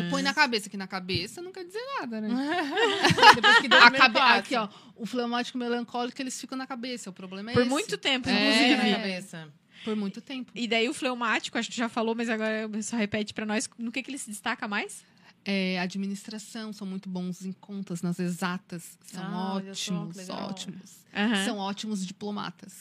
Põe 0.10 0.22
na 0.22 0.34
cabeça, 0.34 0.70
que 0.70 0.78
na 0.78 0.88
cabeça 0.88 1.42
não 1.42 1.52
quer 1.52 1.66
dizer 1.66 1.82
nada, 2.00 2.22
né? 2.22 2.30
depois 3.36 3.58
que 3.60 3.68
A 3.68 3.92
cabe- 3.92 4.20
aqui, 4.20 4.56
ó, 4.56 4.70
o 4.96 5.06
fleumático 5.06 5.58
melancólico, 5.58 6.22
eles 6.22 6.40
ficam 6.40 6.58
na 6.58 6.66
cabeça. 6.66 7.10
O 7.10 7.14
problema 7.14 7.52
é 7.52 7.54
Por 7.54 7.62
esse. 7.62 7.70
muito 7.70 7.98
tempo, 7.98 8.30
É. 8.30 8.34
Fica 8.34 8.44
na 8.54 8.74
inclusive. 8.74 8.96
cabeça. 8.96 9.54
Por 9.84 9.96
muito 9.98 10.22
tempo. 10.22 10.52
E 10.56 10.66
daí 10.68 10.88
o 10.88 10.94
fleumático, 10.94 11.58
acho 11.58 11.70
que 11.70 11.76
já 11.76 11.90
falou, 11.90 12.16
mas 12.16 12.30
agora 12.30 12.70
só 12.82 12.96
repete 12.96 13.34
pra 13.34 13.46
nós, 13.46 13.70
no 13.78 13.92
que, 13.92 14.02
que 14.02 14.10
ele 14.10 14.18
se 14.18 14.30
destaca 14.30 14.66
mais? 14.68 15.04
É, 15.46 15.78
administração, 15.80 16.72
são 16.72 16.88
muito 16.88 17.10
bons 17.10 17.44
em 17.46 17.52
contas, 17.52 18.02
nas 18.02 18.18
exatas. 18.18 18.98
São 19.06 19.22
Ah, 19.22 19.56
ótimos, 19.56 20.16
legal. 20.16 20.50
ótimos. 20.50 21.04
Aham. 21.14 21.44
São 21.46 21.58
ótimos 21.58 22.08
diplomatas. 22.08 22.72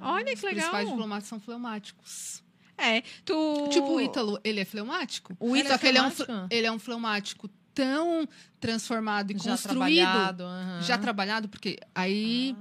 Olha 0.00 0.26
que 0.26 0.34
Os 0.34 0.40
principais 0.40 0.72
legal. 0.72 0.92
diplomatas 0.92 1.28
são 1.28 1.40
fleumáticos. 1.40 2.40
É, 2.78 3.02
tu... 3.24 3.68
Tipo 3.70 3.92
o 3.94 4.00
Ítalo, 4.00 4.40
ele 4.42 4.60
é 4.60 4.64
fleumático? 4.64 5.36
O 5.38 5.56
Ítalo 5.56 5.78
Só 5.78 5.86
é 5.86 5.88
ele 5.88 5.98
é, 5.98 6.02
um, 6.02 6.12
ele 6.50 6.66
é 6.66 6.72
um 6.72 6.78
fleumático 6.78 7.48
tão 7.74 8.28
transformado 8.60 9.30
e 9.32 9.38
Já 9.38 9.50
construído, 9.52 10.02
trabalhado. 10.04 10.44
já 10.82 10.98
trabalhado, 10.98 11.48
porque 11.48 11.78
aí 11.94 12.54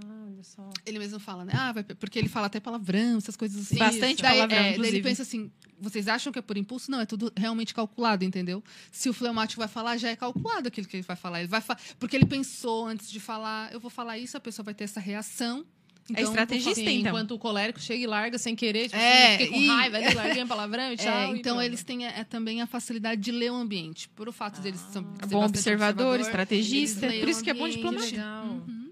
Ah, 0.58 0.70
ele 0.86 1.00
mesmo 1.00 1.20
fala, 1.20 1.44
né? 1.46 1.54
Ah, 1.56 1.72
vai, 1.74 1.84
porque 1.84 2.18
ele 2.18 2.30
fala 2.30 2.48
até 2.48 2.60
palavrão, 2.60 3.18
essas 3.18 3.36
coisas 3.36 3.62
assim. 3.62 3.78
Bastante 3.78 4.22
Daí, 4.22 4.34
palavrão, 4.38 4.58
é, 4.58 4.78
daí 4.78 4.88
ele 4.88 5.02
pensa 5.04 5.22
assim: 5.22 5.52
vocês 5.80 6.08
acham 6.08 6.32
que 6.32 6.40
é 6.40 6.42
por 6.42 6.58
impulso? 6.58 6.90
Não, 6.90 7.00
é 7.02 7.06
tudo 7.06 7.32
realmente 7.36 7.74
calculado, 7.74 8.24
entendeu? 8.24 8.64
Se 8.92 9.10
o 9.10 9.14
fleumático 9.14 9.60
vai 9.60 9.68
falar, 9.68 9.98
já 9.98 10.10
é 10.10 10.16
calculado 10.16 10.68
aquilo 10.68 10.88
que 10.88 10.96
ele 10.98 11.04
vai 11.04 11.16
falar. 11.16 11.40
Ele 11.40 11.48
vai 11.50 11.62
fa- 11.62 11.78
Porque 12.00 12.16
ele 12.16 12.26
pensou 12.26 12.86
antes 12.88 13.10
de 13.12 13.20
falar, 13.20 13.72
eu 13.74 13.80
vou 13.80 13.90
falar 13.92 14.18
isso, 14.18 14.38
a 14.38 14.40
pessoa 14.40 14.64
vai 14.64 14.74
ter 14.74 14.86
essa 14.86 15.00
reação. 15.00 15.66
Então, 16.10 16.24
vou 16.24 16.32
estrategista, 16.34 16.82
então. 16.82 17.12
Enquanto 17.12 17.32
o 17.32 17.40
colérico 17.40 17.80
chega 17.80 18.04
e 18.04 18.08
larga 18.08 18.38
sem 18.38 18.56
querer, 18.56 18.86
tipo, 18.90 18.96
É, 18.98 19.36
assim, 19.36 19.46
fiquei 19.46 19.48
com 19.48 19.64
e- 19.64 19.68
raiva, 19.68 19.98
ali, 19.98 20.14
larguei 20.16 20.44
um 20.44 20.48
palavrão 20.48 20.92
e 20.92 20.98
tchau. 20.98 21.08
É, 21.08 21.28
e 21.28 21.40
então 21.40 21.54
pronto. 21.56 21.62
eles 21.66 21.84
têm 21.84 22.06
é, 22.06 22.24
também 22.24 22.62
a 22.62 22.68
facilidade 22.68 23.22
de 23.22 23.32
ler 23.32 23.52
o 23.52 23.56
ambiente. 23.56 24.10
Por 24.10 24.28
o 24.28 24.32
fato 24.34 24.60
deles 24.62 24.80
são, 24.92 25.04
Bom 25.30 25.46
observador, 25.46 26.16
eles 26.16 26.28
estrategista. 26.28 27.08
leem 27.08 27.20
Por 27.22 27.30
isso 27.30 27.44
que 27.44 27.50
é 27.50 27.54
bom 27.54 27.70
diplomata. 27.70 28.06
legal. 28.06 28.46
Uhum. 28.46 28.92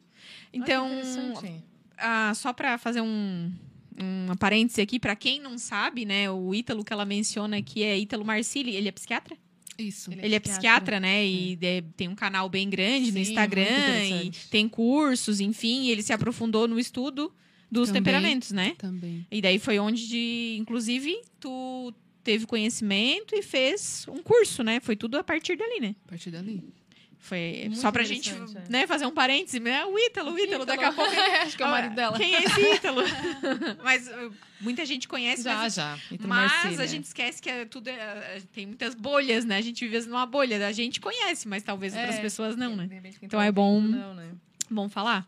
Então, 0.53 0.89
ah, 1.97 2.33
só 2.35 2.53
pra 2.53 2.77
fazer 2.77 3.01
um, 3.01 3.51
um 3.99 4.35
parêntese 4.37 4.79
aqui, 4.81 4.99
pra 4.99 5.15
quem 5.15 5.41
não 5.41 5.57
sabe, 5.57 6.05
né, 6.05 6.29
o 6.31 6.53
Ítalo 6.55 6.83
que 6.83 6.93
ela 6.93 7.05
menciona 7.05 7.57
aqui 7.57 7.83
é 7.83 7.97
Ítalo 7.97 8.23
Marcili, 8.23 8.75
ele 8.75 8.87
é 8.87 8.91
psiquiatra? 8.91 9.37
Isso. 9.79 10.11
Ele 10.11 10.21
Ele 10.25 10.35
é 10.35 10.39
psiquiatra, 10.39 10.99
né? 10.99 11.25
E 11.25 11.55
de- 11.55 11.81
tem 11.95 12.07
um 12.07 12.15
canal 12.15 12.49
bem 12.49 12.69
grande 12.69 13.07
no 13.11 13.23
Sim, 13.23 13.31
Instagram 13.31 13.65
muito 14.21 14.37
e 14.37 14.47
tem 14.49 14.67
cursos, 14.69 15.39
enfim, 15.39 15.87
ele 15.87 16.01
se 16.01 16.11
aprofundou 16.13 16.67
no 16.67 16.79
estudo 16.79 17.33
dos 17.71 17.89
Também. 17.89 18.01
temperamentos, 18.01 18.51
né? 18.51 18.75
Também. 18.77 19.25
E 19.31 19.41
daí 19.41 19.59
foi 19.59 19.79
onde, 19.79 20.07
de, 20.07 20.57
inclusive, 20.59 21.15
tu 21.39 21.93
teve 22.23 22.45
conhecimento 22.45 23.35
e 23.35 23.41
fez 23.41 24.05
um 24.09 24.21
curso, 24.21 24.63
né? 24.63 24.79
Foi 24.79 24.95
tudo 24.95 25.17
a 25.17 25.23
partir 25.23 25.55
dali, 25.55 25.79
né? 25.79 25.95
A 26.05 26.09
partir 26.09 26.31
dali. 26.31 26.63
Foi 27.21 27.63
Muito 27.65 27.77
só 27.79 27.91
pra 27.91 28.01
gente 28.03 28.31
é. 28.31 28.69
né, 28.69 28.87
fazer 28.87 29.05
um 29.05 29.11
parêntese, 29.11 29.59
né? 29.59 29.85
O 29.85 29.99
Ítalo, 29.99 30.31
o 30.31 30.39
Ítalo, 30.39 30.65
daqui 30.65 30.83
a 30.85 30.91
pouco. 30.91 31.11
Acho 31.11 31.55
que 31.57 31.61
é 31.61 31.65
o 31.65 31.69
marido 31.69 31.93
dela. 31.93 32.17
Quem 32.17 32.33
é 32.33 32.43
esse 32.43 32.61
Ítalo? 32.75 33.01
mas 33.83 34.07
uh, 34.07 34.33
muita 34.61 34.85
gente 34.85 35.07
conhece, 35.07 35.43
Já, 35.43 35.55
mas, 35.55 35.73
já. 35.75 35.99
Ítalo 36.09 36.29
mas 36.29 36.79
a 36.79 36.85
gente 36.85 37.03
esquece 37.05 37.41
que 37.41 37.49
é 37.49 37.65
tudo 37.65 37.89
é- 37.89 37.93
é- 38.37 38.41
tem 38.53 38.65
muitas 38.65 38.95
bolhas, 38.95 39.43
né? 39.45 39.57
A 39.57 39.61
gente 39.61 39.85
vive 39.87 40.07
numa 40.07 40.25
bolha. 40.25 40.65
A 40.65 40.71
gente 40.71 40.99
conhece, 41.01 41.47
mas 41.47 41.61
talvez 41.61 41.93
outras 41.93 42.15
É. 42.15 42.21
pessoas 42.21 42.55
não, 42.55 42.75
né? 42.75 42.89
Então 43.21 43.39
é 43.41 43.51
bom- 43.51 43.81
Não, 43.81 44.13
né? 44.15 44.31
Bom 44.71 44.87
falar. 44.89 45.27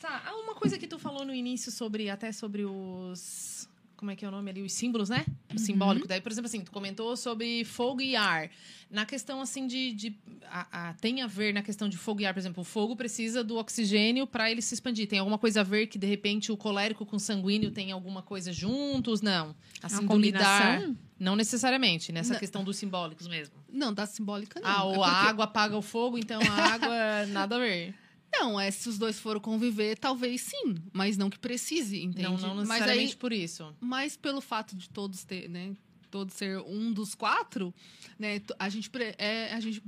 Tá, 0.00 0.22
há 0.26 0.34
uma 0.36 0.54
coisa 0.54 0.78
que 0.78 0.86
tu 0.86 0.98
falou 0.98 1.24
no 1.24 1.34
início 1.34 1.70
sobre 1.72 2.08
até 2.10 2.30
sobre 2.32 2.64
os 2.64 3.55
como 3.96 4.10
é 4.10 4.16
que 4.16 4.24
é 4.24 4.28
o 4.28 4.30
nome 4.30 4.50
ali? 4.50 4.62
Os 4.62 4.72
símbolos, 4.72 5.08
né? 5.08 5.24
O 5.54 5.58
simbólico. 5.58 6.06
Daí, 6.06 6.20
por 6.20 6.30
exemplo, 6.30 6.46
assim, 6.46 6.60
tu 6.60 6.70
comentou 6.70 7.16
sobre 7.16 7.64
fogo 7.64 8.00
e 8.00 8.14
ar. 8.14 8.50
Na 8.90 9.04
questão, 9.06 9.40
assim, 9.40 9.66
de... 9.66 9.92
de 9.92 10.16
a, 10.48 10.90
a- 10.90 10.94
tem 10.94 11.22
a 11.22 11.26
ver 11.26 11.52
na 11.54 11.62
questão 11.62 11.88
de 11.88 11.96
fogo 11.96 12.20
e 12.20 12.26
ar, 12.26 12.32
por 12.34 12.38
exemplo, 12.40 12.60
o 12.60 12.64
fogo 12.64 12.94
precisa 12.94 13.42
do 13.42 13.56
oxigênio 13.56 14.26
para 14.26 14.50
ele 14.50 14.62
se 14.62 14.74
expandir. 14.74 15.08
Tem 15.08 15.18
alguma 15.18 15.38
coisa 15.38 15.60
a 15.60 15.64
ver 15.64 15.86
que, 15.86 15.98
de 15.98 16.06
repente, 16.06 16.52
o 16.52 16.56
colérico 16.56 17.04
com 17.06 17.16
o 17.16 17.20
sanguíneo 17.20 17.70
tem 17.70 17.90
alguma 17.92 18.22
coisa 18.22 18.52
juntos? 18.52 19.20
Não. 19.22 19.54
Assim, 19.82 20.00
Uma 20.04 20.14
do 20.14 20.18
lidar... 20.20 20.74
combinação? 20.76 20.96
Não 21.18 21.34
necessariamente, 21.34 22.12
nessa 22.12 22.34
Não. 22.34 22.40
questão 22.40 22.62
dos 22.62 22.76
simbólicos 22.76 23.26
mesmo. 23.26 23.54
Não, 23.72 23.92
da 23.92 24.04
simbólica 24.04 24.60
não. 24.60 24.68
ah, 24.68 24.80
É 24.82 24.94
porque- 24.94 25.00
a 25.10 25.12
água 25.12 25.44
apaga 25.46 25.76
o 25.76 25.80
fogo, 25.82 26.18
então 26.18 26.38
a 26.42 26.74
água 26.74 27.26
nada 27.32 27.56
a 27.56 27.58
ver. 27.58 27.94
Não, 28.38 28.58
é 28.60 28.70
se 28.70 28.88
os 28.88 28.98
dois 28.98 29.18
foram 29.18 29.40
conviver, 29.40 29.96
talvez 29.98 30.42
sim, 30.42 30.76
mas 30.92 31.16
não 31.16 31.30
que 31.30 31.38
precise, 31.38 32.02
entende? 32.02 32.22
Não, 32.22 32.36
não 32.36 32.54
mas 32.56 32.68
necessariamente 32.68 33.12
aí, 33.12 33.16
por 33.16 33.32
isso. 33.32 33.74
mas 33.80 34.16
pelo 34.16 34.40
fato 34.40 34.76
de 34.76 34.88
todos 34.90 35.24
ter, 35.24 35.48
né, 35.48 35.74
todos 36.10 36.34
ser 36.34 36.58
um 36.60 36.92
dos 36.92 37.14
quatro, 37.14 37.74
né, 38.18 38.40
a 38.58 38.68
gente 38.68 38.90
pre- 38.90 39.14
é, 39.18 39.52
a 39.52 39.60
gente 39.60 39.82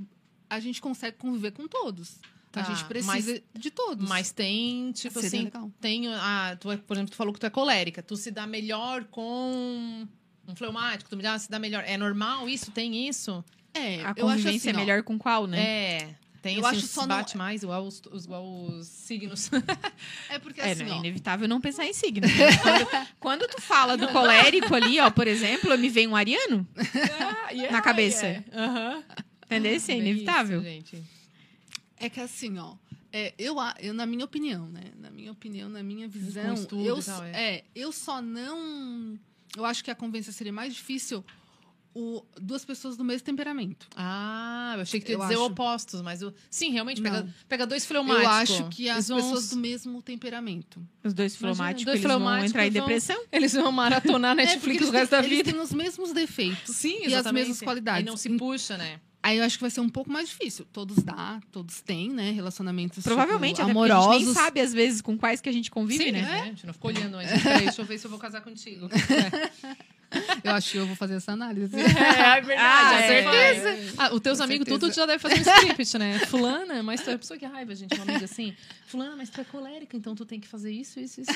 a 0.49 0.59
gente 0.59 0.81
consegue 0.81 1.17
conviver 1.17 1.51
com 1.51 1.67
todos. 1.67 2.17
Tá. 2.51 2.61
A 2.61 2.63
gente 2.63 2.83
precisa 2.85 3.13
mas, 3.13 3.41
de 3.53 3.69
todos. 3.69 4.09
Mas 4.09 4.31
tem, 4.31 4.91
tipo 4.91 5.13
Seria 5.13 5.27
assim, 5.27 5.43
legal. 5.43 5.71
tem 5.79 6.07
a, 6.07 6.57
tu, 6.59 6.71
é, 6.71 6.77
por 6.77 6.95
exemplo, 6.97 7.11
tu 7.11 7.15
falou 7.15 7.31
que 7.31 7.39
tu 7.39 7.45
é 7.45 7.49
colérica, 7.51 8.01
tu 8.01 8.17
se 8.17 8.31
dá 8.31 8.47
melhor 8.47 9.03
com 9.05 10.07
um 10.47 10.55
fleumático, 10.55 11.07
tu 11.07 11.15
me 11.15 11.21
dá, 11.21 11.37
se 11.37 11.49
dá 11.49 11.59
melhor. 11.59 11.83
É 11.85 11.95
normal 11.95 12.49
isso? 12.49 12.71
Tem 12.71 13.07
isso? 13.07 13.45
É, 13.71 14.03
a 14.03 14.15
convivência 14.15 14.71
assim, 14.71 14.79
é 14.79 14.83
melhor 14.83 15.03
com 15.03 15.19
qual, 15.19 15.45
né? 15.45 15.61
É. 15.61 16.15
Tem 16.41 16.57
eu 16.57 16.65
assim, 16.65 16.77
acho 16.77 16.87
só 16.87 17.05
bate 17.05 17.35
não... 17.35 17.43
mais 17.43 17.63
igual 17.63 17.85
os, 17.85 18.01
igual 18.23 18.65
os 18.65 18.87
signos. 18.87 19.49
é 20.29 20.39
porque 20.39 20.61
é, 20.61 20.71
assim, 20.71 20.83
é, 20.83 20.97
inevitável 20.97 21.47
não 21.47 21.59
pensar 21.59 21.85
em 21.85 21.93
signos. 21.93 22.31
Né? 22.31 22.57
quando, 22.57 23.07
quando, 23.19 23.47
tu 23.47 23.61
fala 23.61 23.97
do 23.97 24.07
colérico 24.07 24.73
ali, 24.73 24.99
ó, 24.99 25.09
por 25.09 25.27
exemplo, 25.27 25.77
me 25.77 25.89
vem 25.89 26.07
um 26.07 26.15
ariano 26.15 26.65
ah, 26.77 27.51
yeah, 27.51 27.71
na 27.71 27.81
cabeça. 27.81 28.25
Yeah. 28.25 28.45
Uhum. 28.53 29.03
Entendeu? 29.45 29.75
Isso 29.75 29.91
é 29.91 29.97
inevitável. 29.97 30.61
Isso. 30.61 31.03
É 31.97 32.09
que 32.09 32.21
assim, 32.21 32.57
ó. 32.57 32.75
É, 33.11 33.33
eu, 33.39 33.55
eu, 33.79 33.93
na 33.93 34.05
minha 34.05 34.23
opinião, 34.23 34.69
né? 34.69 34.83
Na 34.97 35.09
minha 35.09 35.31
opinião, 35.31 35.67
na 35.67 35.81
minha 35.81 36.07
visão, 36.07 36.55
eu, 36.85 37.01
tal, 37.03 37.23
é. 37.23 37.55
é. 37.55 37.63
eu 37.75 37.91
só 37.91 38.21
não. 38.21 39.17
Eu 39.57 39.65
acho 39.65 39.83
que 39.83 39.89
a 39.89 39.95
convenção 39.95 40.31
seria 40.31 40.53
mais 40.53 40.75
difícil 40.75 41.25
o, 41.93 42.23
duas 42.39 42.63
pessoas 42.63 42.95
do 42.95 43.03
mesmo 43.03 43.25
temperamento. 43.25 43.87
Ah, 43.95 44.73
eu 44.75 44.81
achei 44.81 44.99
que 44.99 45.05
tu 45.07 45.09
ia 45.09 45.15
eu 45.15 45.21
dizer 45.21 45.33
acho... 45.33 45.45
opostos, 45.45 46.01
mas 46.01 46.21
eu, 46.21 46.33
sim, 46.49 46.71
realmente 46.71 47.01
pega, 47.01 47.27
pega 47.47 47.67
dois 47.67 47.85
fleumáticos. 47.85 48.59
Eu 48.59 48.65
acho 48.65 48.69
que 48.69 48.89
as 48.89 49.07
vão... 49.07 49.17
pessoas 49.17 49.49
do 49.49 49.57
mesmo 49.57 50.01
temperamento. 50.01 50.81
Os 51.03 51.13
dois 51.13 51.35
fleumáticos, 51.35 51.85
dois 51.85 52.03
eles 52.03 52.17
vão 52.17 52.45
entrar 52.45 52.67
em 52.67 52.71
depressão? 52.71 53.21
Eles 53.31 53.53
vão 53.53 53.71
maratonar 53.71 54.31
é, 54.39 54.45
Netflix 54.45 54.83
é 54.83 54.89
o 54.89 54.91
resto 54.91 55.11
da 55.11 55.21
vida. 55.21 55.35
Eles 55.35 55.53
têm 55.53 55.61
os 55.61 55.73
mesmos 55.73 56.13
defeitos. 56.13 56.75
Sim, 56.75 57.05
exatamente. 57.05 57.11
E 57.11 57.15
as 57.15 57.31
mesmas 57.31 57.59
qualidades. 57.61 58.01
E 58.01 58.05
não 58.05 58.17
se 58.17 58.29
puxa, 58.37 58.77
né? 58.77 58.99
Aí 59.21 59.37
eu 59.37 59.43
acho 59.43 59.57
que 59.57 59.61
vai 59.61 59.69
ser 59.69 59.81
um 59.81 59.89
pouco 59.89 60.09
mais 60.09 60.29
difícil. 60.29 60.65
Todos 60.71 61.03
dá, 61.03 61.41
todos 61.51 61.81
têm, 61.81 62.09
né? 62.09 62.31
Relacionamentos 62.31 63.03
Provavelmente, 63.03 63.57
tipo, 63.57 63.69
amorosos. 63.69 64.07
A 64.07 64.13
gente 64.13 64.25
nem 64.25 64.33
sabe, 64.33 64.61
às 64.61 64.73
vezes, 64.73 65.01
com 65.01 65.17
quais 65.17 65.41
que 65.41 65.49
a 65.49 65.51
gente 65.51 65.69
convive, 65.69 66.05
Sim, 66.05 66.11
né? 66.11 66.19
É, 66.21 66.41
a 66.41 66.45
gente 66.45 66.65
não 66.65 66.73
ficou 66.73 66.89
olhando 66.89 67.17
ainda. 67.17 67.37
Peraí, 67.37 67.65
deixa 67.65 67.81
eu 67.81 67.85
ver 67.85 67.97
se 67.97 68.07
eu 68.07 68.11
vou 68.11 68.19
casar 68.19 68.41
contigo. 68.41 68.89
É. 69.61 69.98
Eu 70.43 70.53
acho 70.53 70.71
que 70.71 70.77
eu 70.77 70.87
vou 70.87 70.95
fazer 70.95 71.15
essa 71.15 71.31
análise. 71.31 71.75
É, 71.75 71.81
é 72.37 72.41
verdade, 72.41 72.57
ah, 72.57 73.01
é, 73.01 73.07
certeza. 73.07 73.69
É, 73.69 73.93
ah, 73.97 74.13
os 74.13 74.19
teus 74.19 74.41
amigos, 74.41 74.67
tudo 74.67 74.89
tu 74.89 74.95
já 74.95 75.05
deve 75.05 75.19
fazer 75.19 75.35
um 75.35 75.41
script, 75.41 75.97
né? 75.97 76.19
Fulana, 76.27 76.81
mas 76.81 77.01
tu 77.01 77.11
é 77.11 77.17
pessoa 77.17 77.37
que 77.37 77.45
raiva, 77.45 77.75
gente, 77.75 77.93
uma 77.95 78.03
amiga 78.03 78.25
assim. 78.25 78.55
Fulana, 78.89 79.15
mas 79.15 79.29
tu 79.29 79.39
é 79.39 79.43
colérica, 79.43 79.95
então 79.95 80.15
tu 80.15 80.25
tem 80.25 80.39
que 80.39 80.47
fazer 80.47 80.71
isso, 80.71 80.99
isso, 80.99 81.21
isso. 81.21 81.31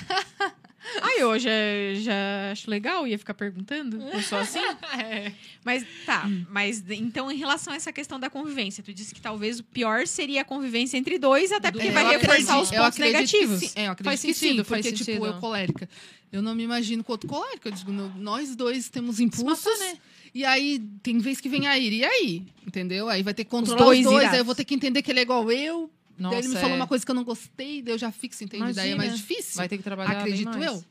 Ah, 1.01 1.17
eu 1.17 1.37
já, 1.37 1.51
já 1.95 2.51
acho 2.51 2.69
legal, 2.69 3.07
ia 3.07 3.17
ficar 3.17 3.35
perguntando. 3.35 4.01
Eu 4.01 4.21
sou 4.23 4.39
assim. 4.39 4.59
é. 4.99 5.31
Mas 5.63 5.85
tá, 6.05 6.27
mas 6.49 6.83
então 6.89 7.31
em 7.31 7.37
relação 7.37 7.71
a 7.71 7.75
essa 7.75 7.93
questão 7.93 8.19
da 8.19 8.29
convivência, 8.29 8.83
tu 8.83 8.91
disse 8.91 9.13
que 9.13 9.21
talvez 9.21 9.59
o 9.59 9.63
pior 9.63 10.07
seria 10.07 10.41
a 10.41 10.43
convivência 10.43 10.97
entre 10.97 11.19
dois, 11.19 11.51
até 11.51 11.71
porque 11.71 11.91
vai 11.91 12.17
reforçar 12.17 12.59
os 12.59 12.71
pontos 12.71 12.97
negativos. 12.97 13.59
Sim, 13.59 13.71
é, 13.75 13.87
eu 13.87 13.91
acredito 13.91 14.03
faz 14.03 14.21
que 14.21 14.33
sentido, 14.33 14.63
sim, 14.63 14.67
porque, 14.67 14.91
tipo, 14.91 15.25
eu 15.25 15.33
colérica. 15.35 15.87
Eu 16.31 16.41
não 16.41 16.55
me 16.55 16.63
imagino 16.63 17.03
com 17.03 17.11
outro 17.11 17.29
colérico. 17.29 17.67
Eu 17.67 17.71
digo, 17.71 17.91
nós 17.91 18.55
dois 18.55 18.89
temos 18.89 19.19
impulsos. 19.19 19.79
né? 19.79 19.99
E 20.33 20.43
aí, 20.43 20.79
tem 21.03 21.19
vez 21.19 21.39
que 21.39 21.47
vem 21.47 21.67
a 21.67 21.77
ira. 21.77 21.95
E 21.95 22.03
aí? 22.03 22.43
Entendeu? 22.65 23.07
Aí 23.07 23.21
vai 23.21 23.35
ter 23.35 23.43
que 23.43 23.51
controlar 23.51 23.81
os 23.81 23.85
dois. 23.85 23.99
Os 23.99 24.11
dois 24.11 24.33
aí 24.33 24.39
eu 24.39 24.45
vou 24.45 24.55
ter 24.55 24.65
que 24.65 24.73
entender 24.73 25.03
que 25.03 25.11
ele 25.11 25.19
é 25.19 25.23
igual 25.23 25.51
eu. 25.51 25.91
Nossa, 26.17 26.35
daí 26.35 26.43
ele 26.43 26.49
me 26.49 26.55
é. 26.55 26.59
falou 26.59 26.75
uma 26.75 26.87
coisa 26.87 27.05
que 27.05 27.11
eu 27.11 27.15
não 27.15 27.23
gostei, 27.23 27.81
daí 27.81 27.93
eu 27.93 27.97
já 27.97 28.11
fixo, 28.11 28.43
entende? 28.43 28.63
Imagina. 28.63 28.81
Daí 28.83 28.91
é 28.91 28.95
mais 28.95 29.15
difícil. 29.17 29.55
Vai 29.55 29.67
ter 29.67 29.77
que 29.77 29.83
trabalhar 29.83 30.19
Acredito 30.19 30.57
eu. 30.57 30.83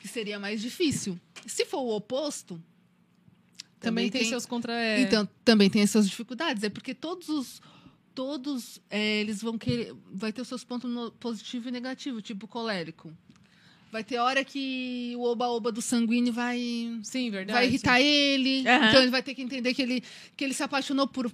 Que 0.00 0.08
seria 0.08 0.38
mais 0.38 0.60
difícil. 0.60 1.18
Se 1.46 1.64
for 1.64 1.80
o 1.80 1.96
oposto. 1.96 2.54
Também, 3.78 4.04
também 4.04 4.10
tem, 4.10 4.20
tem, 4.22 4.30
seus 4.30 4.44
contra. 4.44 4.72
É... 4.72 5.00
Então, 5.00 5.28
também 5.44 5.70
tem 5.70 5.82
as 5.82 5.90
suas 5.90 6.08
dificuldades. 6.08 6.62
É 6.62 6.68
porque 6.68 6.94
todos 6.94 7.28
os. 7.28 7.62
Todos 8.12 8.80
é, 8.90 9.20
eles 9.20 9.40
vão 9.40 9.56
querer. 9.56 9.94
Vai 10.12 10.32
ter 10.32 10.42
os 10.42 10.48
seus 10.48 10.64
pontos 10.64 10.90
positivo 11.18 11.68
e 11.68 11.72
negativo, 11.72 12.20
tipo 12.20 12.46
colérico. 12.46 13.12
Vai 13.90 14.04
ter 14.04 14.18
hora 14.18 14.44
que 14.44 15.14
o 15.16 15.24
oba-oba 15.24 15.72
do 15.72 15.82
sanguíneo 15.82 16.32
vai. 16.32 16.58
Sim, 17.02 17.30
verdade. 17.30 17.52
Vai 17.52 17.66
irritar 17.66 18.00
ele. 18.00 18.58
Uhum. 18.58 18.88
Então 18.88 19.02
ele 19.02 19.10
vai 19.10 19.22
ter 19.22 19.34
que 19.34 19.42
entender 19.42 19.74
que 19.74 19.82
ele, 19.82 20.02
que 20.36 20.44
ele 20.44 20.54
se 20.54 20.62
apaixonou 20.62 21.08
por. 21.08 21.30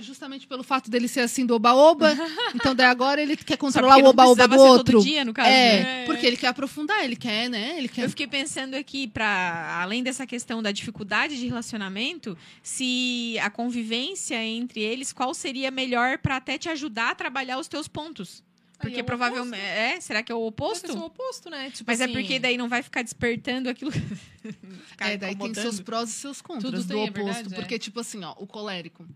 Justamente 0.00 0.46
pelo 0.46 0.62
fato 0.62 0.90
dele 0.90 1.08
ser 1.08 1.20
assim 1.20 1.46
do 1.46 1.54
oba-oba. 1.54 2.12
então, 2.54 2.74
daí 2.74 2.86
agora 2.86 3.20
ele 3.22 3.36
quer 3.36 3.56
controlar 3.56 3.98
o 3.98 4.04
oba-oba 4.04 4.46
do 4.46 4.58
outro. 4.58 4.98
Todo 4.98 5.04
dia, 5.04 5.24
no 5.24 5.32
caso, 5.32 5.48
é, 5.48 5.82
né? 5.82 6.04
porque 6.06 6.26
ele 6.26 6.36
quer 6.36 6.48
aprofundar, 6.48 7.04
ele 7.04 7.16
quer, 7.16 7.48
né? 7.48 7.78
Ele 7.78 7.88
quer... 7.88 8.04
Eu 8.04 8.10
fiquei 8.10 8.26
pensando 8.26 8.74
aqui, 8.74 9.08
para 9.08 9.80
além 9.82 10.02
dessa 10.02 10.26
questão 10.26 10.62
da 10.62 10.72
dificuldade 10.72 11.38
de 11.38 11.46
relacionamento, 11.46 12.36
se 12.62 13.36
a 13.40 13.50
convivência 13.50 14.42
entre 14.42 14.80
eles, 14.80 15.12
qual 15.12 15.32
seria 15.32 15.70
melhor 15.70 16.18
para 16.18 16.36
até 16.36 16.58
te 16.58 16.68
ajudar 16.68 17.10
a 17.10 17.14
trabalhar 17.14 17.58
os 17.58 17.68
teus 17.68 17.88
pontos? 17.88 18.42
Porque 18.82 19.00
é 19.00 19.02
provavelmente. 19.02 19.62
É? 19.62 20.00
Será 20.00 20.22
que 20.22 20.32
é 20.32 20.34
o 20.34 20.44
oposto? 20.44 20.90
É 20.90 20.94
o 20.94 21.04
oposto, 21.04 21.48
né? 21.48 21.70
Tipo 21.70 21.84
Mas 21.86 22.00
é 22.00 22.04
assim... 22.04 22.12
é 22.12 22.16
porque 22.16 22.38
daí 22.40 22.58
não 22.58 22.68
vai 22.68 22.82
ficar 22.82 23.02
despertando 23.02 23.68
aquilo. 23.68 23.92
é, 24.98 25.16
daí 25.16 25.36
tem 25.36 25.54
seus 25.54 25.80
prós 25.80 26.10
e 26.10 26.12
seus 26.12 26.42
contras 26.42 26.72
Tudo 26.72 26.82
do 26.82 26.88
tem, 26.88 27.06
é 27.06 27.10
oposto. 27.10 27.20
É 27.20 27.32
verdade, 27.32 27.54
porque, 27.54 27.78
tipo 27.78 28.00
assim, 28.00 28.24
ó, 28.24 28.34
o 28.38 28.46
colérico. 28.46 29.06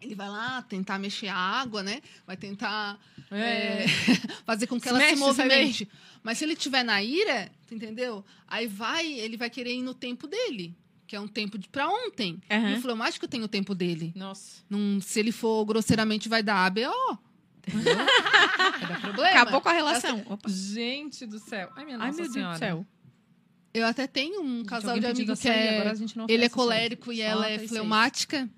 Ele 0.00 0.14
vai 0.14 0.28
lá 0.28 0.62
tentar 0.62 0.98
mexer 0.98 1.28
a 1.28 1.36
água, 1.36 1.82
né? 1.82 2.00
Vai 2.26 2.36
tentar 2.36 2.98
é. 3.30 3.84
É, 3.84 3.86
fazer 4.46 4.66
com 4.66 4.76
que 4.76 4.82
se 4.84 4.88
ela 4.88 4.98
mexe, 4.98 5.14
se 5.14 5.20
movimente. 5.20 5.88
Mas 6.22 6.38
se 6.38 6.44
ele 6.44 6.56
tiver 6.56 6.82
na 6.82 7.02
ira, 7.02 7.50
entendeu? 7.70 8.24
Aí 8.48 8.66
vai, 8.66 9.06
ele 9.06 9.36
vai 9.36 9.50
querer 9.50 9.74
ir 9.74 9.82
no 9.82 9.94
tempo 9.94 10.26
dele 10.26 10.74
que 11.06 11.16
é 11.16 11.20
um 11.20 11.26
tempo 11.26 11.58
de 11.58 11.68
para 11.68 11.88
ontem. 11.88 12.40
Uhum. 12.48 12.68
E 12.68 12.74
o 12.74 12.80
fleumático 12.80 13.26
tem 13.26 13.42
o 13.42 13.48
tempo 13.48 13.74
dele. 13.74 14.12
Nossa. 14.14 14.62
Num, 14.70 15.00
se 15.00 15.18
ele 15.18 15.32
for 15.32 15.64
grosseiramente, 15.64 16.28
vai 16.28 16.40
dar 16.40 16.64
ABO. 16.66 17.18
Vai 17.70 18.88
dar 18.88 19.00
problema. 19.00 19.40
Acabou 19.40 19.60
com 19.60 19.68
a 19.68 19.72
relação. 19.72 20.22
Opa. 20.26 20.48
Gente 20.48 21.26
do 21.26 21.38
céu. 21.38 21.70
Ai, 21.76 21.84
minha 21.84 21.98
Nossa 21.98 22.10
Ai, 22.10 22.16
meu 22.16 22.32
Senhora. 22.32 22.58
Deus 22.58 22.60
do 22.60 22.64
céu. 22.64 22.86
Eu 23.74 23.86
até 23.86 24.06
tenho 24.06 24.40
um 24.40 24.64
casal 24.64 24.98
de 24.98 25.06
amigos 25.06 25.40
que 25.40 25.48
é... 25.48 25.92
Ele 26.28 26.44
é 26.44 26.48
colérico 26.48 27.12
e 27.12 27.20
ela 27.20 27.48
é 27.48 27.58
fleumática. 27.58 28.48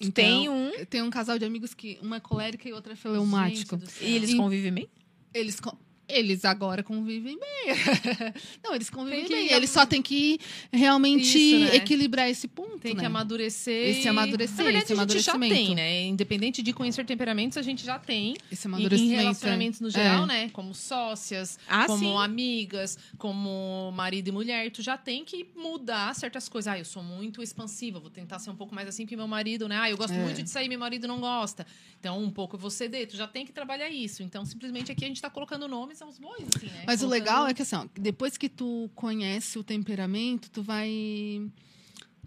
Então, 0.00 0.24
tem 0.24 0.48
um. 0.48 0.84
Tem 0.86 1.02
um 1.02 1.10
casal 1.10 1.38
de 1.38 1.44
amigos 1.44 1.74
que 1.74 1.98
uma 2.02 2.16
é 2.16 2.20
colérica 2.20 2.68
e 2.68 2.72
outra 2.72 2.92
é 2.92 2.96
fleumático. 2.96 3.78
E 4.00 4.14
eles 4.14 4.34
convivem 4.34 4.72
bem? 4.72 4.88
Eles 5.34 5.60
eles 6.08 6.44
agora 6.44 6.82
convivem 6.82 7.38
bem. 7.38 7.76
não, 8.64 8.74
eles 8.74 8.88
convivem 8.88 9.24
que... 9.24 9.32
bem. 9.32 9.52
Eles 9.52 9.68
só 9.68 9.84
têm 9.84 10.00
que 10.00 10.40
realmente 10.72 11.38
Isso, 11.38 11.70
né? 11.70 11.76
equilibrar 11.76 12.30
esse 12.30 12.48
ponto. 12.48 12.78
Tem 12.78 12.94
né? 12.94 13.00
que 13.00 13.06
amadurecer. 13.06 13.90
Esse 13.90 14.08
amadurecer. 14.08 14.56
Na 14.56 14.62
verdade, 14.64 14.84
esse 14.84 15.00
a 15.00 15.06
gente 15.06 15.20
já 15.20 15.38
tem, 15.38 15.74
né? 15.74 16.06
Independente 16.06 16.62
de 16.62 16.72
conhecer 16.72 17.04
temperamentos, 17.04 17.58
a 17.58 17.62
gente 17.62 17.84
já 17.84 17.98
tem. 17.98 18.36
Esse 18.50 18.66
amadurecimento. 18.66 19.12
em 19.12 19.16
relacionamentos 19.16 19.80
no 19.80 19.90
geral, 19.90 20.24
é. 20.24 20.26
né? 20.26 20.50
Como 20.50 20.74
sócias, 20.74 21.58
ah, 21.68 21.84
como 21.86 21.98
sim. 21.98 22.16
amigas, 22.16 22.98
como 23.18 23.92
marido 23.92 24.28
e 24.28 24.32
mulher, 24.32 24.70
tu 24.70 24.80
já 24.80 24.96
tem 24.96 25.24
que 25.24 25.46
mudar 25.54 26.14
certas 26.14 26.48
coisas. 26.48 26.72
Ah, 26.72 26.78
eu 26.78 26.84
sou 26.86 27.02
muito 27.02 27.42
expansiva, 27.42 28.00
vou 28.00 28.10
tentar 28.10 28.38
ser 28.38 28.48
um 28.48 28.56
pouco 28.56 28.74
mais 28.74 28.88
assim 28.88 29.04
que 29.04 29.14
meu 29.14 29.28
marido, 29.28 29.68
né? 29.68 29.76
Ah, 29.78 29.90
eu 29.90 29.96
gosto 29.96 30.14
é. 30.14 30.18
muito 30.18 30.42
de 30.42 30.48
sair, 30.48 30.68
meu 30.68 30.78
marido 30.78 31.06
não 31.06 31.20
gosta. 31.20 31.66
Então, 32.00 32.18
um 32.22 32.30
pouco 32.30 32.56
eu 32.56 32.60
vou 32.60 32.70
ceder. 32.70 33.06
Tu 33.08 33.16
já 33.16 33.26
tem 33.26 33.44
que 33.44 33.52
trabalhar 33.52 33.90
isso. 33.90 34.22
Então, 34.22 34.44
simplesmente 34.46 34.90
aqui 34.90 35.04
a 35.04 35.08
gente 35.08 35.20
tá 35.20 35.28
colocando 35.28 35.66
nomes 35.68 35.97
são 35.98 36.08
os 36.08 36.18
bois, 36.18 36.46
assim, 36.56 36.66
né? 36.66 36.84
Mas 36.86 37.00
Colocando... 37.00 37.04
o 37.04 37.08
legal 37.08 37.46
é 37.48 37.54
que, 37.54 37.62
assim, 37.62 37.76
ó, 37.76 37.86
depois 37.94 38.36
que 38.36 38.48
tu 38.48 38.88
conhece 38.94 39.58
o 39.58 39.64
temperamento, 39.64 40.48
tu 40.50 40.62
vai 40.62 41.50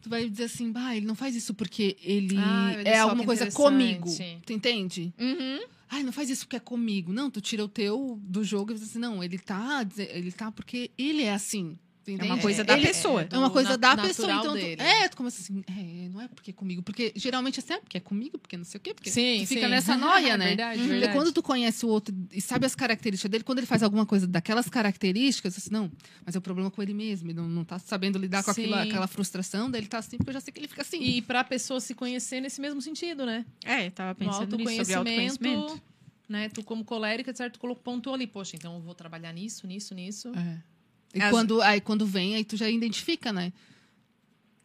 tu 0.01 0.09
vai 0.09 0.27
dizer 0.27 0.45
assim, 0.45 0.71
bah, 0.71 0.95
ele 0.95 1.05
não 1.05 1.15
faz 1.15 1.35
isso 1.35 1.53
porque 1.53 1.95
ele 2.01 2.35
ah, 2.37 2.73
é 2.83 2.97
alguma 2.97 3.23
coisa 3.23 3.49
comigo. 3.51 4.09
Tu 4.45 4.51
entende? 4.51 5.13
Uhum. 5.19 5.59
Ai, 5.89 6.03
não 6.03 6.11
faz 6.11 6.29
isso 6.29 6.45
porque 6.45 6.55
é 6.55 6.59
comigo. 6.59 7.13
Não, 7.13 7.29
tu 7.29 7.39
tira 7.39 7.63
o 7.63 7.67
teu 7.67 8.19
do 8.23 8.43
jogo 8.43 8.71
e 8.71 8.73
diz 8.73 8.83
assim, 8.83 8.99
não, 8.99 9.23
ele 9.23 9.37
tá, 9.37 9.87
ele 9.97 10.31
tá 10.31 10.51
porque 10.51 10.89
ele 10.97 11.23
é 11.23 11.33
assim. 11.33 11.77
Entende? 12.01 12.21
É 12.21 12.25
uma 12.25 12.37
coisa 12.39 12.63
da 12.63 12.73
ele, 12.73 12.87
pessoa. 12.87 13.27
É 13.29 13.37
uma 13.37 13.49
coisa 13.49 13.77
da 13.77 13.95
pessoa. 13.95 14.33
Então, 14.33 14.53
tu, 14.53 14.81
é, 14.81 15.07
tu 15.07 15.17
começa 15.17 15.41
assim, 15.41 15.63
é, 15.67 16.09
não 16.09 16.21
é 16.21 16.27
porque 16.27 16.49
é 16.49 16.53
comigo. 16.53 16.81
Porque 16.81 17.13
geralmente 17.15 17.59
assim, 17.59 17.73
é 17.73 17.79
porque 17.79 17.97
é 17.97 17.99
comigo, 17.99 18.39
porque 18.39 18.57
não 18.57 18.63
sei 18.63 18.79
o 18.79 18.81
quê. 18.81 18.93
Porque 18.93 19.11
sim, 19.11 19.41
tu 19.41 19.47
fica 19.47 19.61
sim. 19.61 19.67
nessa 19.67 19.95
noia, 19.95 20.35
né? 20.37 20.47
verdade, 20.47 20.81
verdade. 20.81 21.11
E 21.11 21.15
quando 21.15 21.31
tu 21.31 21.43
conhece 21.43 21.85
o 21.85 21.89
outro 21.89 22.15
e 22.31 22.41
sabe 22.41 22.65
as 22.65 22.73
características 22.73 23.29
dele, 23.29 23.43
quando 23.43 23.59
ele 23.59 23.67
faz 23.67 23.83
alguma 23.83 24.05
coisa 24.05 24.25
daquelas 24.25 24.67
características, 24.67 25.57
assim, 25.57 25.69
não, 25.71 25.91
mas 26.25 26.35
é 26.35 26.39
o 26.39 26.41
problema 26.41 26.71
com 26.71 26.81
ele 26.81 26.93
mesmo. 26.93 27.29
Ele 27.29 27.37
não, 27.37 27.47
não 27.47 27.63
tá 27.63 27.77
sabendo 27.77 28.17
lidar 28.17 28.43
com 28.43 28.49
aquilo, 28.49 28.73
aquela 28.73 29.07
frustração, 29.07 29.69
daí 29.69 29.81
ele 29.81 29.87
tá 29.87 29.99
assim, 29.99 30.17
porque 30.17 30.31
eu 30.31 30.33
já 30.33 30.41
sei 30.41 30.51
que 30.51 30.59
ele 30.59 30.67
fica 30.67 30.81
assim. 30.81 31.01
E 31.03 31.21
pra 31.21 31.43
pessoa 31.43 31.79
se 31.79 31.93
conhecer 31.93 32.41
nesse 32.41 32.59
mesmo 32.59 32.81
sentido, 32.81 33.25
né? 33.25 33.45
É, 33.63 33.89
tava 33.91 34.15
pensando 34.15 34.57
nisso, 34.57 34.75
sobre 34.77 34.93
autoconhecimento. 34.95 35.81
Né? 36.27 36.47
Tu, 36.47 36.63
como 36.63 36.85
colérica, 36.85 37.33
certo, 37.35 37.59
tu 37.59 37.75
pontuou 37.75 38.15
ali, 38.15 38.25
poxa, 38.25 38.55
então 38.55 38.75
eu 38.75 38.81
vou 38.81 38.95
trabalhar 38.95 39.33
nisso, 39.33 39.67
nisso, 39.67 39.93
nisso. 39.93 40.29
É. 40.29 40.70
E 41.13 41.21
As... 41.21 41.29
quando, 41.29 41.61
aí 41.61 41.81
quando 41.81 42.05
vem, 42.05 42.35
aí 42.35 42.43
tu 42.43 42.55
já 42.55 42.69
identifica, 42.69 43.31
né? 43.33 43.51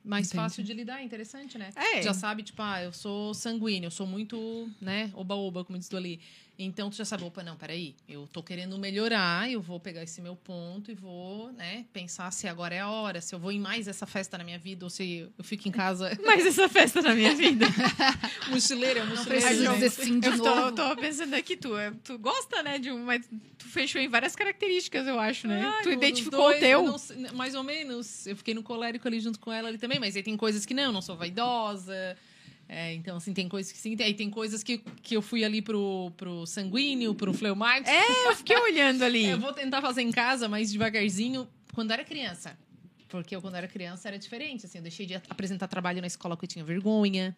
Mais 0.04 0.28
Entendi. 0.28 0.42
fácil 0.42 0.62
de 0.62 0.72
lidar, 0.72 1.02
interessante, 1.02 1.58
né? 1.58 1.70
É. 1.74 2.00
Já 2.02 2.14
sabe, 2.14 2.44
tipo, 2.44 2.62
ah, 2.62 2.80
eu 2.80 2.92
sou 2.92 3.34
sanguíneo, 3.34 3.88
eu 3.88 3.90
sou 3.90 4.06
muito, 4.06 4.70
né, 4.80 5.10
oba-oba, 5.14 5.64
como 5.64 5.76
diz 5.76 5.92
ali. 5.92 6.20
Então 6.58 6.88
tu 6.88 6.96
já 6.96 7.04
sabe, 7.04 7.24
opa, 7.24 7.42
não, 7.42 7.54
peraí, 7.54 7.94
eu 8.08 8.26
tô 8.32 8.42
querendo 8.42 8.78
melhorar, 8.78 9.50
eu 9.50 9.60
vou 9.60 9.78
pegar 9.78 10.02
esse 10.02 10.22
meu 10.22 10.34
ponto 10.34 10.90
e 10.90 10.94
vou, 10.94 11.52
né, 11.52 11.84
pensar 11.92 12.30
se 12.32 12.48
agora 12.48 12.74
é 12.74 12.80
a 12.80 12.88
hora, 12.88 13.20
se 13.20 13.34
eu 13.34 13.38
vou 13.38 13.52
em 13.52 13.60
mais 13.60 13.86
essa 13.86 14.06
festa 14.06 14.38
na 14.38 14.44
minha 14.44 14.58
vida 14.58 14.86
ou 14.86 14.90
se 14.90 15.30
eu 15.36 15.44
fico 15.44 15.68
em 15.68 15.70
casa. 15.70 16.16
mais 16.24 16.46
essa 16.46 16.66
festa 16.68 17.02
na 17.02 17.14
minha 17.14 17.34
vida. 17.34 17.66
mochileira, 18.48 19.04
mochileira. 19.06 19.52
Não 19.54 19.74
dizer 19.74 19.90
sim 19.90 20.18
de 20.18 20.28
eu 20.28 20.36
novo. 20.38 20.72
Tô, 20.72 20.94
tô 20.94 21.00
pensando 21.00 21.34
aqui, 21.34 21.56
tu, 21.56 21.76
é, 21.76 21.92
tu 22.02 22.18
gosta, 22.18 22.62
né, 22.62 22.78
de 22.78 22.90
um, 22.90 23.04
mas 23.04 23.28
tu 23.58 23.68
fechou 23.68 24.00
em 24.00 24.08
várias 24.08 24.34
características, 24.34 25.06
eu 25.06 25.20
acho, 25.20 25.46
né? 25.46 25.62
Ah, 25.62 25.82
tu 25.82 25.90
identificou 25.90 26.40
dois, 26.40 26.56
o 26.56 26.60
teu. 26.60 26.84
Não, 27.16 27.34
mais 27.34 27.54
ou 27.54 27.62
menos. 27.62 28.26
Eu 28.26 28.36
fiquei 28.36 28.54
no 28.54 28.62
colérico 28.62 29.06
ali 29.06 29.20
junto 29.20 29.38
com 29.38 29.52
ela 29.52 29.68
ali 29.68 29.76
também, 29.76 30.00
mas 30.00 30.16
aí 30.16 30.22
tem 30.22 30.36
coisas 30.36 30.64
que 30.64 30.72
não, 30.72 30.90
não 30.90 31.02
sou 31.02 31.16
vaidosa. 31.16 32.16
É, 32.68 32.92
então, 32.94 33.16
assim, 33.16 33.32
tem 33.32 33.48
coisas 33.48 33.70
que 33.70 33.78
sim, 33.78 33.96
aí 34.00 34.12
tem 34.12 34.28
coisas 34.28 34.62
que, 34.62 34.78
que 35.02 35.16
eu 35.16 35.22
fui 35.22 35.44
ali 35.44 35.62
pro, 35.62 36.10
pro 36.16 36.44
sanguíneo, 36.46 37.14
pro 37.14 37.32
fleumático. 37.32 37.88
É, 37.88 38.28
eu 38.28 38.34
fiquei 38.34 38.56
olhando 38.56 39.02
ali. 39.02 39.26
eu 39.30 39.38
vou 39.38 39.52
tentar 39.52 39.80
fazer 39.80 40.02
em 40.02 40.10
casa, 40.10 40.48
mas 40.48 40.72
devagarzinho, 40.72 41.48
quando 41.72 41.92
era 41.92 42.04
criança. 42.04 42.58
Porque 43.08 43.36
eu, 43.36 43.40
quando 43.40 43.54
era 43.54 43.68
criança, 43.68 44.08
era 44.08 44.18
diferente. 44.18 44.66
Assim, 44.66 44.78
eu 44.78 44.82
deixei 44.82 45.06
de 45.06 45.14
apresentar 45.14 45.68
trabalho 45.68 46.00
na 46.00 46.08
escola 46.08 46.36
porque 46.36 46.46
eu 46.46 46.50
tinha 46.50 46.64
vergonha. 46.64 47.36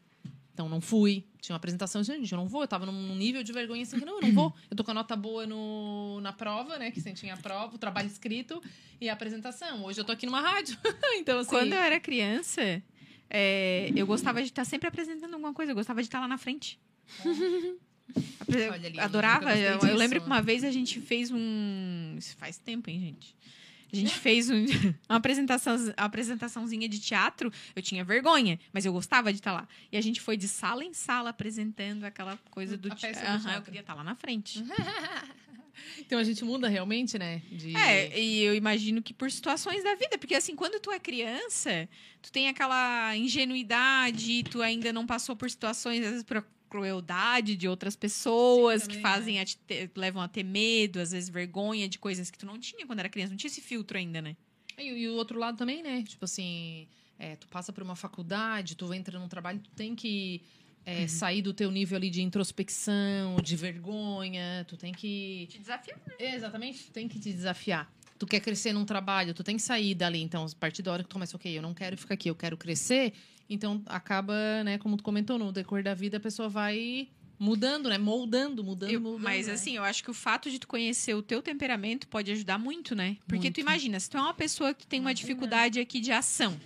Então, 0.55 0.69
não 0.69 0.81
fui. 0.81 1.25
Tinha 1.41 1.55
uma 1.55 1.59
apresentação, 1.59 2.03
gente, 2.03 2.33
eu 2.33 2.39
não 2.39 2.49
vou. 2.49 2.63
Eu 2.63 2.69
tava 2.69 2.85
num 2.85 3.15
nível 3.15 3.45
de 3.45 3.53
vergonha 3.53 3.83
assim 3.83 3.99
que 3.99 4.05
não, 4.05 4.17
eu 4.17 4.23
não 4.23 4.33
vou. 4.33 4.53
Eu 4.71 4.77
tô 4.77 4.83
com 4.83 4.91
a 4.91 4.95
nota 4.95 5.15
boa 5.15 5.47
no, 5.47 6.21
na 6.21 6.33
prova, 6.33 6.79
né? 6.79 6.91
Que 6.91 7.01
você 7.01 7.13
tinha 7.13 7.35
a 7.35 7.37
prova, 7.37 7.77
o 7.77 7.79
trabalho 7.79 8.09
escrito 8.09 8.61
e 9.01 9.09
a 9.09 9.13
apresentação. 9.13 9.85
Hoje 9.85 10.01
eu 10.01 10.05
tô 10.05 10.11
aqui 10.11 10.27
numa 10.27 10.41
rádio. 10.41 10.77
então, 11.15 11.39
assim... 11.39 11.51
Quando 11.51 11.75
eu 11.75 11.79
era 11.79 12.01
criança, 12.01 12.83
é, 13.31 13.91
eu 13.95 14.07
gostava 14.07 14.41
de 14.43 14.49
estar 14.49 14.65
sempre 14.65 14.89
apresentando 14.89 15.35
alguma 15.35 15.53
coisa. 15.53 15.73
Eu 15.73 15.77
gostava 15.77 16.01
de 16.03 16.09
estar 16.09 16.21
lá 16.21 16.29
na 16.29 16.39
frente. 16.39 16.79
Olha 18.49 18.87
ali, 18.87 18.99
Adorava. 19.01 19.57
Eu, 19.57 19.79
eu 19.81 19.97
lembro 19.97 20.21
que 20.21 20.27
uma 20.27 20.41
vez 20.41 20.65
a 20.65 20.71
gente 20.71 21.01
fez 21.01 21.31
um. 21.31 22.15
Isso 22.17 22.37
faz 22.37 22.59
tempo, 22.59 22.89
hein, 22.89 23.01
gente? 23.01 23.37
A 23.91 23.97
gente 23.97 24.15
fez 24.15 24.51
um- 24.51 24.65
uma 25.09 25.17
apresentação, 25.17 25.77
uma 25.77 25.93
apresentaçãozinha 25.97 26.89
de 26.89 26.99
teatro. 26.99 27.51
Eu 27.75 27.81
tinha 27.83 28.05
vergonha, 28.05 28.59
mas 28.73 28.85
eu 28.85 28.93
gostava 28.93 29.33
de 29.33 29.39
estar 29.39 29.53
lá. 29.53 29.67
E 29.91 29.97
a 29.97 30.01
gente 30.01 30.21
foi 30.21 30.37
de 30.37 30.47
sala 30.47 30.85
em 30.85 30.93
sala 30.93 31.31
apresentando 31.31 32.05
aquela 32.05 32.39
coisa 32.51 32.77
do 32.77 32.93
A 32.93 32.97
peça 32.97 33.21
do 33.21 33.25
teatro. 33.43 33.51
Eu 33.51 33.63
queria 33.63 33.81
estar 33.81 33.95
lá 33.95 34.05
na 34.05 34.15
frente. 34.15 34.63
Então 35.99 36.19
a 36.19 36.25
gente 36.25 36.45
muda 36.45 36.69
realmente, 36.69 37.19
né? 37.19 37.43
De... 37.51 37.77
É, 37.77 38.19
e 38.19 38.43
eu 38.43 38.55
imagino 38.55 39.03
que 39.03 39.13
por 39.13 39.31
situações 39.31 39.83
da 39.85 39.95
vida, 39.95 40.19
porque 40.19 40.35
assim, 40.35 40.55
quando 40.55 40.81
tu 40.81 40.91
é 40.91 40.99
criança, 40.99 41.89
tu 42.23 42.31
tem 42.31 42.49
aquela 42.49 43.17
ingenuidade, 43.17 44.43
tu 44.45 44.63
ainda 44.63 44.93
não 44.93 45.07
passou 45.07 45.37
por 45.37 45.51
situações, 45.51 46.05
às 46.05 46.11
vezes 46.11 46.23
por 46.25 46.45
crueldade 46.69 47.57
de 47.57 47.67
outras 47.67 47.97
pessoas 47.97 48.83
Sim, 48.83 48.89
que 48.89 49.01
fazem 49.01 49.41
a 49.41 49.45
te 49.45 49.59
levam 49.97 50.23
a 50.23 50.29
ter 50.29 50.45
medo, 50.45 51.01
às 51.01 51.13
vezes 51.13 51.29
vergonha 51.29 51.89
de 51.89 51.99
coisas 51.99 52.31
que 52.31 52.39
tu 52.39 52.47
não 52.47 52.59
tinha 52.59 52.87
quando 52.87 52.99
era 52.99 53.09
criança, 53.09 53.31
não 53.31 53.39
tinha 53.39 53.51
esse 53.51 53.61
filtro 53.61 53.97
ainda, 53.97 54.21
né? 54.21 54.37
E, 54.77 54.87
e 54.87 55.09
o 55.09 55.15
outro 55.15 55.39
lado 55.39 55.57
também, 55.57 55.83
né? 55.83 56.03
Tipo 56.03 56.25
assim, 56.25 56.87
é, 57.19 57.37
tu 57.37 57.49
passa 57.49 57.73
por 57.73 57.83
uma 57.83 57.97
faculdade, 57.97 58.77
tu 58.77 58.93
entra 58.93 59.19
num 59.19 59.29
trabalho, 59.29 59.59
tu 59.61 59.71
tem 59.71 59.95
que 59.95 60.43
é, 60.89 61.07
sair 61.07 61.43
do 61.43 61.53
teu 61.53 61.71
nível 61.71 61.97
ali 61.97 62.09
de 62.09 62.23
introspecção, 62.23 63.37
de 63.43 63.57
vergonha, 63.57 64.65
tu 64.67 64.77
tem 64.77 64.93
que... 64.93 65.47
Te 65.51 65.59
desafio. 65.59 65.95
Exatamente, 66.19 66.85
tu 66.85 66.91
tem 66.93 67.07
que 67.07 67.19
te 67.19 67.33
desafiar. 67.33 67.93
Tu 68.19 68.27
quer 68.27 68.41
crescer 68.41 68.73
num 68.73 68.85
trabalho, 68.85 69.35
tu 69.35 69.45
tem 69.45 69.57
que 69.57 69.63
sair 69.63 69.95
dali. 69.95 70.21
Então, 70.23 70.45
a 70.45 70.49
partir 70.59 70.83
da 70.83 70.93
hora 70.93 71.03
que 71.03 71.09
tu 71.09 71.13
começa, 71.13 71.37
ok, 71.37 71.57
eu 71.57 71.63
não 71.63 71.75
quero 71.75 71.97
ficar 71.97 72.15
aqui, 72.15 72.29
eu 72.31 72.35
quero 72.35 72.57
crescer. 72.57 73.13
Então, 73.49 73.83
acaba, 73.87 74.35
né, 74.65 74.79
como 74.79 74.97
tu 74.97 75.03
comentou, 75.05 75.39
no 75.39 75.53
decorrer 75.53 75.85
da 75.85 75.95
vida, 75.95 76.17
a 76.17 76.21
pessoa 76.21 76.49
vai 76.49 77.09
mudando, 77.39 77.89
né? 77.89 77.97
Moldando, 77.99 78.65
mudando, 78.65 78.91
Eu- 78.91 79.01
mudando. 79.01 79.23
mas 79.23 79.47
né? 79.47 79.53
assim, 79.53 79.77
eu 79.77 79.85
acho 79.85 80.03
que 80.03 80.11
o 80.11 80.15
fato 80.15 80.51
de 80.51 80.59
tu 80.59 80.67
conhecer 80.67 81.15
o 81.15 81.23
teu 81.23 81.41
temperamento 81.41 82.09
pode 82.09 82.33
ajudar 82.33 82.59
muito, 82.59 82.97
né? 82.97 83.17
Porque 83.29 83.45
Muito. 83.45 83.55
tu 83.55 83.61
imagina, 83.61 84.01
se 84.01 84.11
tu 84.11 84.17
é 84.17 84.21
uma 84.21 84.35
pessoa 84.35 84.75
que 84.75 84.85
tem 84.87 84.99
uma 84.99 85.15
dificuldade 85.15 85.79
aqui 85.79 86.01
de 86.01 86.11
ação. 86.11 86.59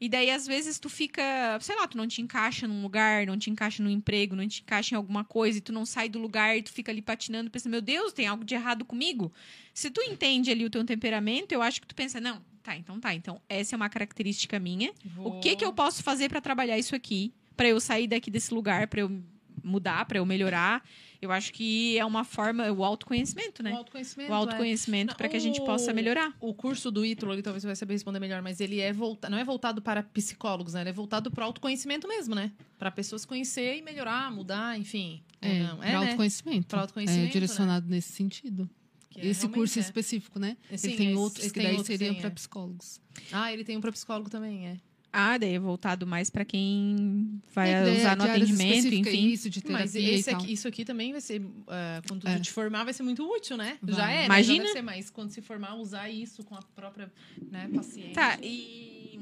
E 0.00 0.08
daí, 0.08 0.30
às 0.30 0.46
vezes, 0.46 0.78
tu 0.78 0.88
fica, 0.88 1.22
sei 1.60 1.74
lá, 1.74 1.86
tu 1.88 1.96
não 1.96 2.06
te 2.06 2.22
encaixa 2.22 2.68
num 2.68 2.82
lugar, 2.82 3.26
não 3.26 3.36
te 3.36 3.50
encaixa 3.50 3.82
num 3.82 3.90
emprego, 3.90 4.36
não 4.36 4.46
te 4.46 4.62
encaixa 4.62 4.94
em 4.94 4.96
alguma 4.96 5.24
coisa, 5.24 5.58
e 5.58 5.60
tu 5.60 5.72
não 5.72 5.84
sai 5.84 6.08
do 6.08 6.18
lugar 6.18 6.56
e 6.56 6.62
tu 6.62 6.72
fica 6.72 6.92
ali 6.92 7.02
patinando, 7.02 7.50
pensando, 7.50 7.72
meu 7.72 7.82
Deus, 7.82 8.12
tem 8.12 8.26
algo 8.26 8.44
de 8.44 8.54
errado 8.54 8.84
comigo. 8.84 9.32
Se 9.74 9.90
tu 9.90 10.00
entende 10.02 10.50
ali 10.50 10.64
o 10.64 10.70
teu 10.70 10.84
temperamento, 10.84 11.52
eu 11.52 11.62
acho 11.62 11.80
que 11.80 11.86
tu 11.86 11.94
pensa, 11.94 12.20
não, 12.20 12.40
tá, 12.62 12.76
então 12.76 13.00
tá, 13.00 13.14
então 13.14 13.40
essa 13.48 13.74
é 13.74 13.76
uma 13.76 13.88
característica 13.88 14.58
minha. 14.60 14.92
O 15.16 15.40
que 15.40 15.56
que 15.56 15.64
eu 15.64 15.72
posso 15.72 16.02
fazer 16.02 16.28
pra 16.28 16.40
trabalhar 16.40 16.78
isso 16.78 16.94
aqui? 16.94 17.32
Pra 17.56 17.68
eu 17.68 17.80
sair 17.80 18.06
daqui 18.06 18.30
desse 18.30 18.54
lugar, 18.54 18.86
pra 18.86 19.00
eu 19.00 19.22
mudar, 19.62 20.04
pra 20.06 20.18
eu 20.18 20.26
melhorar? 20.26 20.82
Eu 21.20 21.32
acho 21.32 21.52
que 21.52 21.98
é 21.98 22.04
uma 22.04 22.22
forma, 22.22 22.70
o 22.70 22.84
autoconhecimento, 22.84 23.60
O 23.60 23.64
né? 23.64 23.72
autoconhecimento. 23.72 24.30
O 24.30 24.34
é. 24.34 24.36
autoconhecimento 24.36 25.16
pra 25.16 25.28
que 25.28 25.36
a 25.36 25.40
gente 25.40 25.60
possa 25.64 25.90
O- 25.90 25.94
melhorar. 25.94 26.32
O 26.40 26.54
curso 26.54 26.90
do 26.90 27.04
Ítalo, 27.04 27.32
ali, 27.32 27.42
talvez 27.42 27.62
você 27.62 27.66
vai 27.66 27.76
saber 27.76 27.94
responder 27.94 28.20
melhor, 28.20 28.40
mas 28.40 28.60
ele 28.60 28.78
é 28.80 28.92
voltado, 28.92 29.30
não 29.32 29.38
é 29.38 29.44
voltado 29.44 29.82
para 29.82 30.02
psicólogos, 30.02 30.74
né? 30.74 30.82
Ele 30.82 30.90
é 30.90 30.92
voltado 30.92 31.30
para 31.30 31.42
o 31.42 31.46
autoconhecimento 31.46 32.06
mesmo, 32.06 32.34
né? 32.34 32.52
Para 32.78 32.90
pessoas 32.90 33.24
conhecer 33.24 33.78
e 33.78 33.82
melhorar, 33.82 34.30
mudar, 34.30 34.78
enfim. 34.78 35.22
É, 35.40 35.60
não. 35.62 35.76
para 35.78 35.86
É, 35.88 35.90
né? 35.90 35.96
autoconhecimento. 35.96 36.66
Pra 36.68 36.80
autoconhecimento, 36.82 37.28
É 37.28 37.32
direcionado 37.32 37.88
nesse 37.88 38.12
sentido. 38.12 38.68
É 39.16 39.26
esse 39.26 39.48
curso 39.48 39.78
é. 39.80 39.82
específico, 39.82 40.38
né? 40.38 40.56
Sim, 40.76 40.88
ele 40.88 40.96
tem 40.96 41.08
esse- 41.08 41.16
outros 41.18 41.44
esse 41.44 41.52
que 41.52 41.58
tem 41.60 41.68
daí 41.70 41.76
outros, 41.76 41.96
seriam 41.98 42.14
para 42.14 42.28
é. 42.28 42.30
psicólogos. 42.30 43.00
Ah, 43.32 43.52
ele 43.52 43.64
tem 43.64 43.76
um 43.76 43.80
para 43.80 43.90
psicólogo 43.90 44.30
também, 44.30 44.68
é. 44.68 44.76
Ah, 45.12 45.38
daí 45.38 45.54
é 45.54 45.58
voltado 45.58 46.06
mais 46.06 46.28
pra 46.28 46.44
quem 46.44 47.40
vai 47.54 47.72
É, 47.72 47.98
usar 47.98 48.16
no 48.16 48.24
atendimento, 48.24 48.94
enfim. 48.94 49.28
Isso, 49.28 49.48
de 49.48 49.62
terapia 49.62 49.84
Mas 49.84 49.94
e 49.94 50.04
esse 50.04 50.30
tal. 50.30 50.40
aqui, 50.40 50.52
isso 50.52 50.68
aqui 50.68 50.84
também 50.84 51.12
vai 51.12 51.20
ser, 51.20 51.42
ah, 51.66 52.02
quando 52.06 52.28
É. 52.28 52.36
tu 52.36 52.42
te 52.42 52.50
formar, 52.52 52.84
vai 52.84 52.92
ser 52.92 53.02
muito 53.02 53.24
útil, 53.24 53.56
né? 53.56 53.78
Vai. 53.82 53.94
Já 53.94 54.10
é, 54.10 54.16
né? 54.18 54.24
Imagina. 54.26 54.56
Já 54.58 54.62
vai 54.64 54.72
ser, 54.72 54.82
mas 54.82 55.10
quando 55.10 55.30
se 55.30 55.40
formar, 55.40 55.74
usar 55.76 56.10
isso 56.10 56.44
com 56.44 56.54
a 56.54 56.62
própria 56.76 57.10
né, 57.50 57.68
paciente. 57.74 58.12
Tá, 58.12 58.38
e. 58.42 59.18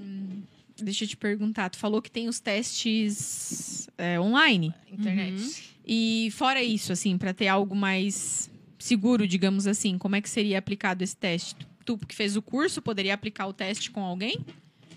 Deixa 0.78 1.04
eu 1.04 1.08
te 1.08 1.16
perguntar, 1.16 1.70
tu 1.70 1.78
falou 1.78 2.02
que 2.02 2.10
tem 2.10 2.28
os 2.28 2.38
testes 2.38 3.88
é, 3.96 4.20
online. 4.20 4.74
Internet. 4.92 5.40
Uhum. 5.40 5.50
E 5.86 6.28
fora 6.32 6.62
isso, 6.62 6.92
assim, 6.92 7.16
pra 7.16 7.32
ter 7.32 7.48
algo 7.48 7.74
mais 7.74 8.50
seguro, 8.78 9.26
digamos 9.26 9.66
assim, 9.66 9.96
como 9.96 10.16
é 10.16 10.20
que 10.20 10.28
seria 10.28 10.58
aplicado 10.58 11.02
esse 11.02 11.16
teste? 11.16 11.56
Tu 11.84 11.96
que 11.98 12.14
fez 12.14 12.36
o 12.36 12.42
curso, 12.42 12.82
poderia 12.82 13.14
aplicar 13.14 13.46
o 13.46 13.52
teste 13.52 13.90
com 13.90 14.04
alguém? 14.04 14.44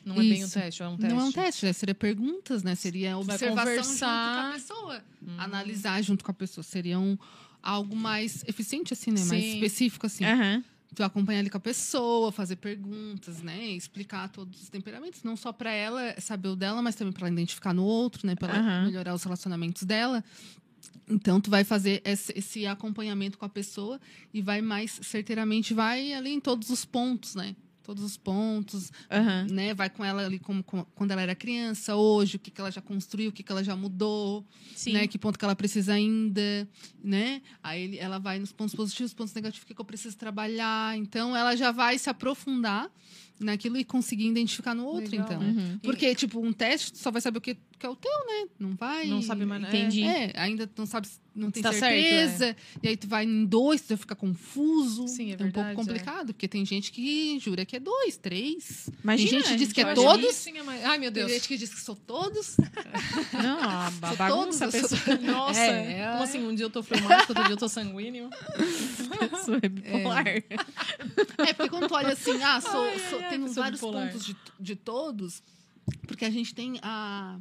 Não 0.09 0.15
é 0.19 0.23
bem 0.23 0.43
um 0.43 0.47
Isso. 0.47 0.53
teste, 0.53 0.81
é 0.81 0.87
um 0.87 0.97
teste. 0.97 1.13
Não 1.13 1.21
é 1.21 1.23
um 1.23 1.31
teste, 1.31 1.65
né? 1.67 1.73
seria 1.73 1.93
perguntas, 1.93 2.63
né? 2.63 2.73
Seria 2.73 3.15
observação 3.15 3.55
conversar. 3.55 3.83
junto 3.83 4.33
com 4.33 4.47
a 4.47 4.51
pessoa. 4.53 5.03
Hum. 5.21 5.35
Analisar 5.37 6.01
junto 6.01 6.25
com 6.25 6.31
a 6.31 6.33
pessoa. 6.33 6.63
Seria 6.63 6.99
um, 6.99 7.15
algo 7.61 7.95
mais 7.95 8.43
eficiente, 8.47 8.91
assim, 8.91 9.11
né? 9.11 9.23
Mais 9.25 9.45
Sim. 9.45 9.53
específico, 9.53 10.07
assim. 10.07 10.25
Aham. 10.25 10.63
Tu 10.95 11.03
acompanhar 11.03 11.41
ali 11.41 11.51
com 11.51 11.57
a 11.57 11.59
pessoa, 11.59 12.31
fazer 12.31 12.55
perguntas, 12.55 13.43
né? 13.43 13.67
Explicar 13.67 14.27
todos 14.29 14.63
os 14.63 14.69
temperamentos. 14.69 15.21
Não 15.21 15.37
só 15.37 15.53
pra 15.53 15.71
ela 15.71 16.19
saber 16.19 16.49
o 16.49 16.55
dela, 16.55 16.81
mas 16.81 16.95
também 16.95 17.13
pra 17.13 17.27
ela 17.27 17.33
identificar 17.33 17.71
no 17.71 17.83
outro, 17.83 18.25
né? 18.25 18.33
Pra 18.33 18.51
ela 18.55 18.59
Aham. 18.59 18.85
melhorar 18.85 19.13
os 19.13 19.23
relacionamentos 19.23 19.83
dela. 19.83 20.23
Então, 21.07 21.39
tu 21.39 21.51
vai 21.51 21.63
fazer 21.63 22.01
esse, 22.03 22.33
esse 22.35 22.65
acompanhamento 22.65 23.37
com 23.37 23.45
a 23.45 23.49
pessoa 23.49 24.01
e 24.33 24.41
vai 24.41 24.59
mais 24.59 24.99
certeiramente, 25.03 25.71
vai 25.71 26.13
ali 26.13 26.31
em 26.31 26.39
todos 26.39 26.71
os 26.71 26.83
pontos, 26.83 27.35
né? 27.35 27.55
Todos 27.89 28.03
os 28.03 28.17
pontos, 28.17 28.91
Aham. 29.09 29.47
né? 29.49 29.73
Vai 29.73 29.89
com 29.89 30.05
ela 30.05 30.23
ali 30.23 30.37
como, 30.37 30.63
como- 30.63 30.85
quando 30.93 31.09
ela 31.09 31.23
era 31.23 31.33
criança, 31.33 31.95
hoje, 31.95 32.35
o 32.35 32.39
que, 32.39 32.51
que 32.51 32.61
ela 32.61 32.69
já 32.69 32.81
construiu, 32.81 33.31
o 33.31 33.33
que, 33.33 33.41
que 33.41 33.51
ela 33.51 33.63
já 33.63 33.75
mudou, 33.75 34.45
Sim. 34.75 34.93
né? 34.93 35.07
Que 35.07 35.17
ponto 35.17 35.39
que 35.39 35.43
ela 35.43 35.55
precisa 35.55 35.93
ainda, 35.93 36.69
né? 37.03 37.41
Aí 37.63 37.97
ela 37.97 38.19
vai 38.19 38.37
nos 38.37 38.51
pontos 38.51 38.75
positivos, 38.75 39.11
pontos 39.11 39.33
negativos, 39.33 39.63
o 39.63 39.65
que, 39.65 39.73
que 39.73 39.81
eu 39.81 39.85
preciso 39.85 40.15
trabalhar. 40.15 40.95
Então, 40.99 41.35
ela 41.35 41.55
já 41.55 41.71
vai 41.71 41.97
se 41.97 42.07
aprofundar 42.11 42.91
naquilo 43.39 43.75
e 43.75 43.83
conseguir 43.83 44.27
identificar 44.27 44.75
no 44.75 44.85
outro, 44.85 45.09
Legal. 45.09 45.25
então. 45.25 45.41
Uhum. 45.41 45.79
Porque, 45.79 46.13
tipo, 46.13 46.39
um 46.45 46.53
teste, 46.53 46.95
só 46.95 47.09
vai 47.09 47.21
saber 47.21 47.39
o 47.39 47.41
que, 47.41 47.57
que 47.79 47.85
é 47.85 47.89
o 47.89 47.95
teu, 47.95 48.11
né? 48.27 48.49
Não 48.59 48.75
vai. 48.75 49.07
Não 49.07 49.21
sabe 49.21 49.45
mais 49.45 49.61
nada. 49.61 49.75
Entendi. 49.75 50.03
É, 50.03 50.33
ainda 50.35 50.69
não 50.77 50.85
sabe, 50.85 51.07
não 51.33 51.49
tem 51.49 51.63
Tá 51.63 51.71
certo, 51.71 51.81
certeza. 52.03 52.55
E 52.83 52.87
aí 52.89 52.97
tu 52.97 53.07
vai 53.07 53.23
em 53.25 53.45
dois, 53.45 53.81
tu 53.81 53.87
vai 53.89 53.97
ficar 53.97 54.15
confuso. 54.15 55.07
Sim, 55.07 55.31
é 55.31 55.35
um 55.35 55.37
pouco 55.37 55.53
verdade, 55.53 55.75
complicado, 55.75 56.33
porque 56.33 56.47
tem 56.47 56.65
gente 56.65 56.91
que 56.91 57.39
jura 57.39 57.65
que 57.65 57.75
é 57.75 57.79
dois, 57.79 58.17
três. 58.17 58.89
Imagina, 59.03 59.29
tem 59.29 59.39
gente 59.39 59.49
que 59.51 59.55
diz 59.57 59.71
que 59.73 59.81
é 59.81 59.93
todos. 59.93 60.25
isso 60.29 60.41
sim 60.43 60.57
é 60.57 60.63
mais- 60.63 60.83
Ai, 60.83 60.97
meu 60.97 61.11
Tem 61.11 61.21
Deus. 61.23 61.31
gente 61.31 61.47
que 61.47 61.57
diz 61.57 61.73
que 61.73 61.79
são 61.79 61.95
todos. 61.95 62.57
Não, 63.33 63.59
a 63.69 63.91
Sou 63.91 64.17
bagunça, 64.17 64.65
a 64.65 64.71
todos, 64.71 64.83
eu 64.83 64.89
sou- 64.89 64.97
pessoa, 64.99 65.17
Nossa, 65.31 65.59
É, 65.59 66.11
como 66.11 66.19
é. 66.19 66.23
assim? 66.23 66.39
Um 66.45 66.53
dia 66.53 66.65
eu 66.65 66.69
tô 66.69 66.83
fleumático, 66.83 67.31
outro 67.31 67.43
dia 67.45 67.53
eu 67.53 67.57
tô 67.57 67.69
sanguíneo. 67.69 68.29
pessoa 69.31 69.59
é 69.61 69.69
bipolar. 69.69 70.27
É, 70.27 70.41
porque 71.53 71.69
quando 71.69 71.87
tu 71.87 71.93
olha 71.95 72.13
assim, 72.13 72.41
ah, 72.43 72.59
sou, 72.59 72.83
Ai, 72.83 72.99
sou- 73.09 73.19
ai, 73.19 73.29
pessoa 73.39 73.53
vários 73.53 73.79
bipolar. 73.79 74.07
pontos 74.11 74.25
de, 74.25 74.35
de 74.59 74.75
todos, 74.75 75.41
porque 76.07 76.25
a 76.25 76.29
gente 76.29 76.53
tem 76.53 76.79
a. 76.81 77.39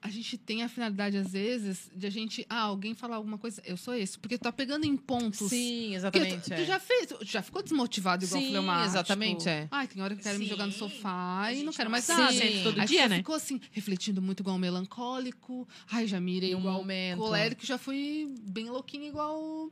a 0.00 0.10
gente 0.10 0.38
tem 0.38 0.62
a 0.62 0.68
finalidade, 0.68 1.16
às 1.16 1.32
vezes, 1.32 1.90
de 1.94 2.06
a 2.06 2.10
gente. 2.10 2.46
Ah, 2.48 2.60
alguém 2.60 2.94
falar 2.94 3.16
alguma 3.16 3.36
coisa, 3.36 3.60
eu 3.64 3.76
sou 3.76 3.94
esse. 3.94 4.18
Porque 4.18 4.38
tu 4.38 4.42
tá 4.42 4.52
pegando 4.52 4.84
em 4.84 4.96
pontos. 4.96 5.48
Sim, 5.48 5.94
exatamente. 5.94 6.44
Tu, 6.44 6.54
é. 6.54 6.56
tu, 6.56 6.64
já 6.64 6.78
fez, 6.78 7.08
já 7.22 7.42
ficou 7.42 7.62
desmotivado 7.62 8.24
igual 8.24 8.40
Sim, 8.40 8.48
fleumático. 8.48 8.90
exatamente, 8.90 9.48
é. 9.48 9.68
Ai, 9.70 9.88
tem 9.88 10.02
hora 10.02 10.14
que 10.14 10.20
eu 10.20 10.24
quero 10.24 10.38
me 10.38 10.46
jogar 10.46 10.66
no 10.66 10.72
Sim. 10.72 10.78
sofá 10.78 11.52
e 11.52 11.62
não 11.64 11.72
quero 11.72 11.90
mais 11.90 12.04
Sim, 12.04 12.12
nada. 12.12 12.34
todo 12.62 12.80
Aí 12.80 12.86
dia, 12.86 13.08
né? 13.08 13.16
ficou 13.18 13.34
assim, 13.34 13.60
refletindo 13.72 14.22
muito 14.22 14.40
igual 14.40 14.56
um 14.56 14.58
melancólico. 14.58 15.66
Ai, 15.90 16.06
já 16.06 16.20
mirei 16.20 16.54
um 16.54 16.60
momento. 16.60 17.18
colérico, 17.18 17.66
já 17.66 17.76
fui 17.76 18.32
bem 18.42 18.70
louquinho 18.70 19.06
igual 19.06 19.70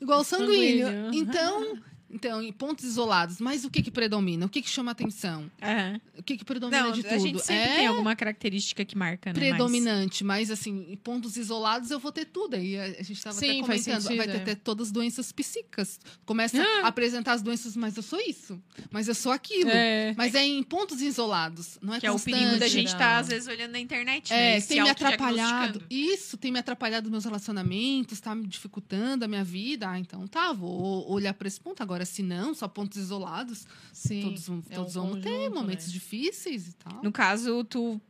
igual 0.00 0.24
sanguíneo. 0.24 0.88
Sanguíneo. 0.88 1.14
Então, 1.14 1.78
então, 2.10 2.42
em 2.42 2.52
pontos 2.52 2.84
isolados, 2.84 3.40
mas 3.40 3.64
o 3.64 3.70
que 3.70 3.82
que 3.82 3.90
predomina? 3.90 4.46
O 4.46 4.48
que 4.48 4.62
que 4.62 4.68
chama 4.70 4.90
atenção? 4.92 5.50
Aham. 5.62 6.00
O 6.18 6.22
que 6.22 6.36
que 6.36 6.44
predomina 6.44 6.82
Não, 6.84 6.92
de 6.92 7.02
tudo? 7.02 7.14
a 7.14 7.18
gente 7.18 7.40
sempre 7.40 7.62
é 7.62 7.76
tem 7.76 7.86
alguma 7.86 8.16
característica 8.16 8.84
que 8.84 8.96
marca, 8.96 9.32
né? 9.32 9.38
predominante, 9.38 10.24
mas 10.24 10.50
assim, 10.50 10.86
em 10.90 10.96
pontos 10.96 11.36
isolados 11.36 11.90
eu 11.90 11.98
vou 11.98 12.10
ter 12.10 12.24
tudo. 12.26 12.54
Aí 12.56 12.78
a 12.78 12.88
gente 13.02 13.12
estava 13.12 13.36
até 13.36 13.46
comentando, 13.60 14.00
sentido, 14.02 14.16
vai 14.16 14.26
ter 14.26 14.38
é. 14.38 14.42
até 14.42 14.54
todas 14.54 14.88
as 14.88 14.92
doenças 14.92 15.30
psíquicas. 15.32 16.00
Começa 16.24 16.60
Ah. 16.62 16.84
a 16.84 16.88
apresentar 16.88 17.32
as 17.34 17.42
doenças, 17.42 17.76
mas 17.76 17.96
eu 17.96 18.02
sou 18.02 18.20
isso, 18.20 18.60
mas 18.90 19.06
eu 19.08 19.14
sou 19.14 19.30
aquilo. 19.32 19.70
É. 19.70 20.14
Mas 20.16 20.34
é 20.34 20.44
em 20.44 20.62
pontos 20.62 21.00
isolados, 21.02 21.78
não 21.82 21.94
é 21.94 22.00
Que 22.00 22.06
é 22.06 22.10
o 22.10 22.14
constante. 22.14 22.36
perigo 22.38 22.58
da 22.58 22.68
gente 22.68 22.88
estar, 22.88 23.18
às 23.18 23.28
vezes, 23.28 23.46
olhando 23.48 23.72
na 23.72 23.80
internet, 23.80 24.32
É, 24.32 24.36
né? 24.36 24.58
E 24.58 24.60
se 24.60 24.68
tem 24.68 24.82
me 24.82 24.88
atrapalhado. 24.90 25.82
Isso, 25.90 26.36
tem 26.36 26.50
me 26.50 26.58
atrapalhado 26.58 27.10
meus 27.10 27.24
relacionamentos, 27.24 28.20
tá 28.20 28.34
me 28.34 28.46
dificultando 28.46 29.24
a 29.24 29.28
minha 29.28 29.44
vida. 29.44 29.90
Ah, 29.90 29.98
então 29.98 30.26
tá, 30.26 30.52
vou 30.52 31.10
olhar 31.10 31.34
para 31.34 31.46
esse 31.48 31.60
ponto. 31.60 31.82
Agora, 31.82 31.97
se 32.04 32.22
não, 32.22 32.54
só 32.54 32.66
pontos 32.68 32.98
isolados, 32.98 33.66
Sim. 33.92 34.22
todos, 34.22 34.46
vão- 34.48 34.62
é 34.70 34.74
todos 34.74 34.96
um 34.96 35.02
vão 35.12 35.20
ter 35.20 35.30
conjunto, 35.30 35.54
momentos 35.54 35.86
né? 35.86 35.92
difíceis 35.92 36.68
e 36.68 36.72
tal. 36.74 37.02
No 37.02 37.10
caso, 37.12 37.64
tu, 37.64 38.00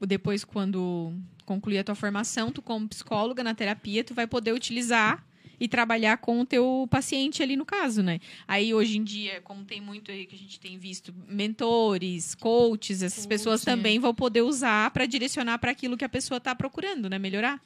depois, 0.00 0.44
quando 0.44 1.12
concluir 1.44 1.78
a 1.78 1.84
tua 1.84 1.94
formação, 1.94 2.50
tu, 2.52 2.60
como 2.60 2.88
psicóloga 2.88 3.42
na 3.42 3.54
terapia, 3.54 4.04
tu 4.04 4.12
vai 4.14 4.26
poder 4.26 4.52
utilizar 4.52 5.24
e 5.60 5.66
trabalhar 5.66 6.18
com 6.18 6.40
o 6.40 6.46
teu 6.46 6.86
paciente 6.88 7.42
ali 7.42 7.56
no 7.56 7.64
caso, 7.66 8.00
né? 8.02 8.20
Aí, 8.46 8.72
hoje 8.72 8.96
em 8.96 9.02
dia, 9.02 9.40
como 9.40 9.64
tem 9.64 9.80
muito 9.80 10.08
aí 10.12 10.24
que 10.24 10.36
a 10.36 10.38
gente 10.38 10.60
tem 10.60 10.78
visto, 10.78 11.12
mentores, 11.26 12.34
coaches, 12.36 13.02
essas 13.02 13.24
Coach, 13.24 13.28
pessoas 13.28 13.62
é. 13.62 13.64
também 13.64 13.98
vão 13.98 14.14
poder 14.14 14.42
usar 14.42 14.90
para 14.92 15.04
direcionar 15.06 15.58
para 15.58 15.72
aquilo 15.72 15.96
que 15.96 16.04
a 16.04 16.08
pessoa 16.08 16.38
está 16.38 16.54
procurando, 16.54 17.08
né? 17.10 17.18
Melhorar. 17.18 17.60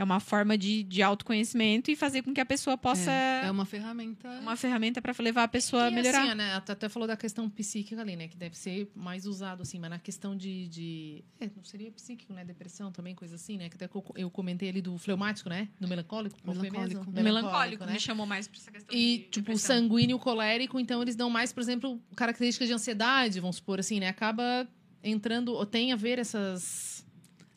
É 0.00 0.04
uma 0.04 0.18
forma 0.18 0.56
de, 0.56 0.82
de 0.82 1.02
autoconhecimento 1.02 1.90
e 1.90 1.96
fazer 1.96 2.22
com 2.22 2.32
que 2.32 2.40
a 2.40 2.46
pessoa 2.46 2.78
possa... 2.78 3.10
É, 3.10 3.42
é 3.44 3.50
uma 3.50 3.66
ferramenta. 3.66 4.28
Uma 4.40 4.56
ferramenta 4.56 5.02
para 5.02 5.14
levar 5.18 5.44
a 5.44 5.48
pessoa 5.48 5.84
a 5.84 5.90
E 5.90 5.94
melhorar. 5.94 6.22
assim, 6.22 6.34
né, 6.34 6.54
até 6.54 6.72
até 6.72 6.88
falou 6.88 7.06
da 7.06 7.18
questão 7.18 7.50
psíquica 7.50 8.00
ali, 8.00 8.16
né? 8.16 8.26
Que 8.26 8.36
deve 8.36 8.56
ser 8.56 8.90
mais 8.94 9.26
usado, 9.26 9.60
assim, 9.60 9.78
mas 9.78 9.90
na 9.90 9.98
questão 9.98 10.34
de. 10.34 10.68
de 10.68 11.24
é, 11.38 11.50
não 11.54 11.62
seria 11.62 11.90
psíquico, 11.92 12.32
né? 12.32 12.42
Depressão 12.46 12.90
também, 12.90 13.14
coisa 13.14 13.34
assim, 13.34 13.58
né? 13.58 13.68
Que 13.68 13.76
até 13.76 13.90
eu, 14.16 14.30
comentei 14.30 14.70
ali 14.70 14.80
do 14.80 14.96
fleumático, 14.96 15.50
né? 15.50 15.68
Do 15.78 15.86
melancólico. 15.86 16.38
Melancólico. 16.42 16.80
mesmo? 16.80 17.02
O 17.02 17.22
melancólico 17.22 17.84
né? 17.84 17.92
me 17.92 18.00
chamou 18.00 18.24
mais 18.24 18.48
para 18.48 18.58
essa 18.58 18.70
questão 18.70 18.96
E, 18.96 19.18
de 19.18 19.24
tipo, 19.24 19.46
depressão. 19.48 19.76
sanguíneo 19.76 20.18
colérico, 20.18 20.80
então 20.80 21.02
eles 21.02 21.14
dão 21.14 21.28
mais, 21.28 21.52
por 21.52 21.60
exemplo, 21.60 22.00
características 22.16 22.68
de 22.68 22.72
ansiedade, 22.74 23.38
vamos 23.38 23.56
supor 23.56 23.78
assim, 23.78 24.00
né? 24.00 24.08
Acaba 24.08 24.66
entrando, 25.02 25.52
ou 25.52 25.66
tem 25.66 25.92
a 25.92 25.96
ver 25.96 26.18
essas. 26.18 26.99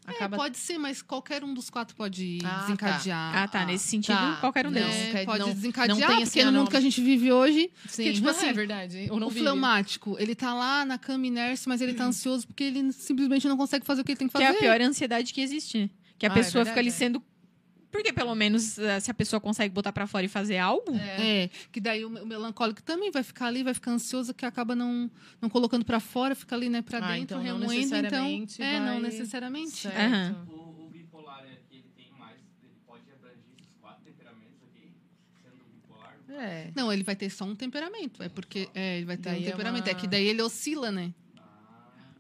É, 0.07 0.11
Acaba 0.11 0.35
pode 0.37 0.57
ser, 0.57 0.77
mas 0.77 1.01
qualquer 1.01 1.43
um 1.43 1.53
dos 1.53 1.69
quatro 1.69 1.95
pode 1.95 2.39
Ah, 2.43 2.49
tá. 2.49 2.61
desencadear. 2.61 3.35
Ah, 3.37 3.47
tá. 3.47 3.65
Nesse 3.65 3.87
sentido, 3.87 4.15
tá. 4.15 4.37
qualquer 4.41 4.67
um 4.67 4.71
Não, 4.71 4.81
deles. 4.81 4.95
É, 5.15 5.25
pode 5.25 5.39
não- 5.39 5.47
não 5.47 5.53
desencadear, 5.53 5.97
tem, 5.97 6.07
porque 6.07 6.23
assim, 6.23 6.41
no 6.43 6.47
ah, 6.47 6.51
mundo 6.51 6.61
não- 6.63 6.67
que 6.71 6.77
a 6.77 6.81
gente 6.81 7.01
vive 7.01 7.31
hoje, 7.31 7.71
Sim, 7.87 8.11
tipo 8.13 8.27
assim, 8.29 8.47
é 8.47 8.53
verdade. 8.53 9.07
Ou 9.09 9.19
não 9.19 9.27
o 9.27 9.29
vive. 9.29 9.41
fleumático, 9.41 10.15
ele 10.19 10.35
tá 10.35 10.53
lá 10.53 10.83
na 10.85 10.97
cama 10.97 11.25
inércio, 11.25 11.69
mas 11.69 11.79
ele 11.81 11.93
tá 11.93 12.03
ansioso 12.05 12.45
porque 12.47 12.63
ele 12.65 12.91
simplesmente 12.91 13.47
não 13.47 13.55
consegue 13.55 13.85
fazer 13.85 14.01
o 14.01 14.03
que 14.03 14.11
ele 14.11 14.17
tem 14.17 14.27
que 14.27 14.33
Que 14.37 14.43
fazer. 14.43 14.53
é 14.55 14.57
a 14.57 14.59
pior 14.59 14.81
ansiedade 14.81 15.33
que 15.33 15.39
existe. 15.41 15.77
né? 15.79 15.89
Que 16.19 16.25
a 16.25 16.29
Ah, 16.29 16.31
é 16.31 16.35
pessoa 16.35 16.63
fica 16.65 16.75
verdade, 16.75 16.79
ali 16.79 16.89
é. 16.89 16.91
sendo. 16.91 17.23
Porque 17.93 18.11
pelo 18.11 18.33
menos 18.33 18.79
eh, 18.79 18.99
se 18.99 19.11
a 19.11 19.13
pessoa 19.13 19.39
consegue 19.39 19.71
botar 19.73 19.93
pra 19.93 20.07
fora 20.07 20.25
e 20.25 20.27
fazer 20.27 20.57
algo. 20.57 20.95
É, 20.95 21.47
que 21.71 21.79
daí 21.79 22.03
o, 22.03 22.09
me- 22.09 22.21
o 22.21 22.25
melancólico 22.25 22.81
também 22.81 23.11
vai 23.11 23.21
ficar 23.21 23.45
ali, 23.45 23.61
vai 23.63 23.73
ficar 23.73 23.91
ansioso, 23.91 24.33
que 24.33 24.45
acaba 24.47 24.75
não, 24.75 25.09
não 25.39 25.47
colocando 25.47 25.85
pra 25.85 25.99
fora, 25.99 26.33
fica 26.33 26.55
ali, 26.55 26.69
né, 26.69 26.81
pra 26.81 26.97
Ah, 26.97 27.11
dentro, 27.11 27.21
então 27.23 27.37
não 27.37 27.59
remoendo. 27.59 27.71
necessariamente 27.71 28.53
então, 28.55 28.65
é, 28.67 28.79
não 28.79 28.99
necessariamente. 28.99 29.71
Certo. 29.77 29.95
Aham. 29.97 30.47
O, 30.49 30.85
o 30.85 30.89
bipolar 30.91 31.43
é 31.45 31.59
ele 31.71 31.85
tem 31.95 32.11
mais, 32.17 32.39
ele 32.63 32.71
pode 32.87 33.03
abranger 33.11 33.37
esses 33.61 33.75
quatro 33.79 34.03
temperamentos 34.03 34.57
aqui, 34.63 34.91
sendo 35.43 35.63
bipolar. 35.71 36.17
É. 36.29 36.71
Não, 36.75 36.91
ele 36.91 37.03
vai 37.03 37.15
ter 37.15 37.29
só 37.29 37.45
um 37.45 37.55
temperamento, 37.55 38.23
é 38.23 38.27
porque 38.27 38.69
é, 38.73 38.97
ele 38.97 39.05
vai 39.05 39.17
ter 39.17 39.29
Daí 39.29 39.39
um 39.43 39.47
é 39.47 39.51
temperamento, 39.51 39.87
é, 39.87 39.91
uma- 39.93 39.99
que 39.99 40.07
daí 40.07 40.25
ele 40.25 40.41
oscila, 40.41 40.91
né? 40.91 41.13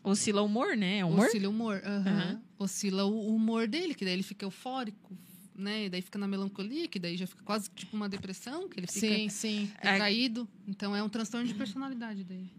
Oscila 0.03 0.41
o 0.41 0.45
humor, 0.45 0.75
né? 0.77 0.99
É 0.99 1.05
humor? 1.05 1.25
Oscila 1.27 1.47
o 1.47 1.51
humor. 1.51 1.81
aham. 1.83 2.07
Aham. 2.07 2.41
Oscila 2.59 3.05
o 3.05 3.35
humor 3.35 3.67
dele, 3.67 3.93
que 3.95 4.05
daí 4.05 4.13
ele 4.13 4.23
fica 4.23 4.45
eufórico, 4.45 5.17
né? 5.55 5.85
E 5.85 5.89
daí 5.89 6.01
fica 6.01 6.17
na 6.19 6.27
melancolia, 6.27 6.87
que 6.87 6.99
daí 6.99 7.15
já 7.17 7.27
fica 7.27 7.43
quase 7.43 7.69
tipo 7.69 7.95
uma 7.95 8.09
depressão, 8.09 8.67
que 8.67 8.79
ele 8.79 8.87
fica 8.87 9.07
Sim, 9.07 9.29
sim. 9.29 9.71
retraído. 9.81 10.47
Então 10.67 10.95
é 10.95 11.01
um 11.03 11.09
transtorno 11.09 11.47
de 11.47 11.53
personalidade 11.53 12.23
daí. 12.23 12.49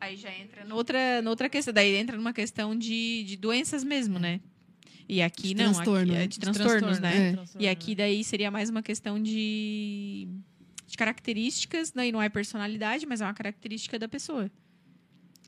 Aí 0.00 0.16
já 0.16 0.34
entra 0.36 0.64
noutra, 0.64 1.22
noutra 1.22 1.48
questão. 1.48 1.72
Daí 1.72 1.94
entra 1.94 2.16
numa 2.16 2.32
questão 2.32 2.76
de, 2.76 3.22
de 3.24 3.36
doenças 3.36 3.84
mesmo, 3.84 4.18
né? 4.18 4.40
E 5.08 5.20
aqui 5.22 5.48
De 5.48 5.54
não. 5.54 5.72
transtorno, 5.72 6.12
aqui, 6.12 6.14
é 6.14 6.18
né? 6.20 6.26
de 6.26 6.38
transtornos, 6.40 6.98
né? 6.98 7.16
É. 7.16 7.30
E 7.30 7.32
Transtorno. 7.34 7.68
aqui 7.68 7.94
daí 7.94 8.24
seria 8.24 8.50
mais 8.50 8.70
uma 8.70 8.82
questão 8.82 9.22
de, 9.22 10.26
de 10.86 10.96
características, 10.96 11.90
daí 11.90 12.10
não 12.10 12.22
é 12.22 12.28
personalidade, 12.28 13.06
mas 13.06 13.20
é 13.20 13.24
uma 13.24 13.34
característica 13.34 13.98
da 13.98 14.08
pessoa. 14.08 14.50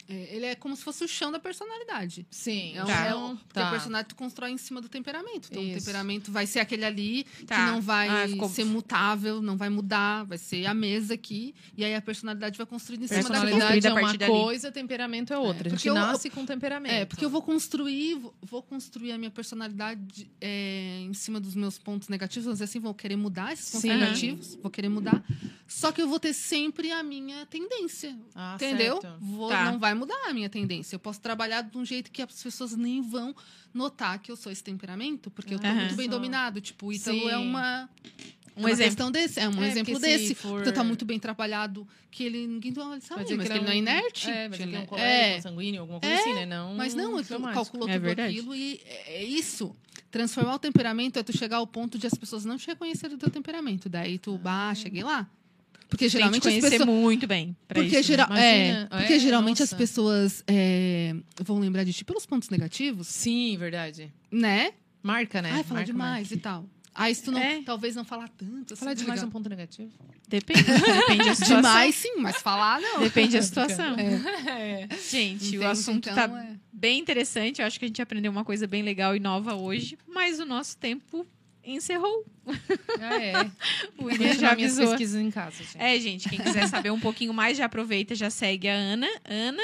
É, 0.09 0.37
ele 0.37 0.47
é 0.47 0.55
como 0.55 0.77
se 0.77 0.83
fosse 0.83 1.03
o 1.05 1.09
chão 1.09 1.33
da 1.33 1.39
personalidade. 1.39 2.27
Sim, 2.31 2.77
É 2.77 2.83
um, 2.83 2.87
Tá. 2.87 3.07
é 3.07 3.15
um- 3.15 3.37
porque 3.37 3.55
Tá. 3.55 3.69
a 3.69 3.71
personalidade 3.71 4.09
tu 4.09 4.15
constrói 4.17 4.51
em 4.51 4.59
cima 4.59 4.81
do 4.81 4.89
temperamento. 4.89 5.49
Então, 5.51 5.63
o 5.63 5.67
Isso. 5.67 5.79
temperamento 5.79 6.31
vai 6.31 6.47
ser 6.47 6.61
aquele 6.61 6.85
ali 6.85 7.25
Tá. 7.47 7.55
que 7.67 7.73
não 7.73 7.81
vai 7.81 8.09
Ah, 8.09 8.29
ficou- 8.29 8.49
ser 8.49 8.65
mutável, 8.65 9.41
não 9.41 9.57
vai 9.57 9.69
mudar, 9.71 10.25
vai 10.25 10.37
ser 10.39 10.67
a 10.67 10.75
mesa 10.75 11.15
aqui. 11.15 11.55
E 11.77 11.85
aí 11.85 11.95
a 11.95 12.03
personalidade 12.03 12.57
vai 12.59 12.67
construindo 12.67 13.05
em 13.05 13.07
cima 13.09 13.23
daquilo. 13.23 13.41
Personalidade 13.43 13.87
é 13.87 13.93
uma 13.93 14.17
dali. 14.19 14.31
coisa, 14.33 14.71
temperamento 14.73 15.33
é 15.33 15.39
outra. 15.39 15.69
É, 15.69 15.69
a 15.69 15.71
gente 15.71 15.79
porque 15.79 15.89
eu- 15.91 15.95
nasce 15.95 16.29
com 16.31 16.45
temperamento. 16.45 16.93
É, 16.93 17.05
porque 17.05 17.25
eu 17.25 17.31
vou 17.31 17.41
construir, 17.43 18.21
vou- 18.43 18.63
construir 18.63 19.13
a 19.13 19.19
minha 19.19 19.31
personalidade 19.31 20.31
é, 20.41 21.01
em 21.01 21.15
cima 21.15 21.41
dos 21.41 21.55
meus 21.55 21.79
pontos 21.79 22.09
negativos, 22.09 22.45
vamos 22.45 22.59
dizer 22.59 22.65
assim, 22.65 22.79
vou 22.79 22.95
querer 22.95 23.17
mudar 23.17 23.53
esses 23.53 23.67
pontos 23.71 23.83
Sim. 23.83 23.89
negativos, 23.97 24.55
vou 24.61 24.71
querer 24.71 24.89
mudar. 24.89 25.25
Só 25.67 25.91
que 25.93 26.03
eu 26.03 26.09
vou 26.09 26.21
ter 26.21 26.33
sempre 26.35 26.91
a 26.93 27.03
minha 27.03 27.47
tendência. 27.47 28.17
Ah, 28.35 28.55
entendeu? 28.57 29.01
Vou, 29.21 29.49
Tá. 29.49 29.71
Não 29.71 29.79
vai 29.79 29.94
mudar 29.95 30.29
a 30.29 30.33
minha 30.35 30.49
tendência. 30.49 30.95
Eu 30.97 31.01
posso 31.01 31.21
trabalhar 31.21 31.63
de 31.63 31.77
um 31.79 31.85
jeito 31.85 32.11
que 32.11 32.21
as 32.23 32.43
pessoas 32.43 32.75
nem 32.77 33.01
vão 33.03 33.35
notar 33.73 34.19
que 34.19 34.31
eu 34.31 34.37
sou 34.37 34.51
esse 34.53 34.63
temperamento, 34.63 35.31
porque 35.31 35.55
eu 35.55 35.59
tô 35.59 35.67
Aham. 35.67 35.75
muito 35.81 35.97
bem 35.97 36.09
dominado. 36.09 36.61
Tipo, 36.61 36.87
o 36.87 36.93
Ítalo 36.93 37.21
Sim. 37.21 37.29
é 37.31 37.37
uma. 37.39 37.89
Um 38.57 38.61
uma 38.61 38.71
exemplo. 38.71 38.85
questão 38.91 39.11
desse, 39.11 39.41
é 39.41 39.49
um 39.49 39.65
É, 39.65 39.67
exemplo 39.69 39.99
desse. 39.99 40.33
for- 40.33 40.61
Então 40.61 40.73
tá 40.73 40.85
muito 40.85 41.05
bem 41.05 41.19
trabalhado 41.19 41.85
que 42.09 42.23
ele 42.23 42.47
ninguém 42.47 42.73
olha, 42.79 43.01
sabe, 43.01 43.17
Vai 43.17 43.25
dizer 43.25 43.37
mas 43.37 43.47
que 43.49 43.53
ele 43.55 43.65
não 43.65 43.73
é 43.73 43.77
inerte. 43.77 44.31
É, 44.31 44.49
vai 44.49 44.59
dizer 44.59 44.71
que 44.71 44.75
é 44.77 44.79
um 44.79 44.83
Ele- 44.83 44.87
colérico, 44.87 45.39
um 45.39 45.43
sanguíneo, 45.43 45.81
alguma 45.81 45.99
coisa 46.01 46.15
É, 46.15 46.21
assim, 46.21 46.35
né? 46.35 46.47
Não 46.47 46.75
Mas 46.77 46.95
não, 46.95 47.17
tu 47.17 47.25
fleumático. 47.25 47.65
calculou 47.65 47.89
É 47.89 47.95
tudo 47.95 48.03
verdade. 48.05 48.29
aquilo 48.39 48.55
e 48.55 48.81
é 48.87 49.15
é 49.17 49.25
isso. 49.25 49.75
Transformar 50.09 50.55
o 50.55 50.59
temperamento 50.61 51.19
é 51.19 51.25
tu 51.25 51.37
chegar 51.37 51.57
ao 51.57 51.67
ponto 51.67 51.99
de 51.99 52.07
as 52.07 52.15
pessoas 52.15 52.45
não 52.45 52.57
te 52.57 52.69
reconhecerem 52.69 53.17
do 53.17 53.21
teu 53.21 53.29
temperamento. 53.31 53.89
Daí 53.89 54.19
tu, 54.21 54.39
bah, 54.39 54.73
cheguei 54.73 55.03
lá. 55.03 55.29
Porque 55.95 56.07
Tem 56.07 56.11
que 56.11 56.17
geralmente 56.19 56.49
as 56.49 56.55
conhecer 56.55 56.71
pessoas. 56.79 56.89
muito 56.89 57.27
bem. 57.27 57.57
Porque, 57.69 57.83
isso, 58.01 58.03
geral, 58.03 58.29
né? 58.31 58.69
é, 58.83 58.87
porque 58.87 59.13
É, 59.13 59.19
geralmente 59.21 59.63
as 59.63 59.71
nossa. 59.71 59.77
pessoas 59.77 60.45
é, 60.47 61.15
vão 61.41 61.59
lembrar 61.61 61.85
de 61.85 61.93
ti 61.93 62.05
pelos 62.05 62.27
pontos 62.27 62.49
negativos, 62.49 63.07
Sim, 63.07 63.57
verdade. 63.57 64.13
né? 64.31 64.73
Marca, 65.03 65.41
né? 65.41 65.51
Ai, 65.53 65.63
fala 65.63 65.81
Marca 65.81 65.87
demais 65.93 66.31
e 66.33 66.37
tal. 66.39 66.67
Se 67.13 67.23
tu 67.25 67.33
não, 67.33 67.41
É. 67.41 67.61
talvez 67.63 67.95
não 67.97 68.05
falar 68.05 68.29
tanto. 68.29 68.75
Assim, 68.75 68.81
Falar 68.81 68.95
demais 68.95 69.23
é 69.23 69.27
um 69.27 69.31
ponto 69.31 69.49
negativo. 69.49 69.91
Depende. 70.29 70.63
Depende 70.63 71.25
da 71.25 71.35
situação. 71.35 71.57
Demais, 71.57 71.95
sim, 71.97 72.15
mas 72.19 72.37
falar 72.37 72.81
não. 72.81 73.01
Depende 73.01 73.33
da 73.37 73.43
situação. 73.43 73.97
É. 73.99 74.89
Gente, 75.11 75.59
o 75.59 75.67
assunto 75.67 76.09
Então, 76.09 76.29
tá 76.29 76.39
é. 76.43 76.57
bem 76.73 77.01
interessante. 77.01 77.61
Eu 77.61 77.67
acho 77.67 77.79
que 77.81 77.85
a 77.85 77.89
gente 77.89 78.01
aprendeu 78.01 78.31
uma 78.31 78.45
coisa 78.45 78.67
bem 78.67 78.83
legal 78.83 79.15
e 79.17 79.21
nova 79.21 79.55
hoje. 79.57 79.99
Mas 80.07 80.39
o 80.39 80.45
nosso 80.47 80.77
tempo 80.77 81.27
encerrou. 81.67 82.25
Ah, 83.01 83.23
é. 83.23 83.33
O 83.99 84.05
William 84.07 84.35
já 84.35 84.53
avisou. 84.53 84.87
pesquisas 84.89 85.21
em 85.21 85.31
casa, 85.31 85.57
gente. 85.63 85.79
É, 85.79 85.99
gente, 86.01 86.29
quem 86.29 86.39
quiser 86.39 86.67
saber 86.69 86.91
um 86.91 87.01
pouquinho 87.01 87.33
mais, 87.33 87.57
já 87.57 87.65
aproveita, 87.67 88.15
já 88.15 88.31
segue 88.31 88.69
a 88.69 88.75
Ana. 88.75 89.09
Ana, 89.25 89.63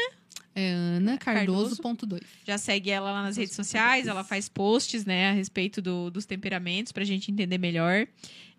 É 0.54 0.70
Ana 0.72 1.18
Cardoso. 1.18 1.80
Cardoso, 1.82 2.20
já 2.46 2.56
segue 2.58 2.90
ela 2.90 3.12
lá 3.12 3.22
nas 3.22 3.36
redes 3.36 3.54
sociais. 3.54 4.06
Ela 4.06 4.24
faz 4.24 4.48
posts, 4.48 5.04
né, 5.04 5.30
a 5.30 5.32
respeito 5.32 5.80
do- 5.82 6.10
dos 6.10 6.26
temperamentos 6.26 6.92
pra 6.92 7.04
gente 7.04 7.30
entender 7.30 7.58
melhor. 7.58 8.06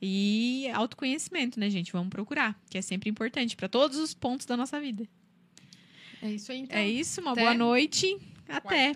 E 0.02 0.68
autoconhecimento, 0.74 1.60
né, 1.60 1.70
gente? 1.70 1.92
Vamos 1.92 2.10
procurar, 2.10 2.60
que 2.70 2.78
é 2.78 2.82
sempre 2.82 3.10
importante 3.10 3.56
pra 3.56 3.68
todos 3.70 3.98
os 3.98 4.14
pontos 4.14 4.46
da 4.46 4.58
nossa 4.58 4.80
vida. 4.80 5.08
É 6.22 6.30
isso 6.32 6.52
aí, 6.52 6.60
então. 6.60 6.78
É 6.78 6.88
isso, 6.88 7.22
uma 7.22 7.32
Até 7.32 7.42
boa 7.42 7.54
noite. 7.54 8.18
Até. 8.48 8.96